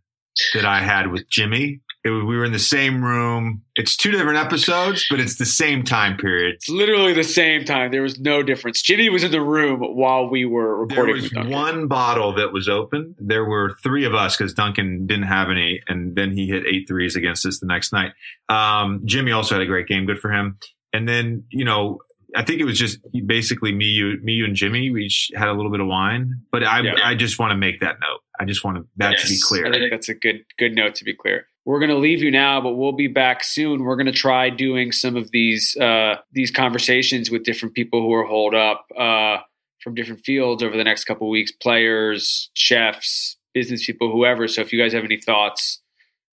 that 0.54 0.66
I 0.66 0.80
had 0.80 1.12
with 1.12 1.30
Jimmy. 1.30 1.82
It, 2.04 2.10
we 2.10 2.38
were 2.38 2.46
in 2.46 2.52
the 2.52 2.60
same 2.60 3.04
room. 3.04 3.64
It's 3.76 3.96
two 3.98 4.12
different 4.12 4.38
episodes, 4.38 5.08
but 5.10 5.20
it's 5.20 5.38
the 5.38 5.46
same 5.46 5.84
time 5.84 6.18
period. 6.18 6.56
It's 6.56 6.70
literally 6.70 7.14
the 7.14 7.24
same 7.24 7.66
time. 7.66 7.92
There 7.92 8.04
was 8.04 8.20
no 8.20 8.44
difference. 8.44 8.82
Jimmy 8.82 9.10
was 9.10 9.24
in 9.24 9.32
the 9.32 9.42
room 9.42 9.80
while 9.80 10.30
we 10.30 10.46
were 10.46 10.86
recording. 10.86 11.28
There 11.32 11.44
was 11.44 11.52
one 11.52 11.88
bottle 11.88 12.34
that 12.36 12.54
was 12.54 12.70
open. 12.70 13.16
There 13.18 13.46
were 13.46 13.76
three 13.82 14.06
of 14.06 14.14
us 14.14 14.38
because 14.38 14.54
Duncan 14.54 15.08
didn't 15.08 15.26
have 15.26 15.50
any, 15.50 15.82
and 15.88 16.16
then 16.16 16.32
he 16.32 16.48
hit 16.48 16.66
eight 16.68 16.88
threes 16.88 17.16
against 17.16 17.46
us 17.46 17.60
the 17.60 17.66
next 17.66 17.92
night. 17.92 18.12
Um, 18.50 19.02
Jimmy 19.06 19.32
also 19.32 19.56
had 19.56 19.62
a 19.64 19.66
great 19.66 19.88
game, 19.88 20.06
good 20.06 20.20
for 20.20 20.32
him. 20.32 20.60
And 20.94 21.10
then 21.10 21.46
you 21.50 21.66
know, 21.66 22.00
I 22.36 22.44
think 22.44 22.60
it 22.60 22.66
was 22.66 22.78
just 22.78 23.00
basically 23.26 23.74
me, 23.74 23.86
you, 23.86 24.20
me, 24.22 24.34
you, 24.34 24.46
and 24.46 24.56
Jimmy. 24.56 24.92
We 24.92 25.06
each 25.06 25.32
had 25.36 25.48
a 25.48 25.54
little 25.54 25.72
bit 25.72 25.80
of 25.80 25.88
wine, 25.88 26.42
but 26.52 26.64
I, 26.64 26.82
Yeah. 26.82 26.94
I 27.04 27.16
just 27.16 27.40
want 27.40 27.52
to 27.52 27.58
make 27.58 27.80
that 27.80 27.96
note. 28.02 28.20
I 28.40 28.46
just 28.46 28.64
want 28.64 28.78
to, 28.78 28.86
that 28.98 29.18
to 29.18 29.28
be 29.28 29.40
clear. 29.42 29.68
I 29.68 29.72
think 29.72 29.92
that's 29.92 30.10
a 30.10 30.14
good 30.14 30.44
good 30.60 30.76
note 30.76 30.96
to 30.96 31.06
be 31.06 31.14
clear. 31.14 31.48
We're 31.64 31.80
going 31.80 31.90
to 31.90 31.98
leave 31.98 32.22
you 32.22 32.30
now, 32.30 32.62
but 32.62 32.74
we'll 32.74 32.92
be 32.92 33.08
back 33.08 33.44
soon. 33.44 33.84
We're 33.84 33.96
going 33.96 34.06
to 34.06 34.12
try 34.12 34.50
doing 34.50 34.92
some 34.92 35.16
of 35.16 35.32
these 35.32 35.76
uh, 35.78 36.16
these 36.32 36.52
conversations 36.52 37.32
with 37.32 37.44
different 37.44 37.74
people 37.74 38.02
who 38.02 38.14
are 38.14 38.26
holed 38.26 38.54
up 38.54 38.86
uh, 38.98 39.38
from 39.82 39.96
different 39.96 40.26
fields 40.26 40.62
over 40.62 40.76
the 40.76 40.84
next 40.84 41.06
couple 41.06 41.28
of 41.28 41.32
weeks: 41.32 41.52
players, 41.52 42.50
chefs, 42.54 43.38
business 43.54 43.86
people, 43.86 44.12
whoever. 44.12 44.48
So 44.48 44.62
if 44.62 44.74
you 44.74 44.82
guys 44.82 44.94
have 44.94 45.06
any 45.06 45.20
thoughts, 45.20 45.82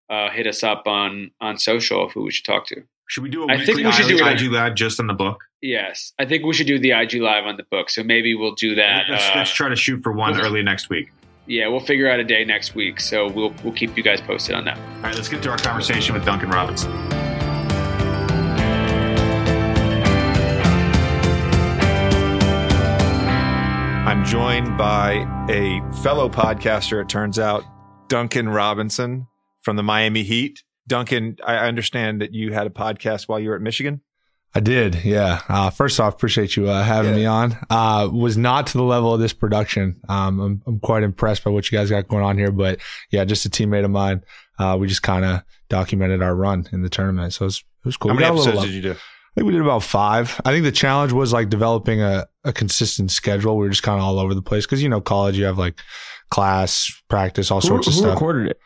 uh, 0.10 0.30
hit 0.30 0.48
us 0.48 0.64
up 0.64 0.84
on 0.86 1.32
on 1.42 1.58
social 1.58 2.06
of 2.06 2.12
who 2.14 2.24
we 2.24 2.32
should 2.32 2.46
talk 2.46 2.68
to. 2.68 2.84
Should 3.10 3.24
we 3.24 3.30
do 3.30 3.44
a 3.44 3.48
I 3.48 3.66
think 3.66 3.78
we 3.78 3.92
should 3.92 4.08
do. 4.08 4.26
IG 4.26 4.52
live 4.52 4.76
just 4.76 5.00
on 5.00 5.08
the 5.08 5.14
book? 5.14 5.44
Yes, 5.62 6.14
I 6.20 6.26
think 6.26 6.46
we 6.46 6.54
should 6.54 6.68
do 6.68 6.78
the 6.80 6.92
IG 6.92 7.16
live 7.16 7.46
on 7.46 7.58
the 7.58 7.64
book. 7.64 7.90
So 7.90 8.04
maybe 8.04 8.36
we'll 8.36 8.54
do 8.56 8.76
that. 8.76 9.06
let's, 9.10 9.28
uh, 9.28 9.32
let's 9.36 9.52
try 9.52 9.70
to 9.70 9.76
shoot 9.76 10.02
for 10.04 10.12
one 10.12 10.40
early 10.40 10.62
next 10.62 10.90
week. 10.90 11.10
yeah, 11.48 11.68
we'll 11.68 11.80
figure 11.80 12.10
out 12.10 12.20
a 12.20 12.24
day 12.24 12.46
next 12.46 12.76
week. 12.76 13.00
So 13.00 13.28
we'll 13.30 13.54
we'll 13.64 13.74
keep 13.74 13.98
you 13.98 14.04
guys 14.04 14.22
posted 14.22 14.54
on 14.56 14.66
that. 14.66 14.78
All 14.78 15.02
right, 15.04 15.16
let's 15.16 15.30
get 15.30 15.42
to 15.44 15.50
our 15.50 15.58
conversation 15.58 16.14
with 16.14 16.26
Duncan 16.26 16.50
Robinson. 16.50 16.92
I'm 24.08 24.24
joined 24.24 24.78
by 24.78 25.26
a 25.50 25.82
fellow 26.02 26.30
podcaster, 26.30 27.02
it 27.02 27.10
turns 27.10 27.38
out, 27.38 27.64
Duncan 28.08 28.48
Robinson 28.48 29.28
from 29.62 29.76
the 29.76 29.84
Miami 29.84 30.24
Heat. 30.24 30.64
Duncan, 30.88 31.36
I 31.46 31.58
understand 31.68 32.22
that 32.22 32.34
you 32.34 32.54
had 32.54 32.68
a 32.68 32.70
podcast 32.70 33.28
while 33.28 33.38
you 33.38 33.50
were 33.50 33.56
at 33.58 33.62
Michigan. 33.62 34.00
I 34.58 34.60
did, 34.60 35.04
yeah. 35.06 35.42
Uh, 35.48 35.70
first 35.70 36.00
off, 36.00 36.16
appreciate 36.16 36.56
you 36.56 36.68
uh, 36.68 36.82
having 36.84 37.12
Yeah. 37.12 37.16
me 37.18 37.26
on. 37.28 37.58
Uh, 37.70 38.10
was 38.12 38.38
not 38.38 38.66
to 38.68 38.78
the 38.80 38.84
level 38.84 39.14
of 39.14 39.20
this 39.20 39.32
production. 39.34 40.02
Um, 40.10 40.40
I'm, 40.40 40.62
I'm 40.66 40.80
quite 40.80 41.04
impressed 41.04 41.44
by 41.44 41.52
what 41.52 41.72
you 41.72 41.78
guys 41.78 41.92
got 41.92 42.08
going 42.08 42.24
on 42.24 42.38
here, 42.40 42.52
but 42.52 42.80
yeah, 43.12 43.24
just 43.24 43.46
a 43.46 43.50
teammate 43.50 43.86
of 43.86 43.92
mine. 43.92 44.24
Uh, 44.58 44.76
we 44.80 44.88
just 44.88 45.04
kind 45.04 45.24
of 45.26 45.44
documented 45.70 46.24
our 46.24 46.34
run 46.36 46.68
in 46.72 46.82
the 46.82 46.90
tournament, 46.90 47.34
so 47.34 47.44
it 47.44 47.48
was, 47.48 47.58
it 47.60 47.86
was 47.86 47.98
cool. 47.98 48.10
How 48.10 48.16
We 48.18 48.24
many 48.24 48.30
got 48.30 48.34
a 48.34 48.42
little 48.42 48.54
episodes 48.54 48.72
did 48.74 48.76
you 48.76 48.82
do? 48.82 48.92
I 49.00 49.40
think 49.42 49.46
we 49.46 49.52
did 49.54 49.62
about 49.62 49.84
five. 49.84 50.42
I 50.44 50.52
think 50.52 50.64
the 50.64 50.72
challenge 50.72 51.12
was 51.12 51.32
like 51.32 51.50
developing 51.50 52.02
a, 52.02 52.26
a 52.44 52.52
consistent 52.52 53.12
schedule. 53.12 53.56
We 53.58 53.66
were 53.66 53.70
just 53.70 53.84
kind 53.84 54.00
of 54.00 54.04
all 54.06 54.18
over 54.18 54.34
the 54.34 54.42
place 54.42 54.66
because 54.66 54.82
you 54.82 54.90
know 54.90 55.02
college, 55.02 55.38
you 55.38 55.46
have 55.46 55.60
like 55.60 55.80
class, 56.32 56.92
practice, 57.10 57.52
all 57.52 57.62
Who, 57.62 57.68
sorts 57.68 57.86
of 57.88 57.94
who 57.94 58.00
stuff. 58.00 58.14
recorded 58.16 58.50
it? 58.50 58.60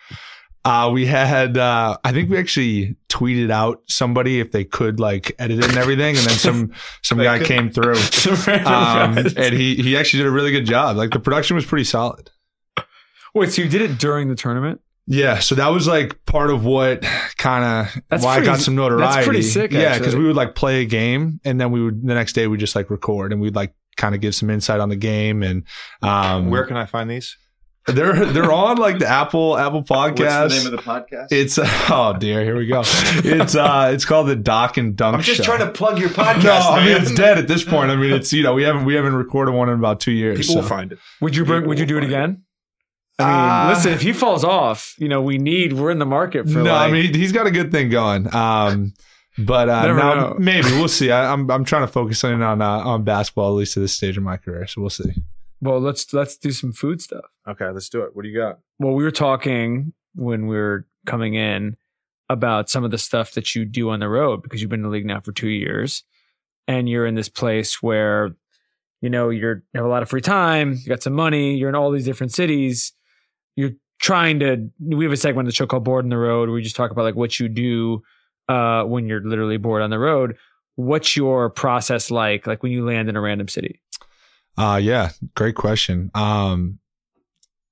Uh, 0.64 0.92
we 0.94 1.08
had, 1.08 1.58
uh, 1.58 1.98
I 2.04 2.12
think 2.12 2.30
we 2.30 2.38
actually 2.38 2.96
tweeted 3.10 3.50
out 3.50 3.82
somebody 3.88 4.40
if 4.40 4.52
they 4.52 4.64
could 4.64 5.00
like 5.00 5.36
edit 5.40 5.58
it 5.60 5.66
and 5.70 5.78
everything. 5.78 6.16
And 6.18 6.26
then 6.26 6.36
some, 6.38 6.72
some 7.02 7.18
guy 7.18 7.40
could- 7.40 7.48
came 7.48 7.70
through, 7.72 7.96
um, 8.66 9.18
and 9.18 9.54
he, 9.56 9.76
he 9.76 9.98
actually 9.98 10.20
did 10.20 10.28
a 10.28 10.32
really 10.32 10.52
good 10.52 10.66
job. 10.66 10.98
Like 10.98 11.10
the 11.12 11.20
production 11.20 11.56
was 11.56 11.66
pretty 11.66 11.86
solid. 11.86 12.30
Wait, 13.34 13.52
so 13.52 13.62
you 13.62 13.70
did 13.70 13.82
it 13.82 13.98
during 13.98 14.28
the 14.30 14.36
tournament? 14.36 14.82
Yeah. 15.08 15.40
So 15.40 15.56
that 15.56 15.70
was 15.70 15.88
like 15.88 16.24
part 16.26 16.52
of 16.52 16.64
what 16.64 17.02
kind 17.38 17.88
of 17.88 18.22
why 18.24 18.36
pretty- 18.36 18.50
I 18.50 18.54
got 18.54 18.60
some 18.62 18.76
notoriety. 18.76 19.14
that's 19.16 19.26
pretty 19.28 19.42
sick, 19.42 19.72
Yeah. 19.72 19.98
Cause 19.98 20.16
we 20.16 20.26
would 20.26 20.36
like 20.36 20.54
play 20.54 20.82
a 20.84 20.86
game 20.86 21.40
and 21.44 21.60
then 21.60 21.72
we 21.72 21.82
would, 21.84 22.06
the 22.06 22.14
next 22.14 22.34
day 22.34 22.46
we 22.48 22.58
just 22.58 22.76
like 22.76 22.90
record 22.90 23.34
and 23.34 23.42
we'd 23.42 23.56
like 23.56 23.74
kind 23.98 24.14
of 24.16 24.22
give 24.22 24.36
some 24.36 24.50
insight 24.50 24.80
on 24.80 24.90
the 24.90 24.96
game. 24.96 25.42
And, 25.44 25.64
um, 26.04 26.50
Where 26.50 26.66
can 26.66 26.78
I 26.78 26.86
find 26.86 27.10
these? 27.10 27.36
They're, 27.88 28.26
they're 28.28 28.52
on 28.52 28.78
like 28.78 29.00
the 29.00 29.08
Apple, 29.08 29.58
Apple 29.58 29.84
podcast. 29.84 30.42
What's 30.42 30.64
the 30.64 30.70
name 30.70 30.74
of 30.74 30.86
the 30.86 30.92
podcast? 30.92 31.28
It's 31.32 31.58
oh 31.90 32.16
dear, 32.18 32.44
here 32.44 32.56
we 32.56 32.68
go. 32.68 32.82
It's 32.86 33.56
uh 33.56 33.92
it's 33.94 34.06
called 34.06 34.28
the 34.28 34.36
Doc 34.36 34.78
and 34.78 34.96
Dunk 34.96 35.16
I'm 35.18 35.22
just 35.22 35.38
Show. 35.38 35.44
trying 35.44 35.60
to 35.60 35.72
plug 35.72 36.00
your 36.00 36.10
podcast. 36.12 36.44
No, 36.44 36.52
I 36.52 36.86
mean 36.86 37.02
it's 37.02 37.14
dead 37.14 37.38
at 37.38 37.48
this 37.48 37.64
point. 37.64 37.90
I 37.92 37.96
mean 37.96 38.12
it's 38.14 38.32
you 38.32 38.44
know 38.44 38.54
we 38.54 38.64
haven't 38.64 38.86
we 38.86 38.94
haven't 38.94 39.16
recorded 39.16 39.54
one 39.54 39.70
in 39.70 39.76
about 39.76 40.00
two 40.00 40.12
years. 40.12 40.38
People 40.38 40.54
so. 40.56 40.62
will 40.62 40.68
find 40.68 40.92
it. 40.92 41.00
Would 41.22 41.36
you 41.36 41.44
bring, 41.44 41.62
People 41.62 41.70
would 41.70 41.80
you 41.80 41.86
do 41.86 41.98
it 41.98 42.02
find 42.02 42.14
again? 42.14 42.44
I 43.20 43.24
mean, 43.26 43.52
Uh, 43.52 43.74
listen, 43.76 43.94
if 43.94 44.02
he 44.02 44.14
falls 44.14 44.44
off, 44.44 44.96
you 44.98 45.08
know, 45.08 45.22
we 45.22 45.38
need, 45.38 45.74
we're 45.74 45.92
in 45.92 46.00
the 46.00 46.06
market 46.06 46.48
for 46.50 46.60
No, 46.60 46.72
like, 46.72 46.90
I 46.90 46.92
mean 46.92 47.14
he's 47.14 47.32
got 47.32 47.48
a 47.48 47.52
good 47.52 47.72
thing 47.72 47.90
going. 47.90 48.34
Um, 48.34 48.94
but 49.38 49.70
uh, 49.70 49.94
now 49.94 50.36
maybe 50.38 50.68
we'll 50.72 50.88
see. 50.88 51.10
I, 51.10 51.32
I'm 51.32 51.50
I'm 51.50 51.64
trying 51.64 51.84
to 51.84 51.92
focus 51.92 52.24
in 52.24 52.42
on 52.42 52.62
uh, 52.62 52.80
on 52.80 53.04
basketball 53.04 53.50
at 53.50 53.58
least 53.58 53.78
at 53.78 53.82
this 53.82 53.94
stage 53.94 54.18
of 54.18 54.24
my 54.24 54.38
career. 54.38 54.68
So 54.68 54.82
we'll 54.82 54.90
see. 54.90 55.14
Well, 55.62 55.80
let's, 55.80 56.12
let's 56.14 56.38
do 56.38 56.52
some 56.52 56.74
food 56.74 57.02
stuff. 57.02 57.26
Okay, 57.48 57.70
let's 57.70 57.90
do 57.90 58.02
it. 58.02 58.16
What 58.16 58.24
do 58.24 58.30
you 58.30 58.38
got? 58.38 58.60
Well, 58.80 58.94
we 58.94 59.04
were 59.04 59.12
talking 59.12 59.94
when 60.16 60.48
we 60.48 60.56
were 60.56 60.88
coming 61.06 61.36
in 61.36 61.78
about 62.30 62.70
some 62.70 62.84
of 62.84 62.92
the 62.92 62.98
stuff 62.98 63.34
that 63.34 63.56
you 63.56 63.66
do 63.66 63.90
on 63.90 64.00
the 64.00 64.10
road 64.10 64.42
because 64.42 64.62
you've 64.62 64.70
been 64.70 64.80
in 64.80 64.86
the 64.86 64.90
league 64.90 65.06
now 65.06 65.20
for 65.20 65.32
two 65.32 65.50
years 65.50 66.04
and 66.68 66.88
you're 66.88 67.06
in 67.06 67.16
this 67.16 67.30
place 67.30 67.82
where, 67.82 68.32
you 69.02 69.10
know, 69.10 69.30
you're, 69.30 69.64
you 69.74 69.78
have 69.78 69.86
a 69.86 69.90
lot 69.90 70.02
of 70.02 70.10
free 70.10 70.22
time, 70.22 70.74
you 70.74 70.88
got 70.88 71.04
some 71.04 71.14
money, 71.14 71.56
you're 71.56 71.70
in 71.70 71.76
all 71.76 71.92
these 71.92 72.06
different 72.06 72.32
cities. 72.32 72.94
You're 73.56 73.72
trying 74.00 74.40
to, 74.40 74.70
we 74.80 75.04
have 75.04 75.12
a 75.12 75.18
segment 75.18 75.40
on 75.40 75.46
the 75.46 75.52
show 75.52 75.68
called 75.68 75.84
Board 75.84 76.06
on 76.06 76.10
the 76.10 76.18
Road 76.18 76.48
where 76.48 76.56
we 76.56 76.62
just 76.62 76.76
talk 76.76 76.92
about 76.92 77.04
like 77.04 77.16
what 77.16 77.40
you 77.40 77.50
do 77.50 78.02
uh, 78.48 78.84
when 78.84 79.08
you're 79.08 79.24
literally 79.24 79.58
bored 79.58 79.82
on 79.82 79.90
the 79.90 80.00
road. 80.00 80.38
What's 80.76 81.18
your 81.18 81.50
process 81.50 82.10
like, 82.10 82.48
like 82.48 82.64
when 82.64 82.72
you 82.72 82.86
land 82.86 83.10
in 83.10 83.16
a 83.16 83.22
random 83.22 83.48
city? 83.48 83.82
Uh 84.58 84.80
yeah, 84.82 85.12
great 85.36 85.56
question. 85.56 86.12
Um 86.14 86.80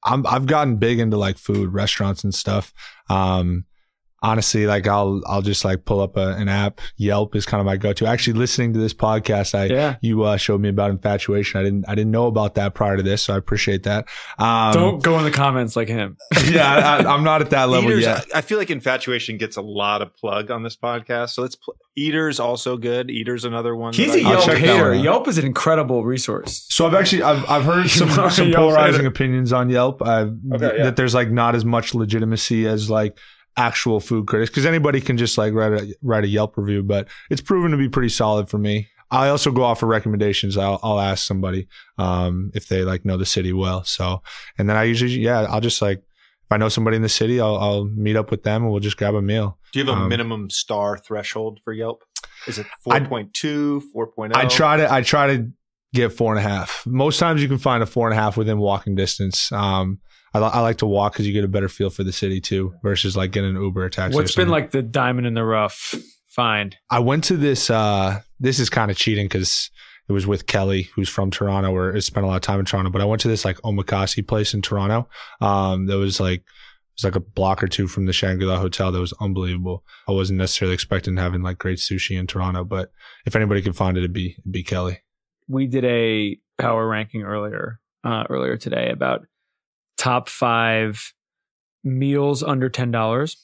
I'm 0.03 0.25
I've 0.25 0.45
gotten 0.45 0.77
big 0.77 0.99
into 0.99 1.17
like 1.17 1.37
food, 1.37 1.73
restaurants 1.73 2.23
and 2.23 2.33
stuff. 2.33 2.73
Um 3.09 3.65
honestly, 4.21 4.65
like 4.65 4.87
I'll 4.87 5.21
I'll 5.27 5.41
just 5.41 5.63
like 5.65 5.85
pull 5.85 5.99
up 6.01 6.17
a, 6.17 6.35
an 6.35 6.47
app. 6.49 6.81
Yelp 6.97 7.35
is 7.35 7.45
kind 7.45 7.59
of 7.59 7.65
my 7.65 7.77
go-to. 7.77 8.05
Actually 8.05 8.33
listening 8.33 8.73
to 8.73 8.79
this 8.79 8.93
podcast, 8.93 9.55
I 9.55 9.65
Yeah. 9.65 9.95
you 10.01 10.23
uh, 10.23 10.37
showed 10.37 10.61
me 10.61 10.69
about 10.69 10.91
infatuation. 10.91 11.59
I 11.59 11.63
didn't 11.63 11.85
I 11.87 11.95
didn't 11.95 12.11
know 12.11 12.27
about 12.27 12.55
that 12.55 12.73
prior 12.73 12.97
to 12.97 13.03
this, 13.03 13.23
so 13.23 13.33
I 13.33 13.37
appreciate 13.37 13.83
that. 13.83 14.07
Um 14.37 14.73
Don't 14.73 15.03
go 15.03 15.17
in 15.19 15.25
the 15.25 15.31
comments 15.31 15.75
like 15.75 15.87
him. 15.87 16.17
yeah, 16.49 16.73
I, 16.73 17.13
I'm 17.13 17.23
not 17.23 17.41
at 17.41 17.49
that 17.51 17.69
level 17.69 17.89
Eaters, 17.91 18.03
yet. 18.03 18.25
I 18.33 18.39
I 18.39 18.41
feel 18.41 18.57
like 18.57 18.69
infatuation 18.69 19.37
gets 19.37 19.57
a 19.57 19.61
lot 19.61 20.01
of 20.01 20.15
plug 20.15 20.49
on 20.51 20.63
this 20.63 20.75
podcast. 20.77 21.31
So 21.31 21.41
let's. 21.41 21.55
Pl- 21.55 21.75
Eaters 21.97 22.39
also 22.39 22.77
good. 22.77 23.11
Eaters 23.11 23.43
another 23.43 23.75
one. 23.75 23.91
He's 23.93 24.13
that 24.13 24.19
a 24.19 24.23
I- 24.23 24.27
I'll 24.27 24.33
Yelp 24.35 24.45
check 24.45 24.57
hater. 24.59 24.93
Yelp 24.93 25.27
is 25.27 25.37
an 25.37 25.45
incredible 25.45 26.05
resource. 26.05 26.65
So 26.69 26.87
I've 26.87 26.93
actually 26.93 27.23
I've 27.23 27.43
I've 27.49 27.65
heard 27.65 27.89
some 27.89 28.09
some 28.29 28.53
polarizing 28.53 29.05
opinions 29.05 29.51
on 29.51 29.69
Yelp. 29.69 30.01
I've, 30.01 30.31
Okay, 30.53 30.77
yeah. 30.77 30.83
That 30.85 30.95
there's 30.95 31.13
like 31.13 31.29
not 31.29 31.55
as 31.55 31.65
much 31.65 31.93
legitimacy 31.93 32.67
as 32.67 32.89
like 32.89 33.17
actual 33.57 33.99
food 33.99 34.27
critics 34.27 34.49
because 34.49 34.65
anybody 34.65 35.01
can 35.01 35.17
just 35.17 35.37
like 35.37 35.53
write 35.53 35.73
a 35.73 35.95
write 36.01 36.23
a 36.23 36.27
Yelp 36.27 36.57
review, 36.57 36.83
but 36.83 37.07
it's 37.29 37.41
proven 37.41 37.71
to 37.71 37.77
be 37.77 37.89
pretty 37.89 38.09
solid 38.09 38.49
for 38.49 38.57
me. 38.57 38.87
I 39.11 39.29
also 39.29 39.51
go 39.51 39.63
off 39.63 39.79
for 39.79 39.87
recommendations. 39.87 40.55
I'll, 40.55 40.79
I'll 40.83 40.99
ask 40.99 41.25
somebody 41.25 41.67
um, 41.97 42.51
if 42.53 42.67
they 42.67 42.83
like 42.83 43.05
know 43.05 43.17
the 43.17 43.25
city 43.25 43.51
well. 43.53 43.83
So, 43.83 44.21
and 44.57 44.69
then 44.69 44.77
I 44.77 44.83
usually, 44.83 45.13
yeah, 45.13 45.41
I'll 45.49 45.61
just 45.61 45.81
like 45.81 45.97
if 45.97 46.51
I 46.51 46.57
know 46.57 46.69
somebody 46.69 46.95
in 46.95 47.01
the 47.01 47.09
city, 47.09 47.39
I'll, 47.41 47.57
I'll 47.57 47.85
meet 47.85 48.15
up 48.15 48.29
with 48.31 48.43
them 48.43 48.61
and 48.63 48.71
we'll 48.71 48.79
just 48.81 48.97
grab 48.97 49.15
a 49.15 49.21
meal. 49.21 49.57
Do 49.73 49.79
you 49.79 49.85
have 49.85 49.97
a 49.97 50.01
Um, 50.01 50.09
minimum 50.09 50.49
star 50.51 50.97
threshold 50.97 51.59
for 51.63 51.73
Yelp? 51.73 52.03
Is 52.47 52.59
it 52.59 52.67
I'd- 52.89 53.05
4.2, 53.07 53.81
4.0? 53.95 54.35
I 54.35 54.45
try 54.45 54.77
to 54.77 54.91
I 54.93 55.01
try 55.01 55.35
to 55.35 55.49
get 55.93 56.13
four 56.13 56.31
and 56.35 56.43
a 56.45 56.47
half. 56.47 56.83
Most 56.85 57.17
times 57.19 57.41
you 57.41 57.47
can 57.47 57.57
find 57.57 57.81
a 57.81 57.85
four 57.87 58.07
and 58.09 58.17
a 58.17 58.21
half 58.21 58.37
within 58.37 58.59
walking 58.59 58.93
distance. 58.95 59.51
Um, 59.51 59.99
I, 60.33 60.39
I 60.39 60.59
like 60.61 60.77
to 60.77 60.85
walk 60.85 61.13
because 61.13 61.27
you 61.27 61.33
get 61.33 61.43
a 61.43 61.47
better 61.47 61.69
feel 61.69 61.89
for 61.89 62.03
the 62.03 62.11
city 62.11 62.39
too, 62.41 62.73
versus 62.83 63.15
like 63.17 63.31
getting 63.31 63.55
an 63.55 63.61
Uber 63.61 63.85
or 63.85 63.89
taxi. 63.89 64.15
or 64.15 64.21
What's 64.21 64.35
been 64.35 64.49
like 64.49 64.71
the 64.71 64.81
diamond 64.81 65.27
in 65.27 65.33
the 65.33 65.43
rough 65.43 65.95
find? 66.27 66.75
I 66.89 66.99
went 66.99 67.23
to 67.25 67.37
this. 67.37 67.69
Uh, 67.69 68.21
this 68.39 68.59
is 68.59 68.69
kind 68.69 68.91
of 68.91 68.97
cheating 68.97 69.25
because 69.25 69.69
it 70.07 70.13
was 70.13 70.25
with 70.25 70.47
Kelly, 70.47 70.89
who's 70.95 71.09
from 71.09 71.29
Toronto, 71.31 71.71
or 71.71 71.93
has 71.93 72.05
spent 72.05 72.25
a 72.25 72.27
lot 72.27 72.35
of 72.35 72.41
time 72.41 72.59
in 72.59 72.65
Toronto. 72.65 72.89
But 72.89 73.01
I 73.01 73.05
went 73.05 73.21
to 73.21 73.27
this 73.27 73.45
like 73.45 73.57
omakase 73.57 74.25
place 74.27 74.53
in 74.53 74.61
Toronto. 74.61 75.07
Um, 75.41 75.85
that 75.87 75.97
was 75.97 76.19
like 76.19 76.39
it 76.39 76.45
was 76.95 77.03
like 77.03 77.15
a 77.15 77.19
block 77.19 77.61
or 77.63 77.67
two 77.67 77.87
from 77.87 78.05
the 78.05 78.13
Shangri 78.13 78.45
La 78.45 78.59
Hotel. 78.59 78.91
That 78.91 78.99
was 78.99 79.13
unbelievable. 79.19 79.83
I 80.07 80.11
wasn't 80.11 80.39
necessarily 80.39 80.73
expecting 80.73 81.17
having 81.17 81.41
like 81.41 81.57
great 81.57 81.77
sushi 81.79 82.17
in 82.17 82.27
Toronto, 82.27 82.63
but 82.63 82.91
if 83.25 83.35
anybody 83.35 83.61
could 83.61 83.75
find 83.75 83.97
it, 83.97 84.01
it'd 84.01 84.13
be 84.13 84.35
it'd 84.39 84.51
be 84.51 84.63
Kelly. 84.63 84.99
we 85.47 85.67
did 85.67 85.85
a 85.85 86.37
power 86.57 86.87
ranking 86.87 87.21
earlier 87.23 87.79
uh, 88.03 88.23
earlier 88.29 88.57
today 88.57 88.89
about 88.91 89.25
top 89.99 90.29
five 90.29 91.13
meals 91.83 92.41
under 92.41 92.69
ten 92.69 92.89
dollars. 92.89 93.37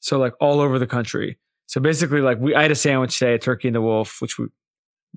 So 0.00 0.18
like 0.18 0.32
all 0.40 0.60
over 0.60 0.78
the 0.78 0.86
country. 0.86 1.38
So 1.66 1.80
basically, 1.80 2.20
like 2.20 2.40
we 2.40 2.54
I 2.54 2.62
had 2.62 2.70
a 2.72 2.74
sandwich 2.74 3.18
today, 3.18 3.34
a 3.34 3.38
turkey 3.38 3.68
and 3.68 3.74
the 3.74 3.80
wolf, 3.80 4.20
which 4.20 4.38
we 4.38 4.46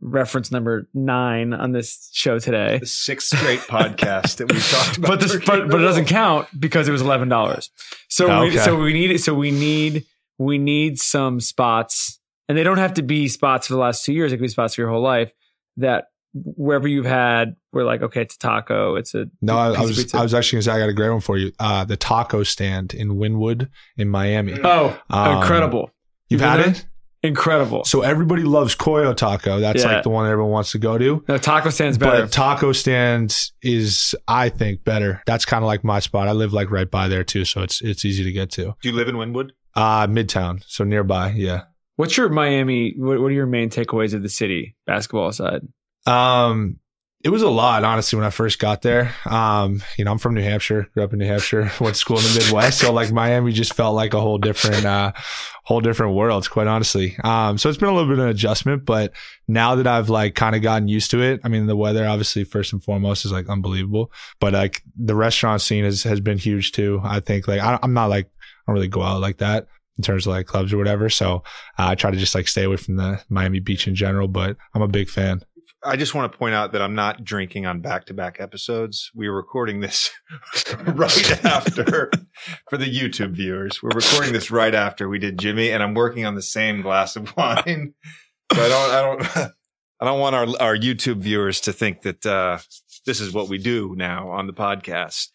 reference 0.02 0.52
number 0.52 0.88
nine 0.94 1.54
on 1.54 1.72
this 1.72 2.10
show 2.14 2.38
today. 2.38 2.80
the 2.80 2.86
sixth 2.86 3.38
straight 3.38 3.60
podcast 3.68 4.38
that 4.38 4.52
we 4.52 4.60
talked 4.60 4.98
about. 4.98 5.08
But 5.08 5.20
this, 5.22 5.36
but, 5.46 5.70
but 5.70 5.82
it 5.82 5.84
doesn't 5.84 6.06
count 6.06 6.48
because 6.60 6.88
it 6.88 6.92
was 6.92 7.02
eleven 7.02 7.30
dollars. 7.30 7.72
So 8.10 8.44
we, 8.44 8.58
so 8.58 8.76
we 8.76 8.94
need 8.94 9.18
so 9.20 9.34
we 9.34 9.52
need 9.52 10.06
we 10.38 10.58
need 10.58 11.00
some 11.00 11.40
spots, 11.40 12.20
and 12.50 12.58
they 12.58 12.64
don't 12.64 12.78
have 12.78 12.96
to 12.96 13.04
be 13.04 13.28
spots 13.28 13.68
for 13.68 13.74
the 13.74 13.80
last 13.80 14.06
two 14.06 14.14
years. 14.14 14.32
It 14.32 14.38
could 14.38 14.44
be 14.44 14.48
spots 14.50 14.76
for 14.76 14.82
your 14.82 14.90
whole 14.92 15.02
life. 15.02 15.32
That 15.78 16.06
wherever 16.34 16.88
you've 16.88 17.06
had, 17.06 17.56
we're 17.74 17.84
like, 17.84 18.02
okay, 18.02 18.22
it's 18.22 18.36
a 18.36 18.40
taco. 18.40 18.96
It's 18.96 19.14
a 19.16 19.26
No, 19.42 19.58
I, 19.58 19.74
I 19.74 19.82
was 19.82 19.98
pizza. 19.98 20.18
I 20.18 20.24
was 20.24 20.34
actually 20.34 20.58
gonna 20.58 20.64
say 20.64 20.72
I 20.74 20.80
got 20.80 20.90
a 20.90 20.94
great 20.94 21.10
one 21.10 21.20
for 21.22 21.38
you. 21.38 21.52
Uh, 21.60 21.84
the 21.86 21.98
taco 21.98 22.44
stand 22.44 22.94
in 22.94 23.10
Wynwood 23.16 23.70
in 23.98 24.10
Miami. 24.10 24.58
oh 24.64 25.00
Um, 25.10 25.38
incredible, 25.38 25.90
You've 26.30 26.40
been 26.40 26.50
had 26.50 26.60
there? 26.60 26.70
it. 26.72 26.86
incredible. 27.24 27.84
So 27.86 28.02
everybody 28.02 28.44
loves 28.44 28.76
Coyo 28.76 29.16
Taco. 29.16 29.60
That's 29.60 29.84
Yeah. 29.84 29.94
like 29.94 30.04
the 30.04 30.10
one 30.10 30.30
everyone 30.30 30.52
wants 30.52 30.72
to 30.74 30.78
go 30.78 30.98
to. 30.98 31.24
No, 31.28 31.38
taco 31.38 31.70
stands 31.70 31.98
better. 31.98 32.24
But 32.24 32.32
taco 32.32 32.72
stand 32.74 33.36
is, 33.62 34.14
I 34.28 34.50
think, 34.50 34.84
better. 34.84 35.22
That's 35.26 35.46
kind 35.46 35.64
of 35.64 35.68
like 35.68 35.84
my 35.84 36.00
spot. 36.00 36.28
I 36.28 36.34
live 36.34 36.52
like 36.54 36.70
right 36.70 36.90
by 36.90 37.08
there 37.08 37.24
too, 37.24 37.46
so 37.46 37.62
it's 37.62 37.82
it's 37.82 38.04
easy 38.06 38.24
to 38.24 38.32
get 38.32 38.50
to. 38.52 38.76
Do 38.82 38.90
you 38.90 38.96
live 38.96 39.08
in 39.08 39.16
Wynwood? 39.16 39.52
Uh 39.76 40.06
Midtown, 40.08 40.64
so 40.68 40.84
nearby. 40.84 41.32
Yeah. 41.32 41.62
What's 41.96 42.18
your 42.18 42.28
Miami? 42.30 42.94
What, 42.98 43.20
what 43.22 43.28
are 43.28 43.32
your 43.32 43.46
main 43.46 43.70
takeaways 43.70 44.14
of 44.16 44.22
the 44.24 44.30
city, 44.30 44.76
basketball 44.88 45.28
aside? 45.30 45.62
Um, 46.08 46.80
it 47.24 47.30
was 47.30 47.42
a 47.42 47.50
lot, 47.50 47.86
honestly, 47.86 48.18
when 48.18 48.26
I 48.26 48.32
first 48.32 48.60
got 48.60 48.82
there. 48.82 49.16
Um, 49.26 49.82
you 49.98 50.04
know, 50.04 50.12
I'm 50.12 50.18
from 50.18 50.34
New 50.34 50.44
Hampshire, 50.44 50.90
grew 50.94 51.04
up 51.04 51.14
in 51.14 51.20
New 51.20 51.26
Hampshire, 51.26 51.72
went 51.80 51.96
to 51.96 52.00
school 52.00 52.18
in 52.18 52.24
the 52.24 52.40
Midwest. 52.44 52.80
So 52.80 52.92
like 52.92 53.14
Miami 53.14 53.54
just 53.54 53.74
felt 53.76 53.96
like 53.96 54.14
a 54.14 54.20
whole 54.20 54.38
different, 54.38 54.86
uh, 54.86 55.14
whole 55.64 55.80
different 55.80 56.16
world, 56.16 56.50
quite 56.50 56.68
honestly. 56.68 57.16
Um, 57.24 57.58
so 57.58 57.70
it's 57.70 57.78
been 57.78 57.88
a 57.88 57.94
little 57.94 58.10
bit 58.10 58.20
of 58.20 58.26
an 58.26 58.30
adjustment, 58.30 58.84
but 58.84 59.14
now 59.48 59.76
that 59.76 59.88
I've 59.88 60.10
like 60.10 60.36
kind 60.36 60.54
of 60.54 60.62
gotten 60.62 60.90
used 60.90 61.12
to 61.12 61.22
it, 61.22 61.40
I 61.46 61.48
mean, 61.48 61.66
the 61.66 61.78
weather 61.78 62.06
obviously 62.06 62.44
first 62.44 62.74
and 62.74 62.84
foremost 62.84 63.24
is 63.24 63.32
like 63.32 63.48
unbelievable, 63.48 64.12
but 64.42 64.52
like 64.52 64.84
the 64.98 65.16
restaurant 65.16 65.62
scene 65.62 65.86
has, 65.86 66.04
has 66.04 66.20
been 66.20 66.38
huge 66.38 66.74
too. 66.74 67.00
I 67.06 67.22
think 67.22 67.48
like, 67.48 67.62
I, 67.62 67.80
I'm 67.82 67.94
not 67.94 68.08
like, 68.08 68.26
I 68.26 68.72
don't 68.72 68.76
really 68.76 68.90
go 68.90 69.02
out 69.02 69.22
like 69.22 69.38
that 69.38 69.68
in 69.98 70.04
terms 70.04 70.26
of 70.26 70.32
like 70.32 70.48
clubs 70.48 70.74
or 70.74 70.78
whatever. 70.78 71.10
So 71.10 71.36
uh, 71.80 71.88
I 71.88 71.96
try 71.96 72.12
to 72.12 72.18
just 72.18 72.36
like 72.36 72.50
stay 72.50 72.64
away 72.64 72.78
from 72.78 72.98
the 72.98 73.22
Miami 73.30 73.62
beach 73.62 73.88
in 73.88 73.96
general, 73.96 74.28
but 74.28 74.58
I'm 74.74 74.82
a 74.82 74.88
big 74.90 75.10
fan. 75.10 75.42
I 75.86 75.96
just 75.98 76.16
want 76.16 76.32
to 76.32 76.38
point 76.38 76.56
out 76.56 76.72
that 76.72 76.82
I'm 76.82 76.96
not 76.96 77.24
drinking 77.24 77.66
on 77.66 77.82
back 77.82 78.06
to 78.06 78.14
back 78.14 78.38
episodes. 78.40 79.12
We 79.14 79.28
are 79.28 79.34
recording 79.34 79.82
this 79.82 80.12
right 80.86 81.46
after 81.46 82.10
for 82.70 82.78
the 82.78 82.86
YouTube 82.86 83.32
viewers. 83.32 83.84
We're 83.84 83.90
recording 83.90 84.34
this 84.34 84.50
right 84.50 84.74
after 84.74 85.10
we 85.10 85.20
did 85.20 85.38
Jimmy, 85.38 85.72
and 85.72 85.84
I'm 85.84 85.94
working 85.94 86.26
on 86.26 86.36
the 86.36 86.42
same 86.42 86.82
glass 86.82 87.16
of 87.16 87.36
wine. 87.36 87.94
So 88.54 88.64
I 88.64 88.70
don't, 88.70 88.92
I 88.92 89.02
don't, 89.02 89.38
I 90.00 90.06
don't 90.06 90.20
want 90.20 90.36
our 90.36 90.48
our 90.60 90.78
YouTube 90.78 91.18
viewers 91.18 91.60
to 91.62 91.74
think 91.74 92.04
that 92.04 92.26
uh, 92.26 92.60
this 93.06 93.20
is 93.20 93.34
what 93.34 93.50
we 93.50 93.58
do 93.58 93.94
now 93.98 94.30
on 94.30 94.48
the 94.48 94.54
podcast. 94.54 95.30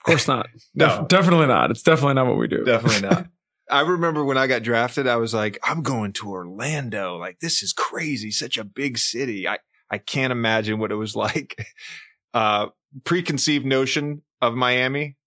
Of 0.00 0.04
course 0.04 0.28
not. 0.28 0.48
No. 0.74 1.00
Def- 1.00 1.08
definitely 1.08 1.46
not. 1.46 1.70
It's 1.70 1.82
definitely 1.82 2.14
not 2.14 2.26
what 2.26 2.38
we 2.38 2.48
do. 2.48 2.64
Definitely 2.64 3.08
not. 3.08 3.26
I 3.68 3.80
remember 3.80 4.24
when 4.24 4.38
I 4.38 4.46
got 4.46 4.62
drafted, 4.62 5.08
I 5.08 5.16
was 5.16 5.34
like, 5.34 5.58
I'm 5.64 5.82
going 5.82 6.12
to 6.14 6.30
Orlando. 6.30 7.16
Like, 7.16 7.40
this 7.40 7.64
is 7.64 7.72
crazy. 7.72 8.30
Such 8.30 8.56
a 8.58 8.64
big 8.64 8.96
city. 8.96 9.48
I, 9.48 9.58
I 9.90 9.98
can't 9.98 10.32
imagine 10.32 10.78
what 10.78 10.92
it 10.92 10.96
was 10.96 11.14
like. 11.16 11.66
Uh, 12.34 12.66
preconceived 13.04 13.64
notion 13.64 14.22
of 14.42 14.54
Miami. 14.54 15.14